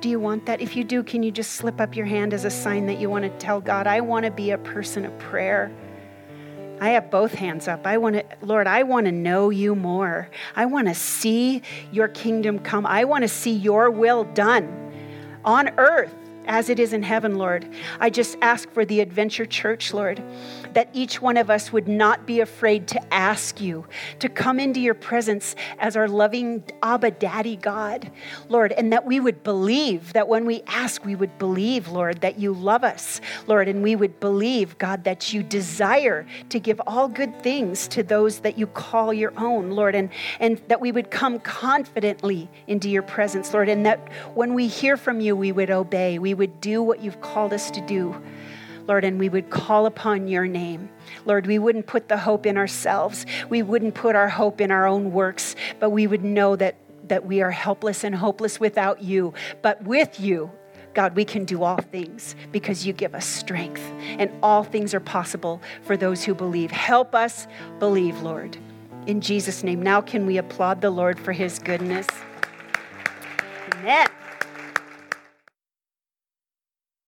Do 0.00 0.08
you 0.08 0.20
want 0.20 0.46
that? 0.46 0.60
If 0.60 0.76
you 0.76 0.84
do, 0.84 1.02
can 1.02 1.22
you 1.22 1.30
just 1.30 1.52
slip 1.52 1.80
up 1.80 1.96
your 1.96 2.06
hand 2.06 2.32
as 2.32 2.44
a 2.44 2.50
sign 2.50 2.86
that 2.86 2.98
you 2.98 3.10
want 3.10 3.24
to 3.24 3.30
tell 3.38 3.60
God, 3.60 3.86
I 3.86 4.00
want 4.00 4.24
to 4.24 4.30
be 4.30 4.50
a 4.50 4.58
person 4.58 5.04
of 5.04 5.18
prayer? 5.18 5.70
I 6.80 6.90
have 6.90 7.10
both 7.10 7.34
hands 7.34 7.68
up. 7.68 7.86
I 7.86 7.96
want 7.98 8.16
to, 8.16 8.24
Lord, 8.42 8.66
I 8.66 8.82
want 8.82 9.06
to 9.06 9.12
know 9.12 9.50
you 9.50 9.74
more. 9.74 10.28
I 10.54 10.66
want 10.66 10.88
to 10.88 10.94
see 10.94 11.62
your 11.90 12.08
kingdom 12.08 12.58
come. 12.58 12.86
I 12.86 13.04
want 13.04 13.22
to 13.22 13.28
see 13.28 13.52
your 13.52 13.90
will 13.90 14.24
done 14.24 14.92
on 15.44 15.70
earth 15.78 16.14
as 16.46 16.68
it 16.68 16.78
is 16.78 16.92
in 16.92 17.02
heaven, 17.02 17.36
Lord. 17.36 17.68
I 18.00 18.10
just 18.10 18.36
ask 18.42 18.70
for 18.70 18.84
the 18.84 19.00
Adventure 19.00 19.46
Church, 19.46 19.92
Lord, 19.92 20.22
that 20.72 20.88
each 20.92 21.20
one 21.20 21.36
of 21.36 21.50
us 21.50 21.72
would 21.72 21.88
not 21.88 22.26
be 22.26 22.40
afraid 22.40 22.86
to 22.88 23.14
ask 23.14 23.60
you, 23.60 23.86
to 24.20 24.28
come 24.28 24.60
into 24.60 24.80
your 24.80 24.94
presence 24.94 25.56
as 25.78 25.96
our 25.96 26.08
loving 26.08 26.62
Abba 26.82 27.12
Daddy 27.12 27.56
God, 27.56 28.10
Lord, 28.48 28.72
and 28.72 28.92
that 28.92 29.04
we 29.04 29.20
would 29.20 29.42
believe 29.42 30.12
that 30.12 30.28
when 30.28 30.46
we 30.46 30.62
ask, 30.66 31.04
we 31.04 31.14
would 31.14 31.38
believe, 31.38 31.88
Lord, 31.88 32.20
that 32.20 32.38
you 32.38 32.52
love 32.52 32.84
us, 32.84 33.20
Lord, 33.46 33.68
and 33.68 33.82
we 33.82 33.96
would 33.96 34.20
believe, 34.20 34.78
God, 34.78 35.04
that 35.04 35.32
you 35.32 35.42
desire 35.42 36.26
to 36.50 36.60
give 36.60 36.80
all 36.86 37.08
good 37.08 37.42
things 37.42 37.88
to 37.88 38.02
those 38.02 38.40
that 38.40 38.58
you 38.58 38.66
call 38.66 39.12
your 39.12 39.32
own, 39.36 39.70
Lord, 39.70 39.94
and, 39.94 40.10
and 40.40 40.60
that 40.68 40.80
we 40.80 40.92
would 40.92 41.10
come 41.10 41.38
confidently 41.40 42.48
into 42.66 42.88
your 42.88 43.02
presence, 43.02 43.52
Lord, 43.52 43.68
and 43.68 43.84
that 43.86 44.12
when 44.34 44.54
we 44.54 44.68
hear 44.68 44.96
from 44.96 45.20
you, 45.20 45.34
we 45.34 45.52
would 45.52 45.70
obey. 45.70 46.18
We 46.18 46.34
would 46.36 46.60
do 46.60 46.82
what 46.82 47.00
you've 47.02 47.20
called 47.20 47.52
us 47.52 47.70
to 47.72 47.80
do. 47.80 48.14
Lord, 48.86 49.04
and 49.04 49.18
we 49.18 49.28
would 49.28 49.50
call 49.50 49.86
upon 49.86 50.28
your 50.28 50.46
name. 50.46 50.88
Lord, 51.24 51.46
we 51.46 51.58
wouldn't 51.58 51.86
put 51.86 52.08
the 52.08 52.16
hope 52.16 52.46
in 52.46 52.56
ourselves. 52.56 53.26
We 53.48 53.62
wouldn't 53.62 53.94
put 53.94 54.14
our 54.14 54.28
hope 54.28 54.60
in 54.60 54.70
our 54.70 54.86
own 54.86 55.12
works, 55.12 55.56
but 55.80 55.90
we 55.90 56.06
would 56.06 56.22
know 56.22 56.54
that, 56.56 56.76
that 57.08 57.26
we 57.26 57.42
are 57.42 57.50
helpless 57.50 58.04
and 58.04 58.14
hopeless 58.14 58.60
without 58.60 59.02
you. 59.02 59.34
But 59.60 59.82
with 59.82 60.20
you, 60.20 60.52
God, 60.94 61.14
we 61.14 61.24
can 61.24 61.44
do 61.44 61.62
all 61.62 61.76
things 61.76 62.34
because 62.52 62.86
you 62.86 62.92
give 62.92 63.14
us 63.14 63.26
strength, 63.26 63.82
and 64.18 64.30
all 64.42 64.62
things 64.62 64.94
are 64.94 65.00
possible 65.00 65.60
for 65.82 65.96
those 65.96 66.24
who 66.24 66.34
believe. 66.34 66.70
Help 66.70 67.14
us 67.14 67.46
believe, 67.78 68.22
Lord. 68.22 68.56
In 69.06 69.20
Jesus' 69.20 69.62
name. 69.62 69.82
Now, 69.82 70.00
can 70.00 70.26
we 70.26 70.38
applaud 70.38 70.80
the 70.80 70.90
Lord 70.90 71.20
for 71.20 71.32
his 71.32 71.58
goodness? 71.58 72.06
Amen. 73.74 74.08